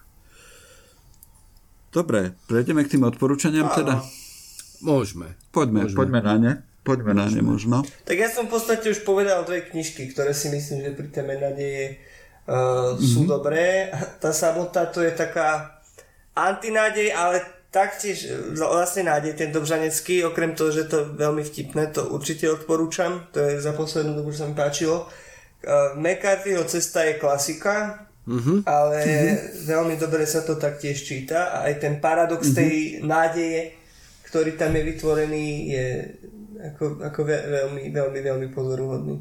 Dobre, 1.91 2.39
prejdeme 2.47 2.87
k 2.87 2.95
tým 2.95 3.03
odporúčaniam 3.03 3.66
Áno. 3.66 3.74
teda? 3.74 3.95
Môžeme. 4.87 5.35
Poďme, 5.51 5.91
Môžeme. 5.91 5.99
poďme 5.99 6.20
na 6.22 6.35
ne. 6.39 6.53
Poďme 6.87 7.12
Môžeme. 7.18 7.26
na 7.26 7.26
ne 7.35 7.43
možno. 7.43 7.76
Tak 8.07 8.14
ja 8.14 8.31
som 8.31 8.47
v 8.47 8.55
podstate 8.55 8.87
už 8.95 9.03
povedal 9.03 9.43
dve 9.43 9.66
knižky, 9.66 10.07
ktoré 10.14 10.31
si 10.31 10.55
myslím, 10.55 10.87
že 10.87 10.95
pri 10.95 11.09
téme 11.11 11.35
nádeje 11.35 11.99
uh, 12.47 12.95
sú 12.95 13.26
mm-hmm. 13.26 13.35
dobré. 13.35 13.91
Tá 14.22 14.31
samotná 14.31 14.87
to 14.95 15.03
je 15.03 15.11
taká 15.11 15.80
antinádej, 16.35 17.14
ale 17.14 17.43
taktiež 17.70 18.26
vlastne 18.59 19.07
nádej 19.07 19.39
ten 19.39 19.55
Dobžanecký, 19.55 20.26
okrem 20.26 20.59
toho, 20.59 20.74
že 20.74 20.91
to 20.91 21.07
je 21.07 21.07
veľmi 21.14 21.43
vtipné, 21.47 21.95
to 21.95 22.11
určite 22.11 22.51
odporúčam, 22.51 23.31
to 23.31 23.39
je 23.39 23.62
za 23.62 23.70
poslednú 23.72 24.18
dobu, 24.18 24.35
sa 24.35 24.51
mi 24.51 24.59
páčilo. 24.59 25.07
Uh, 25.61 25.95
McCarthyho 25.95 26.66
cesta 26.66 27.07
je 27.07 27.20
klasika, 27.22 28.07
uh-huh. 28.26 28.66
ale 28.66 28.99
uh-huh. 29.07 29.37
veľmi 29.70 29.95
dobre 30.03 30.26
sa 30.26 30.43
to 30.43 30.59
taktiež 30.59 31.05
číta 31.07 31.55
a 31.55 31.70
aj 31.70 31.74
ten 31.78 31.95
paradox 32.03 32.51
uh-huh. 32.51 32.59
tej 32.59 32.74
nádeje, 33.07 33.78
ktorý 34.26 34.59
tam 34.59 34.74
je 34.74 34.83
vytvorený, 34.83 35.47
je 35.70 35.87
ako, 36.74 37.07
ako 37.07 37.20
ve, 37.22 37.37
veľmi, 37.39 37.83
veľmi, 37.95 38.20
veľmi 38.20 38.49
pozoruhodný. 38.51 39.16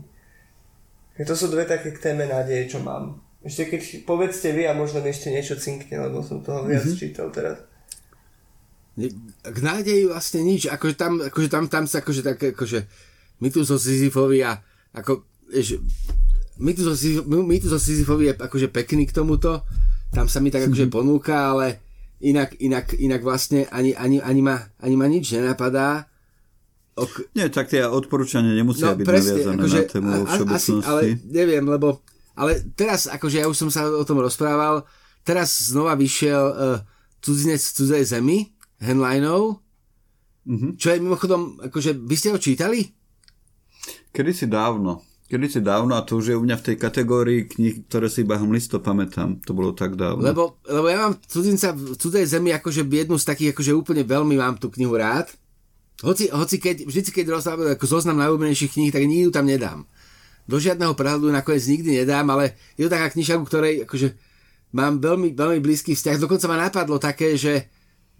To 1.19 1.35
sú 1.35 1.51
dve 1.51 1.67
také 1.67 1.91
k 1.91 1.99
téme 1.99 2.23
nádeje, 2.25 2.71
čo 2.71 2.79
mám. 2.79 3.19
Ešte 3.39 3.71
keď 3.71 3.81
povedzte 4.03 4.51
vy 4.51 4.67
a 4.67 4.75
možno 4.75 4.99
mi 4.99 5.15
ešte 5.15 5.31
niečo 5.31 5.55
cinkne, 5.55 5.95
lebo 5.95 6.19
som 6.19 6.43
toho 6.43 6.67
viac 6.67 6.83
mm-hmm. 6.83 6.99
čítal 6.99 7.31
teraz. 7.31 7.63
K 9.47 9.57
nádeji 9.63 10.11
vlastne 10.11 10.43
nič, 10.43 10.67
akože 10.67 10.95
tam, 10.99 11.23
akože 11.23 11.47
tam, 11.47 11.71
tam 11.71 11.87
sa 11.87 12.03
akože 12.03 12.19
tak, 12.19 12.39
akože 12.51 12.83
mýtus 13.39 13.71
o 13.71 13.79
Sisyfovi 13.79 14.43
a 14.43 14.59
ako, 14.91 15.23
vieš, 15.47 15.79
mýtus 16.59 16.85
o, 16.91 16.95
mýtus 17.23 17.71
o 17.71 17.79
Sisyfovi 17.79 18.27
je 18.27 18.33
akože 18.35 18.67
pekný 18.67 19.07
k 19.07 19.15
tomuto, 19.15 19.63
tam 20.11 20.27
sa 20.27 20.43
mi 20.43 20.51
tak 20.51 20.67
akože 20.67 20.91
mhm. 20.91 20.93
ponúka, 20.93 21.55
ale 21.55 21.79
inak, 22.19 22.59
inak, 22.59 22.91
inak 22.99 23.23
vlastne 23.23 23.71
ani, 23.71 23.95
ani, 23.95 24.19
ani, 24.19 24.41
ma, 24.43 24.59
ani 24.83 24.95
ma 24.99 25.07
nič 25.07 25.31
nenapadá. 25.31 26.11
Ok... 26.99 27.31
Nie, 27.31 27.47
tak 27.47 27.71
tie 27.71 27.87
odporúčania 27.87 28.51
nemusia 28.51 28.91
no, 28.91 28.99
byť 28.99 29.07
presne, 29.07 29.31
naviazané 29.39 29.55
akože, 29.63 29.79
na 29.79 29.87
tému 29.87 30.11
a, 30.11 30.35
Asi, 30.59 30.71
ale 30.83 31.01
neviem, 31.23 31.63
lebo 31.63 32.03
ale 32.39 32.63
teraz, 32.71 33.11
akože 33.11 33.43
ja 33.43 33.51
už 33.51 33.67
som 33.67 33.67
sa 33.67 33.83
o 33.83 34.07
tom 34.07 34.23
rozprával, 34.23 34.87
teraz 35.27 35.75
znova 35.75 35.99
vyšiel 35.99 36.43
uh, 36.47 36.79
Cudzinec 37.19 37.59
v 37.59 37.75
cudzej 37.75 38.03
zemi, 38.15 38.55
Henlineov, 38.79 39.59
mm-hmm. 40.47 40.71
čo 40.79 40.87
je 40.95 41.03
mimochodom, 41.03 41.59
akože 41.67 41.99
vy 41.99 42.15
ste 42.15 42.31
ho 42.31 42.39
čítali? 42.39 42.87
Kedy 44.15 44.31
si 44.31 44.45
dávno. 44.47 45.03
Kedy 45.29 45.45
si 45.45 45.59
dávno 45.61 45.93
a 45.93 46.01
to 46.01 46.17
už 46.17 46.33
je 46.33 46.39
u 46.39 46.41
mňa 46.41 46.57
v 46.57 46.65
tej 46.71 46.75
kategórii 46.79 47.45
knih, 47.45 47.85
ktoré 47.85 48.07
si 48.09 48.25
iba 48.25 48.39
hmlisto 48.39 48.81
pamätám. 48.81 49.37
To 49.45 49.53
bolo 49.53 49.75
tak 49.75 49.93
dávno. 49.99 50.25
Lebo, 50.25 50.57
lebo 50.65 50.87
ja 50.89 51.05
mám 51.05 51.19
cudzinca 51.21 51.75
v 51.75 51.93
cudzej 51.93 52.25
zemi 52.25 52.55
akože 52.55 52.87
jednu 52.87 53.19
z 53.19 53.27
takých, 53.29 53.51
akože 53.53 53.77
úplne 53.77 54.01
veľmi 54.07 54.39
mám 54.39 54.57
tú 54.57 54.73
knihu 54.73 54.95
rád. 54.97 55.29
Hoci, 56.01 56.31
hoci 56.31 56.57
keď, 56.57 56.87
vždycky 56.87 57.21
keď 57.21 57.35
rozprávam 57.35 57.75
ako 57.75 57.85
zoznam 57.85 58.17
najobľúbenejších 58.23 58.73
kníh, 58.79 58.89
tak 58.89 59.03
nikdy 59.05 59.29
tam 59.29 59.45
nedám 59.45 59.83
do 60.49 60.57
žiadneho 60.57 60.97
prehľadu 60.97 61.29
nakoniec 61.29 61.69
nikdy 61.69 62.01
nedám, 62.01 62.25
ale 62.33 62.57
je 62.73 62.89
to 62.89 62.91
taká 62.91 63.13
knižka, 63.13 63.37
ku 63.37 63.45
ktorej 63.45 63.85
akože 63.85 64.17
mám 64.73 64.97
veľmi, 64.97 65.37
veľmi 65.37 65.59
blízky 65.61 65.93
vzťah. 65.93 66.17
Dokonca 66.17 66.49
ma 66.49 66.57
napadlo 66.57 66.97
také, 66.97 67.37
že 67.37 67.69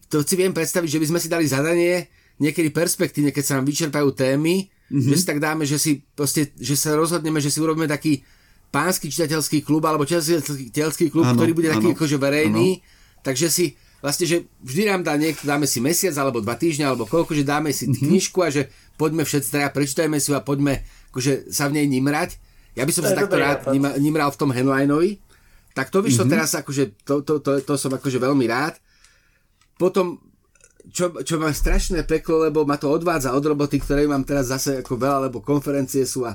to 0.10 0.22
si 0.22 0.38
viem 0.38 0.54
predstaviť, 0.54 0.90
že 0.90 1.02
by 1.02 1.08
sme 1.10 1.20
si 1.22 1.28
dali 1.30 1.46
zadanie 1.50 2.10
niekedy 2.38 2.70
perspektívne, 2.70 3.34
keď 3.34 3.44
sa 3.46 3.54
nám 3.58 3.66
vyčerpajú 3.66 4.14
témy, 4.14 4.70
mm-hmm. 4.70 5.10
že 5.10 5.16
si 5.18 5.26
tak 5.26 5.42
dáme, 5.42 5.66
že 5.66 5.78
si 5.82 6.06
proste, 6.14 6.54
že 6.58 6.78
sa 6.78 6.94
rozhodneme, 6.94 7.42
že 7.42 7.50
si 7.50 7.62
urobíme 7.62 7.90
taký 7.90 8.22
pánsky 8.70 9.10
čitateľský 9.10 9.66
klub 9.66 9.82
alebo 9.86 10.06
čitateľský 10.06 11.10
klub, 11.10 11.26
Áno, 11.26 11.38
ktorý 11.38 11.52
bude 11.58 11.70
taký 11.74 11.94
áno, 11.94 11.96
akože 11.98 12.18
verejný, 12.22 12.86
takže 13.26 13.50
si 13.50 13.66
vlastne, 14.00 14.26
že 14.30 14.38
vždy 14.64 14.94
nám 14.94 15.02
dá 15.04 15.18
niekto, 15.20 15.44
dáme 15.44 15.68
si 15.68 15.84
mesiac 15.84 16.16
alebo 16.16 16.40
dva 16.40 16.56
týždne 16.56 16.88
alebo 16.88 17.04
koľko, 17.10 17.36
že 17.36 17.44
dáme 17.44 17.74
si 17.76 17.90
Mhm. 17.90 17.98
knižku 18.00 18.40
a 18.46 18.50
že 18.54 18.72
poďme 18.96 19.28
všetci, 19.28 19.50
teda 19.52 19.68
prečítajme 19.74 20.18
si 20.18 20.32
ju 20.32 20.40
a 20.40 20.46
poďme 20.46 20.86
akože 21.10 21.50
sa 21.50 21.66
v 21.66 21.76
nej 21.76 21.88
nimrať. 21.88 22.38
Ja 22.74 22.84
by 22.84 22.92
som 22.92 23.04
To 23.04 23.10
sa 23.10 23.18
takto 23.18 23.36
rád 23.36 23.68
nima- 23.70 23.98
nimral 23.98 24.30
v 24.30 24.38
tom 24.38 24.50
Henlineovi. 24.50 25.20
Tak 25.72 25.90
to 25.90 26.00
vyšlo 26.00 26.26
Mhm. 26.26 26.32
teraz 26.32 26.50
akože, 26.54 26.84
to, 27.02 27.22
to, 27.22 27.40
to, 27.40 27.62
to 27.62 27.74
som 27.76 27.92
akože 27.92 28.18
veľmi 28.18 28.46
rád. 28.46 28.78
Potom 29.76 30.20
čo, 30.88 31.14
čo 31.20 31.38
ma 31.38 31.52
strašné 31.52 32.02
peklo, 32.04 32.42
lebo 32.42 32.64
ma 32.64 32.76
to 32.76 32.90
odvádza 32.90 33.32
od 33.32 33.46
roboty, 33.46 33.78
ktoré 33.78 34.04
mám 34.04 34.24
teraz 34.24 34.50
zase 34.50 34.80
ako 34.80 34.98
veľa, 34.98 35.20
lebo 35.24 35.40
konferencie 35.40 36.02
sú 36.04 36.26
a 36.26 36.34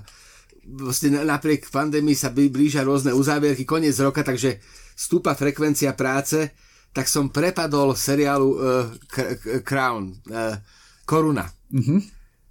vlastne 0.64 1.10
na- 1.12 1.26
napriek 1.28 1.66
pandémii 1.66 2.14
sa 2.14 2.30
blí- 2.30 2.48
blížia 2.48 2.80
rôzne 2.80 3.10
uzávierky, 3.10 3.64
koniec 3.64 3.98
roka, 3.98 4.22
takže 4.22 4.62
stúpa 4.94 5.34
frekvencia 5.34 5.92
práce, 5.92 6.54
tak 6.94 7.04
som 7.04 7.26
prepadol 7.28 7.92
seriálu 7.92 8.48
uh, 8.48 8.58
K- 9.04 9.34
K- 9.34 9.60
Crown, 9.60 10.14
uh, 10.30 10.54
Koruna. 11.04 11.50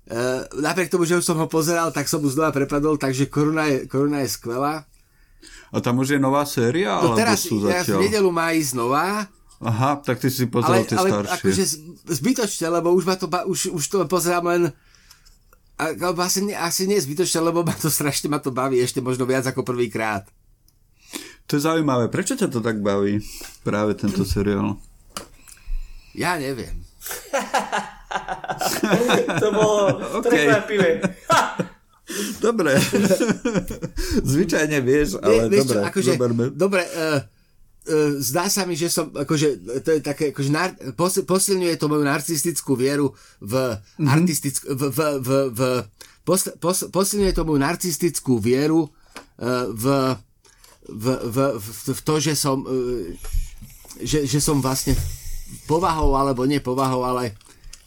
Uh, 0.04 0.44
napriek 0.60 0.92
tomu, 0.92 1.08
že 1.08 1.16
už 1.16 1.24
som 1.24 1.40
ho 1.40 1.48
pozeral, 1.48 1.88
tak 1.96 2.12
som 2.12 2.20
mu 2.20 2.28
znova 2.28 2.52
prepadol, 2.52 3.00
takže 3.00 3.32
Koruna 3.32 3.72
je, 3.72 3.88
Koruna 3.88 4.20
je 4.20 4.30
skvelá. 4.30 4.84
A 5.72 5.78
tam 5.80 6.04
už 6.04 6.16
je 6.16 6.20
nová 6.20 6.44
séria, 6.44 7.00
No 7.00 7.16
alebo 7.16 7.18
teraz, 7.18 7.48
sú 7.48 7.64
teraz 7.64 7.88
v 7.88 8.12
nedelu 8.12 8.28
má 8.28 8.52
ísť 8.52 8.76
nová, 8.76 9.26
Aha, 9.64 9.96
tak 10.04 10.20
ty 10.20 10.28
si 10.28 10.44
ale, 10.44 10.52
pozeral 10.52 10.84
tie 10.84 11.00
ale 11.00 11.10
staršie. 11.10 11.34
akože 11.40 11.64
zbytočne, 12.20 12.68
lebo 12.68 12.92
už, 12.92 13.08
ma 13.08 13.16
to, 13.16 13.32
už, 13.48 13.72
už 13.72 13.84
to 13.88 13.98
pozerám 14.12 14.44
len 14.52 14.64
alebo 15.80 16.22
asi, 16.22 16.44
nie- 16.46 16.56
asi 16.56 16.86
nie 16.86 17.00
zbytočne, 17.00 17.40
lebo 17.42 17.64
ma 17.64 17.74
to 17.74 17.88
strašne 17.90 18.28
ma 18.30 18.38
to 18.38 18.52
baví 18.52 18.78
ešte 18.80 19.00
možno 19.00 19.24
viac 19.26 19.48
ako 19.48 19.64
prvýkrát. 19.66 20.28
To 21.48 21.60
je 21.60 21.66
zaujímavé. 21.66 22.08
Prečo 22.08 22.40
ťa 22.40 22.48
to 22.48 22.64
tak 22.64 22.80
baví? 22.80 23.20
Práve 23.68 23.96
tento 23.98 24.24
seriál. 24.24 24.80
Ja 26.16 26.38
neviem. 26.40 26.72
To 29.42 29.48
bolo 29.50 29.84
OK. 30.16 30.26
prekvapivé. 30.26 30.90
Dobre. 32.40 32.76
Zvyčajne 34.24 34.80
vieš, 34.80 35.18
ale 35.18 35.48
Vie- 35.48 35.52
vieš 35.52 35.64
dobre. 35.64 35.74
čo, 35.74 35.80
akože, 35.86 36.12
zoberme. 36.14 36.44
dobre 36.52 36.82
uh, 36.84 37.20
uh, 37.20 38.12
zdá 38.20 38.46
sa 38.48 38.64
mi, 38.64 38.76
že 38.76 38.88
som, 38.88 39.10
akože, 39.10 39.48
to 39.82 39.90
je 39.90 40.02
také, 40.02 40.30
akože, 40.30 40.50
nar, 40.50 40.70
pos, 40.94 41.16
posilňuje 41.18 41.76
to 41.76 41.88
moju 41.88 42.04
narcistickú 42.04 42.74
vieru 42.74 43.12
v 43.40 43.54
Mhm. 43.98 44.08
artistickú, 44.12 44.66
v, 44.70 44.82
v, 44.86 45.00
v, 45.18 45.30
v 45.50 45.60
pos, 46.22 46.42
pos, 46.58 46.78
posilňuje 46.86 47.34
to 47.34 47.44
moju 47.44 47.60
narcistickú 47.60 48.34
vieru 48.38 48.84
uh, 48.84 49.66
v, 49.70 49.86
v, 50.86 51.06
v, 51.24 51.38
v, 51.56 51.66
v 51.90 52.02
to, 52.02 52.16
že 52.20 52.34
som, 52.34 52.60
uh, 52.60 53.08
že, 53.98 54.28
že 54.28 54.38
som 54.38 54.60
vlastne 54.60 54.94
povahou, 55.64 56.14
alebo 56.14 56.44
nie 56.44 56.60
povahou, 56.60 57.06
ale 57.06 57.32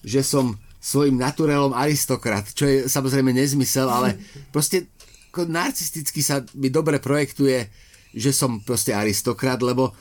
že 0.07 0.23
som 0.23 0.55
svojim 0.79 1.19
naturelom 1.19 1.75
aristokrat, 1.75 2.55
čo 2.55 2.63
je 2.63 2.79
samozrejme 2.87 3.35
nezmysel, 3.35 3.91
ale 3.91 4.23
proste 4.55 4.87
ako 5.35 5.51
narcisticky 5.51 6.23
sa 6.23 6.47
mi 6.55 6.71
dobre 6.71 7.03
projektuje, 7.03 7.69
že 8.17 8.31
som 8.33 8.63
proste 8.63 8.95
aristokrat, 8.95 9.61
lebo 9.61 9.93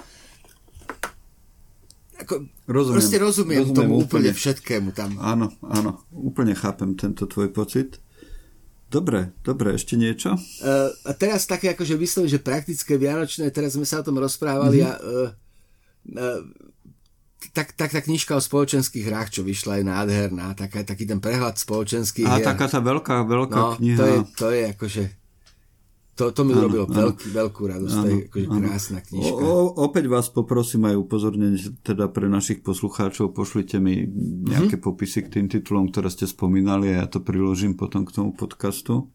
ako, 2.15 2.47
Rozumiem. 2.71 2.95
proste 2.95 3.17
rozumiem, 3.19 3.61
Rozumiem 3.67 3.75
tomu 3.75 3.93
úplne 3.99 4.31
úplne. 4.31 4.39
všetkému 4.39 4.89
tam. 4.95 5.19
Áno, 5.19 5.51
áno. 5.67 6.07
Úplne 6.15 6.55
chápem 6.55 6.95
tento 6.95 7.27
tvoj 7.27 7.51
pocit. 7.51 7.99
Dobre, 8.87 9.35
dobre, 9.43 9.75
ešte 9.75 9.99
niečo? 9.99 10.39
Uh, 10.63 10.87
a 11.03 11.11
teraz 11.11 11.43
také 11.43 11.75
akože 11.75 11.99
vyslovene, 11.99 12.31
že 12.31 12.39
praktické 12.39 12.95
vianočné, 12.95 13.51
teraz 13.51 13.75
sme 13.75 13.83
sa 13.83 13.99
o 13.99 14.07
tom 14.07 14.15
rozprávali 14.15 14.79
mm-hmm. 14.79 14.95
a 14.95 15.03
uh, 15.03 15.29
uh, 16.15 16.41
tak, 17.49 17.73
tak 17.73 17.89
tá 17.89 17.99
knižka 17.99 18.33
o 18.33 18.41
spoločenských 18.41 19.03
hrách, 19.03 19.29
čo 19.29 19.41
vyšla, 19.41 19.77
je 19.77 19.85
nádherná, 19.85 20.53
taká, 20.53 20.81
taký 20.81 21.03
ten 21.03 21.17
prehľad 21.17 21.55
spoločenských 21.55 22.23
A 22.23 22.37
hier. 22.37 22.45
taká 22.45 22.65
tá 22.67 22.79
veľká, 22.79 23.21
veľká 23.23 23.59
no, 23.59 23.75
kniha. 23.75 23.95
to 23.95 24.03
je, 24.03 24.17
to 24.33 24.47
je 24.49 24.61
akože 24.71 25.03
to, 26.15 26.31
to 26.31 26.41
mi 26.41 26.55
Áno, 26.55 26.63
urobilo 26.63 26.87
áno. 26.87 26.95
veľký, 26.95 27.27
veľkú 27.29 27.61
radosť, 27.67 27.91
to 27.93 28.07
je 28.07 28.17
akože 28.25 28.47
krásna 28.47 28.99
knižka. 29.01 29.35
O, 29.35 29.51
o, 29.67 29.83
opäť 29.83 30.07
vás 30.07 30.27
poprosím 30.29 30.87
aj 30.87 30.95
upozorniť 30.97 31.53
teda 31.83 32.07
pre 32.07 32.25
našich 32.25 32.61
poslucháčov, 32.61 33.29
pošlite 33.29 33.77
mi 33.77 34.07
nejaké 34.45 34.79
Mhm. 34.79 34.83
popisy 34.85 35.27
k 35.27 35.31
tým 35.33 35.45
titulom, 35.45 35.91
ktoré 35.91 36.07
ste 36.07 36.23
spomínali 36.23 36.89
a 36.89 37.03
ja 37.03 37.05
to 37.05 37.19
priložím 37.19 37.75
potom 37.75 38.07
k 38.07 38.13
tomu 38.13 38.31
podcastu. 38.31 39.11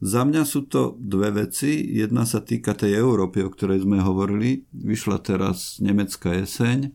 Za 0.00 0.20
mňa 0.20 0.42
sú 0.42 0.66
to 0.66 0.98
dve 0.98 1.30
veci. 1.32 1.70
Jedna 1.80 2.26
sa 2.26 2.42
týka 2.42 2.74
tej 2.74 2.98
Európy, 2.98 3.40
o 3.40 3.48
ktorej 3.48 3.86
sme 3.86 4.02
hovorili. 4.02 4.66
Vyšla 4.68 5.16
teraz 5.18 5.78
nemecká 5.78 6.34
jeseň 6.34 6.90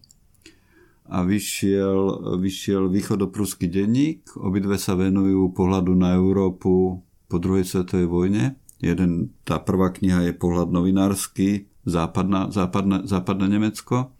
a 1.10 1.26
vyšiel, 1.26 2.38
vyšiel 2.38 2.86
východopruský 2.88 3.66
denník. 3.66 4.38
Obidve 4.38 4.78
sa 4.78 4.94
venujú 4.94 5.50
pohľadu 5.58 5.98
na 5.98 6.14
Európu 6.14 7.02
po 7.02 7.38
druhej 7.42 7.66
svetovej 7.66 8.06
vojne. 8.06 8.44
Jeden, 8.80 9.34
tá 9.44 9.60
prvá 9.60 9.92
kniha 9.92 10.30
je 10.30 10.34
pohľad 10.38 10.72
novinársky, 10.72 11.68
západná, 11.84 12.54
západné, 12.54 13.10
západné 13.10 13.46
Nemecko. 13.50 14.14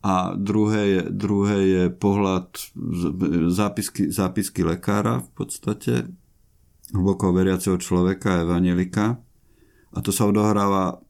A 0.00 0.32
druhé 0.32 0.82
je, 0.96 1.00
druhé 1.12 1.58
je 1.60 1.84
pohľad 1.92 2.48
zápisky, 3.52 4.08
zápisky 4.08 4.64
lekára 4.64 5.20
v 5.20 5.30
podstate, 5.36 6.08
hlboko 6.96 7.36
veriaceho 7.36 7.76
človeka, 7.76 8.46
evangelika. 8.46 9.20
A 9.92 9.98
to 10.00 10.08
sa 10.08 10.24
odohráva 10.24 11.04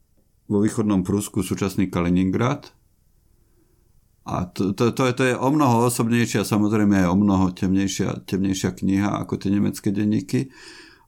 vo 0.50 0.58
východnom 0.58 1.06
Prusku, 1.06 1.46
súčasný 1.46 1.86
Kaliningrad. 1.86 2.74
A 4.30 4.46
to, 4.46 4.70
to, 4.70 4.94
to, 4.94 5.10
je, 5.10 5.12
to 5.18 5.24
je 5.26 5.34
o 5.34 5.48
mnoho 5.50 5.90
osobnejšia, 5.90 6.46
samozrejme 6.46 7.02
aj 7.02 7.08
o 7.10 7.16
mnoho 7.18 7.50
temnejšia, 7.50 8.22
temnejšia 8.30 8.70
kniha 8.78 9.18
ako 9.26 9.34
tie 9.42 9.50
nemecké 9.50 9.90
denníky. 9.90 10.54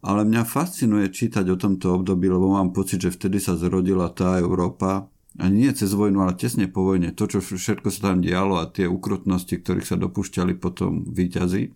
Ale 0.03 0.27
mňa 0.27 0.43
fascinuje 0.43 1.07
čítať 1.15 1.47
o 1.47 1.57
tomto 1.57 1.95
období, 2.03 2.27
lebo 2.27 2.51
mám 2.51 2.75
pocit, 2.75 2.99
že 2.99 3.15
vtedy 3.15 3.39
sa 3.39 3.55
zrodila 3.55 4.11
tá 4.11 4.35
Európa, 4.43 5.07
a 5.41 5.49
nie 5.49 5.73
cez 5.73 5.97
vojnu, 5.97 6.21
ale 6.21 6.37
tesne 6.37 6.69
po 6.69 6.85
vojne, 6.85 7.17
to, 7.17 7.25
čo 7.25 7.41
všetko 7.41 7.89
sa 7.89 8.13
tam 8.13 8.21
dialo 8.21 8.61
a 8.61 8.69
tie 8.69 8.85
ukrutnosti, 8.85 9.57
ktorých 9.57 9.89
sa 9.89 9.97
dopúšťali 9.97 10.61
potom 10.61 11.09
výťazi, 11.09 11.73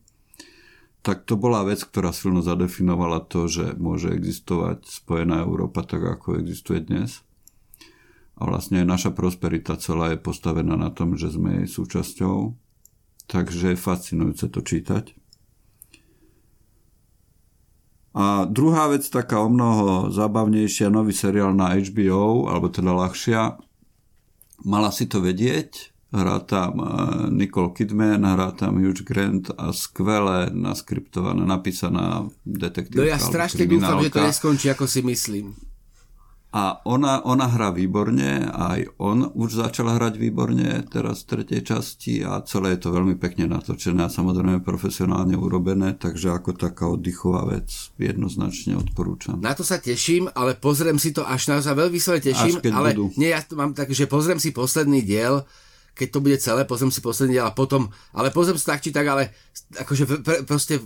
tak 1.01 1.23
to 1.25 1.39
bola 1.39 1.63
vec, 1.63 1.81
ktorá 1.81 2.11
silno 2.11 2.43
zadefinovala 2.43 3.23
to, 3.31 3.47
že 3.47 3.79
môže 3.79 4.11
existovať 4.11 4.85
spojená 4.91 5.47
Európa 5.47 5.87
tak, 5.87 6.03
ako 6.03 6.43
existuje 6.43 6.83
dnes. 6.83 7.23
A 8.37 8.43
vlastne 8.45 8.85
naša 8.85 9.17
prosperita 9.17 9.81
celá 9.81 10.13
je 10.13 10.21
postavená 10.21 10.77
na 10.77 10.93
tom, 10.93 11.17
že 11.17 11.33
sme 11.33 11.65
jej 11.65 11.69
súčasťou. 11.73 12.53
Takže 13.27 13.75
je 13.75 13.79
fascinujúce 13.81 14.47
to 14.53 14.61
čítať. 14.61 15.17
A 18.17 18.49
druhá 18.49 18.89
vec, 18.89 19.05
taká 19.13 19.45
o 19.45 19.53
mnoho 19.53 20.09
zabavnejšia, 20.09 20.89
nový 20.89 21.13
seriál 21.13 21.53
na 21.53 21.77
HBO, 21.77 22.49
alebo 22.49 22.73
teda 22.73 22.97
ľahšia. 22.97 23.61
Mala 24.65 24.89
si 24.89 25.05
to 25.05 25.21
vedieť, 25.21 25.93
hrá 26.17 26.41
tam 26.41 26.81
eh, 26.81 26.89
Nicole 27.29 27.77
Kidman, 27.77 28.25
hrá 28.25 28.57
tam 28.57 28.81
Hugh 28.81 29.05
Grant 29.05 29.53
a 29.61 29.69
skvelé 29.77 30.49
naskriptovaná, 30.49 31.45
napísaná 31.45 32.33
detektívka. 32.49 33.05
No 33.05 33.09
ja 33.09 33.21
strašne 33.21 33.69
dúfam, 33.69 34.01
že 34.01 34.09
to 34.09 34.25
neskončí, 34.25 34.73
ako 34.73 34.89
si 34.89 35.05
myslím. 35.05 35.53
A 36.57 36.81
ona, 36.89 37.21
ona 37.21 37.53
hrá 37.53 37.69
výborne, 37.69 38.49
aj 38.49 38.97
on 38.97 39.29
už 39.29 39.61
začal 39.61 39.93
hrať 39.93 40.17
výborne 40.17 40.89
teraz 40.89 41.29
v 41.29 41.37
tretej 41.37 41.61
časti 41.69 42.25
a 42.25 42.41
celé 42.49 42.73
je 42.73 42.89
to 42.89 42.97
veľmi 42.97 43.21
pekne 43.21 43.45
natočené 43.45 44.09
a 44.09 44.09
samozrejme 44.09 44.65
profesionálne 44.65 45.37
urobené, 45.37 46.01
takže 46.01 46.33
ako 46.33 46.57
taká 46.57 46.89
oddychová 46.89 47.45
vec 47.45 47.93
jednoznačne 48.01 48.73
odporúčam. 48.73 49.37
Na 49.37 49.53
to 49.53 49.69
sa 49.69 49.77
teším, 49.77 50.33
ale 50.33 50.57
pozriem 50.57 50.97
si 50.97 51.13
to 51.13 51.29
až 51.29 51.53
naozaj 51.53 51.77
veľmi 51.77 52.01
sa 52.01 52.17
teším, 52.17 52.57
ale 52.73 52.97
budú. 52.97 53.13
nie, 53.21 53.37
ja 53.37 53.45
to 53.45 53.53
mám 53.53 53.77
tak, 53.77 53.93
že 53.93 54.09
pozriem 54.09 54.41
si 54.41 54.57
posledný 54.57 55.05
diel, 55.05 55.45
keď 55.93 56.09
to 56.09 56.19
bude 56.25 56.41
celé, 56.41 56.65
pozriem 56.65 56.89
si 56.89 57.05
posledný 57.05 57.37
diel 57.37 57.45
a 57.45 57.53
potom, 57.53 57.93
ale 58.17 58.33
pozriem 58.33 58.57
si 58.57 58.65
tak 58.65 58.81
či 58.81 58.97
tak, 58.97 59.05
ale 59.05 59.29
akože 59.77 60.25
pre, 60.25 60.41
proste 60.49 60.81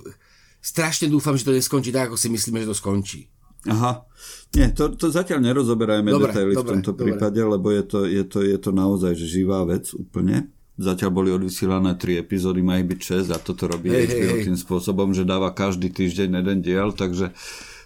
strašne 0.58 1.06
dúfam, 1.06 1.38
že 1.38 1.46
to 1.46 1.54
neskončí 1.54 1.94
tak, 1.94 2.10
ako 2.10 2.18
si 2.18 2.26
myslíme, 2.26 2.58
že 2.58 2.70
to 2.70 2.74
skončí. 2.74 3.30
Aha, 3.68 4.08
nie, 4.56 4.72
to, 4.72 4.96
to 4.96 5.12
zatiaľ 5.12 5.44
nerozoberajme 5.44 6.08
dobre, 6.08 6.32
detaily 6.32 6.54
dobre, 6.56 6.64
v 6.64 6.70
tomto 6.80 6.92
dobre. 6.96 7.02
prípade, 7.12 7.40
lebo 7.44 7.68
je 7.68 7.82
to, 7.84 7.98
je, 8.08 8.24
to, 8.24 8.38
je 8.40 8.56
to 8.56 8.70
naozaj 8.72 9.12
živá 9.20 9.68
vec 9.68 9.92
úplne. 9.92 10.48
Zatiaľ 10.80 11.10
boli 11.12 11.28
odvysielané 11.28 11.92
3 12.00 12.24
epizódy, 12.24 12.64
majú 12.64 12.88
byť 12.88 13.00
6 13.28 13.36
a 13.36 13.38
toto 13.38 13.68
robí 13.68 13.92
hey, 13.92 14.08
HBO 14.08 14.40
hey, 14.40 14.44
tým 14.48 14.56
hey. 14.56 14.64
spôsobom, 14.64 15.12
že 15.12 15.28
dáva 15.28 15.52
každý 15.52 15.92
týždeň 15.92 16.40
jeden 16.40 16.58
diel, 16.64 16.96
takže 16.96 17.36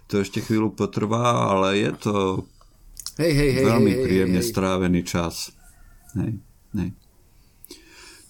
to 0.06 0.22
ešte 0.22 0.46
chvíľu 0.46 0.78
potrvá, 0.78 1.50
ale 1.50 1.82
je 1.82 1.90
to 1.98 2.14
hey, 3.18 3.34
hey, 3.34 3.50
hey, 3.58 3.64
veľmi 3.66 3.92
hey, 3.98 4.02
príjemne 4.06 4.38
hey, 4.38 4.46
hey. 4.46 4.52
strávený 4.54 5.00
čas. 5.02 5.50
Hej, 6.14 6.38
hej. 6.78 6.90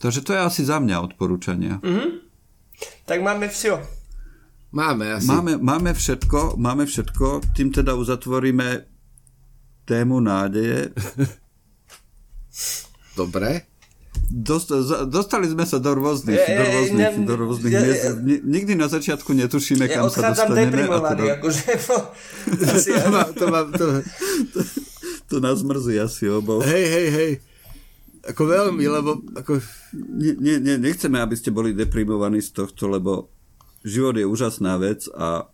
Takže 0.00 0.20
to 0.24 0.32
je 0.32 0.40
asi 0.40 0.62
za 0.64 0.80
mňa 0.80 0.96
odporúčania. 1.12 1.76
Mm-hmm. 1.84 2.08
Tak 3.04 3.18
máme 3.20 3.52
všetko. 3.52 3.93
Máme 4.74 5.06
asi. 5.14 5.30
Máme, 5.30 5.54
máme 5.62 5.94
všetko, 5.94 6.58
máme 6.58 6.82
všetko. 6.90 7.54
Tým 7.54 7.70
teda 7.70 7.94
uzatvoríme 7.94 8.82
tému 9.86 10.18
nádeje. 10.18 10.90
Dobre. 13.18 13.70
Dost, 14.24 14.74
dostali 15.06 15.46
sme 15.46 15.62
sa 15.62 15.78
do 15.78 15.94
rôznych, 15.94 16.38
ja, 16.38 16.58
do 16.58 16.64
rôznych, 16.64 17.06
ja, 17.06 17.22
do 17.22 17.34
rôznych 17.38 17.72
ja, 17.76 17.82
miest. 17.82 18.04
Nikdy 18.42 18.72
na 18.74 18.90
začiatku 18.90 19.30
netušíme, 19.30 19.86
ja 19.86 20.00
kam 20.00 20.10
sa 20.10 20.32
dostaneme. 20.32 20.70
deprimovaný, 20.70 21.22
to, 21.22 21.34
akože, 21.38 21.62
no, 21.76 21.96
asi, 22.74 22.90
to, 22.94 23.08
má, 23.10 23.22
to, 23.30 23.44
má, 23.50 23.60
to, 23.68 23.86
to, 24.54 24.58
to 25.28 25.36
nás 25.38 25.60
mrzí 25.60 26.00
asi 26.00 26.24
obou. 26.30 26.64
Hej, 26.64 26.84
hej, 26.88 27.08
hej. 27.10 27.32
Ako 28.24 28.42
veľmi, 28.48 28.84
lebo... 28.88 29.20
Ako... 29.36 29.60
Nie, 30.18 30.56
nie, 30.62 30.80
nechceme, 30.80 31.20
aby 31.20 31.36
ste 31.36 31.52
boli 31.52 31.76
deprimovaní 31.76 32.40
z 32.40 32.64
tohto, 32.64 32.88
lebo 32.88 33.33
život 33.84 34.16
je 34.16 34.26
úžasná 34.26 34.80
vec 34.80 35.06
a 35.12 35.52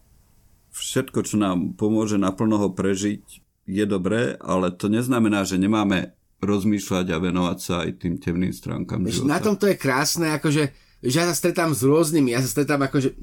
všetko, 0.71 1.27
čo 1.27 1.37
nám 1.37 1.75
pomôže 1.75 2.17
naplno 2.17 2.57
ho 2.63 2.69
prežiť, 2.71 3.23
je 3.67 3.85
dobré, 3.87 4.39
ale 4.39 4.71
to 4.71 4.87
neznamená, 4.87 5.43
že 5.43 5.59
nemáme 5.59 6.15
rozmýšľať 6.41 7.07
a 7.13 7.21
venovať 7.21 7.59
sa 7.61 7.75
aj 7.85 7.91
tým 8.01 8.17
temným 8.17 8.55
stránkam 8.55 9.05
života. 9.05 9.29
Na 9.29 9.43
tom 9.43 9.59
to 9.59 9.69
je 9.69 9.77
krásne, 9.77 10.33
akože 10.41 10.73
že 11.01 11.17
ja 11.17 11.25
sa 11.25 11.37
stretám 11.37 11.73
s 11.73 11.81
rôznymi, 11.81 12.33
ja 12.33 12.45
sa 12.45 12.49
stretám 12.49 12.81
akože 12.85 13.17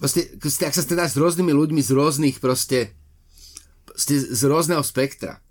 proste, 0.00 0.36
ak 0.40 0.74
sa 0.76 0.84
stretám 0.84 1.08
s 1.08 1.16
rôznymi 1.16 1.52
ľuďmi 1.52 1.80
z 1.80 1.90
rôznych 1.96 2.36
proste, 2.44 2.92
proste 3.88 4.20
z 4.20 4.42
rôzneho 4.44 4.84
spektra 4.84 5.44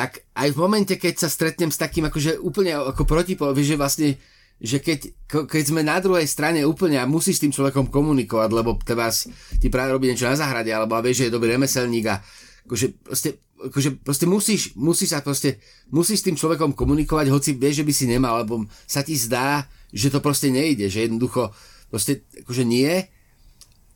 tak 0.00 0.24
aj 0.32 0.54
v 0.54 0.60
momente, 0.60 0.94
keď 0.96 1.26
sa 1.26 1.28
stretnem 1.28 1.68
s 1.68 1.76
takým 1.76 2.06
akože 2.08 2.40
úplne 2.40 2.72
ako 2.72 3.04
protipol, 3.04 3.52
že 3.58 3.76
vlastne 3.76 4.16
že 4.60 4.76
keď, 4.84 5.16
keď 5.48 5.62
sme 5.64 5.80
na 5.80 5.96
druhej 6.04 6.28
strane 6.28 6.60
úplne 6.68 7.00
a 7.00 7.08
musíš 7.08 7.40
s 7.40 7.44
tým 7.48 7.52
človekom 7.56 7.88
komunikovať, 7.88 8.48
lebo 8.52 8.76
teda 8.76 9.08
ti 9.56 9.72
práve 9.72 9.96
robí 9.96 10.12
niečo 10.12 10.28
na 10.28 10.36
záhrade, 10.36 10.68
alebo 10.68 11.00
a 11.00 11.00
vieš, 11.00 11.24
že 11.24 11.26
je 11.28 11.34
dobrý 11.34 11.56
remeselník 11.56 12.06
a 12.12 12.20
akože 12.68 12.86
proste, 13.00 13.40
akože 13.56 13.90
proste 14.04 14.26
musíš, 14.28 14.76
musíš 14.76 15.16
sa 15.16 15.24
proste, 15.24 15.64
musíš 15.88 16.20
s 16.20 16.26
tým 16.28 16.36
človekom 16.36 16.76
komunikovať, 16.76 17.32
hoci 17.32 17.56
vieš, 17.56 17.80
že 17.80 17.86
by 17.88 17.92
si 17.96 18.04
nemal, 18.04 18.36
alebo 18.36 18.68
sa 18.84 19.00
ti 19.00 19.16
zdá, 19.16 19.64
že 19.90 20.12
to 20.12 20.20
proste 20.20 20.52
nejde, 20.52 20.92
že 20.92 21.08
jednoducho 21.08 21.56
proste 21.88 22.28
akože 22.44 22.62
nie, 22.68 23.08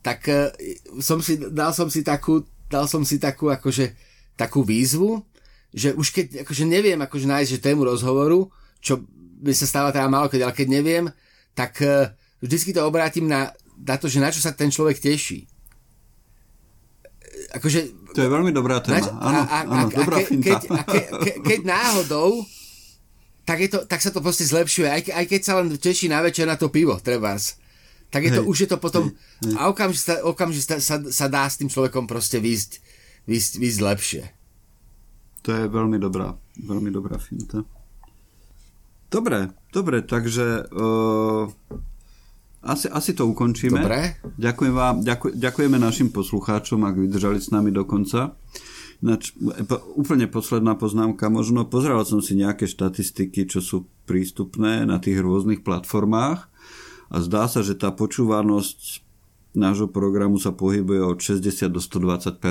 tak 0.01 0.25
uh, 0.27 0.49
som 0.97 1.21
si, 1.21 1.37
dal 1.37 1.77
som 1.77 1.93
si 1.93 2.01
takú, 2.01 2.41
dal 2.73 2.89
som 2.89 3.05
si 3.05 3.21
takú 3.21 3.53
akože 3.53 3.93
takú 4.33 4.65
výzvu, 4.65 5.21
že 5.71 5.93
už 5.93 6.09
keď 6.09 6.27
akože 6.43 6.65
neviem 6.65 6.99
akože 6.99 7.25
nájsť 7.29 7.49
že 7.53 7.63
tému 7.63 7.85
rozhovoru, 7.85 8.51
čo 8.83 9.01
mi 9.41 9.51
sa 9.51 9.67
stáva 9.67 9.91
teda 9.91 10.07
málo 10.07 10.31
keď, 10.31 10.47
ale 10.47 10.53
keď 10.55 10.67
neviem, 10.71 11.05
tak 11.55 11.79
uh, 11.83 12.11
vždycky 12.43 12.71
to 12.71 12.83
obrátim 12.83 13.27
na, 13.27 13.51
na 13.79 13.95
to, 13.95 14.07
že 14.07 14.23
na 14.23 14.31
čo 14.31 14.39
sa 14.43 14.55
ten 14.55 14.71
človek 14.71 14.99
teší. 14.99 15.47
Akože, 17.55 18.11
to 18.15 18.19
je 18.23 18.29
veľmi 18.31 18.51
dobrá 18.55 18.79
téma. 18.79 18.99
Nač- 18.99 19.11
áno, 19.11 19.41
a, 19.43 19.43
a, 19.43 19.57
áno, 19.67 19.87
a, 19.87 19.91
dobrá 19.91 20.17
a 20.19 20.23
ke, 20.23 20.39
keď, 20.39 20.61
a 20.71 20.81
ke, 20.87 20.99
ke, 21.19 21.31
keď 21.43 21.59
náhodou, 21.67 22.43
tak, 23.45 23.61
je 23.61 23.69
to, 23.69 23.79
tak 23.85 23.99
sa 24.01 24.09
to 24.09 24.23
proste 24.23 24.47
zlepšuje. 24.47 24.87
Aj, 24.87 25.01
aj 25.03 25.25
keď 25.29 25.41
sa 25.43 25.53
len 25.61 25.71
teší 25.75 26.09
na 26.09 26.23
večer 26.23 26.49
na 26.49 26.57
to 26.57 26.71
pivo, 26.71 26.97
trebárs. 26.97 27.59
Tak 28.09 28.21
je 28.23 28.31
hej, 28.31 28.37
to, 28.39 28.41
už 28.47 28.57
je 28.65 28.69
to 28.71 28.77
potom, 28.79 29.11
hej, 29.11 29.51
hej. 29.51 29.55
a 29.59 29.67
okamžite, 29.67 30.05
sa, 30.07 30.15
okamžite 30.23 30.79
sa, 30.79 30.95
sa 31.03 31.25
dá 31.27 31.43
s 31.45 31.59
tým 31.59 31.67
človekom 31.67 32.07
proste 32.07 32.39
výjsť, 32.39 32.71
výjsť, 33.27 33.51
výjsť 33.59 33.79
lepšie. 33.83 34.23
To 35.45 35.49
je 35.53 35.63
veľmi 35.69 36.01
dobrá, 36.01 36.33
veľmi 36.57 36.89
dobrá 36.89 37.21
finta. 37.21 37.61
Dobre, 39.09 39.53
dobre, 39.69 40.01
takže 40.01 40.65
uh, 40.69 41.45
asi, 42.65 42.89
asi 42.89 43.13
to 43.13 43.29
ukončíme. 43.29 43.77
Dobre. 43.77 44.17
Ďakujem 44.41 44.73
vám, 44.73 44.95
ďakuj, 45.05 45.37
ďakujeme 45.37 45.77
našim 45.77 46.09
poslucháčom, 46.09 46.81
ak 46.81 46.97
vydržali 46.97 47.37
s 47.37 47.53
nami 47.53 47.69
do 47.69 47.85
konca. 47.85 48.33
Nač, 49.05 49.37
úplne 49.93 50.25
posledná 50.25 50.73
poznámka, 50.73 51.29
možno 51.29 51.67
pozeral 51.69 52.01
som 52.09 52.25
si 52.25 52.33
nejaké 52.33 52.65
štatistiky, 52.65 53.45
čo 53.45 53.61
sú 53.61 53.85
prístupné 54.09 54.87
na 54.89 54.97
tých 54.97 55.21
rôznych 55.21 55.61
platformách 55.61 56.49
a 57.13 57.15
zdá 57.21 57.45
sa, 57.45 57.61
že 57.61 57.77
tá 57.77 57.93
počúvanosť 57.93 59.05
nášho 59.53 59.85
programu 59.85 60.41
sa 60.41 60.49
pohybuje 60.49 61.05
od 61.05 61.21
60 61.21 61.69
do 61.69 61.77
120 61.77 62.41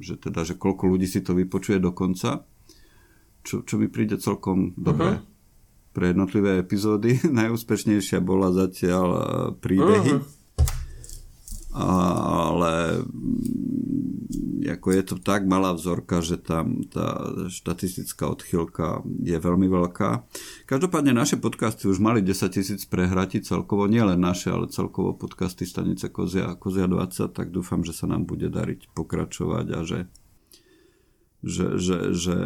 že 0.00 0.16
teda, 0.16 0.44
že 0.44 0.60
koľko 0.60 0.92
ľudí 0.92 1.08
si 1.08 1.24
to 1.24 1.32
vypočuje 1.32 1.80
do 1.80 1.92
konca, 1.92 2.44
čo, 3.44 3.64
čo 3.64 3.74
mi 3.80 3.88
príde 3.88 4.20
celkom 4.20 4.76
dobre. 4.76 5.20
Uh-huh 5.20 5.31
pre 5.92 6.10
jednotlivé 6.10 6.58
epizódy. 6.58 7.20
Najúspešnejšia 7.40 8.18
bola 8.24 8.52
zatiaľ 8.52 9.08
e, 9.12 9.22
príbehy. 9.60 10.12
Uh-huh. 10.18 10.40
Ale 11.72 13.00
mm, 13.00 14.68
ako 14.76 14.88
je 14.92 15.02
to 15.02 15.16
tak 15.18 15.48
malá 15.48 15.72
vzorka, 15.72 16.20
že 16.20 16.36
tam 16.36 16.84
tá 16.86 17.32
štatistická 17.48 18.28
odchylka 18.28 19.02
je 19.24 19.36
veľmi 19.36 19.66
veľká. 19.66 20.10
Každopádne 20.68 21.16
naše 21.16 21.40
podcasty 21.40 21.88
už 21.88 21.98
mali 21.98 22.20
10 22.20 22.52
tisíc 22.52 22.84
prehratí 22.84 23.40
celkovo, 23.42 23.88
nielen 23.88 24.20
naše, 24.20 24.52
ale 24.52 24.70
celkovo 24.70 25.16
podcasty 25.16 25.64
stanice 25.64 26.12
Kozia, 26.12 26.54
Kozia 26.60 26.86
20, 26.86 27.32
tak 27.32 27.50
dúfam, 27.50 27.82
že 27.82 27.96
sa 27.96 28.06
nám 28.06 28.28
bude 28.28 28.52
dariť 28.52 28.92
pokračovať 28.92 29.66
a 29.72 29.80
že, 29.82 30.00
že, 31.42 31.66
že, 31.80 31.98
že 32.14 32.36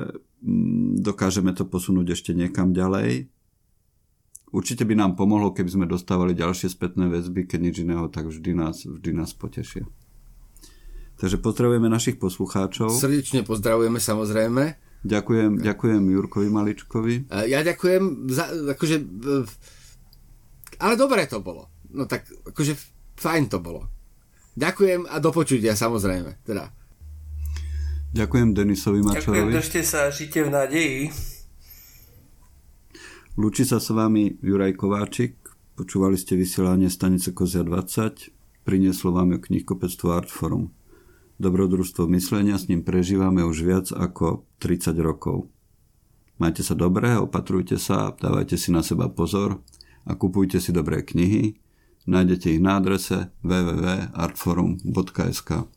mm, 0.40 1.02
dokážeme 1.04 1.52
to 1.52 1.68
posunúť 1.68 2.16
ešte 2.16 2.32
niekam 2.32 2.72
ďalej. 2.72 3.28
Určite 4.56 4.88
by 4.88 4.96
nám 4.96 5.20
pomohlo, 5.20 5.52
keby 5.52 5.68
sme 5.68 5.84
dostávali 5.84 6.32
ďalšie 6.32 6.72
spätné 6.72 7.12
väzby, 7.12 7.44
keď 7.44 7.60
nič 7.60 7.76
iného, 7.84 8.08
tak 8.08 8.32
vždy 8.32 8.56
nás, 8.56 8.88
vždy 8.88 9.12
nás 9.12 9.36
potešia. 9.36 9.84
Takže 11.20 11.44
pozdravujeme 11.44 11.92
našich 11.92 12.16
poslucháčov. 12.16 12.88
Srdečne 12.88 13.44
pozdravujeme 13.44 14.00
samozrejme. 14.00 14.80
Ďakujem, 15.04 15.60
ďakujem 15.60 16.02
Jurkovi 16.08 16.48
Maličkovi. 16.48 17.14
Ja 17.52 17.60
ďakujem 17.60 18.32
za, 18.32 18.48
akože, 18.72 18.96
ale 20.80 20.94
dobre 20.96 21.28
to 21.28 21.44
bolo. 21.44 21.68
No 21.92 22.08
tak, 22.08 22.24
akože 22.24 22.72
fajn 23.20 23.52
to 23.52 23.60
bolo. 23.60 23.92
Ďakujem 24.56 25.04
a 25.04 25.20
do 25.20 25.36
počutia 25.36 25.76
samozrejme. 25.76 26.40
Teda. 26.48 26.72
Ďakujem 28.16 28.56
Denisovi 28.56 29.04
Mačorovi. 29.04 29.52
Ďakujem, 29.52 29.52
držte 29.52 29.80
sa, 29.84 30.08
žite 30.08 30.48
v 30.48 30.48
nádeji. 30.48 31.35
Lúči 33.36 33.68
sa 33.68 33.76
s 33.76 33.92
vami 33.92 34.40
Juraj 34.40 34.80
Kováčik, 34.80 35.36
počúvali 35.76 36.16
ste 36.16 36.40
vysielanie 36.40 36.88
stanice 36.88 37.36
Kozia 37.36 37.60
20, 37.60 38.32
prinieslo 38.64 39.12
vám 39.12 39.36
ju 39.36 39.52
knihkopectvo 39.52 40.16
Artforum. 40.16 40.72
Dobrodružstvo 41.36 42.08
myslenia 42.16 42.56
s 42.56 42.72
ním 42.72 42.80
prežívame 42.80 43.44
už 43.44 43.60
viac 43.60 43.92
ako 43.92 44.48
30 44.64 44.96
rokov. 45.04 45.52
Majte 46.40 46.64
sa 46.64 46.72
dobre, 46.72 47.12
opatrujte 47.20 47.76
sa, 47.76 48.16
dávajte 48.16 48.56
si 48.56 48.72
na 48.72 48.80
seba 48.80 49.12
pozor 49.12 49.60
a 50.08 50.16
kupujte 50.16 50.56
si 50.56 50.72
dobré 50.72 51.04
knihy. 51.04 51.60
Nájdete 52.08 52.56
ich 52.56 52.64
na 52.64 52.80
adrese 52.80 53.36
www.artforum.sk. 53.44 55.75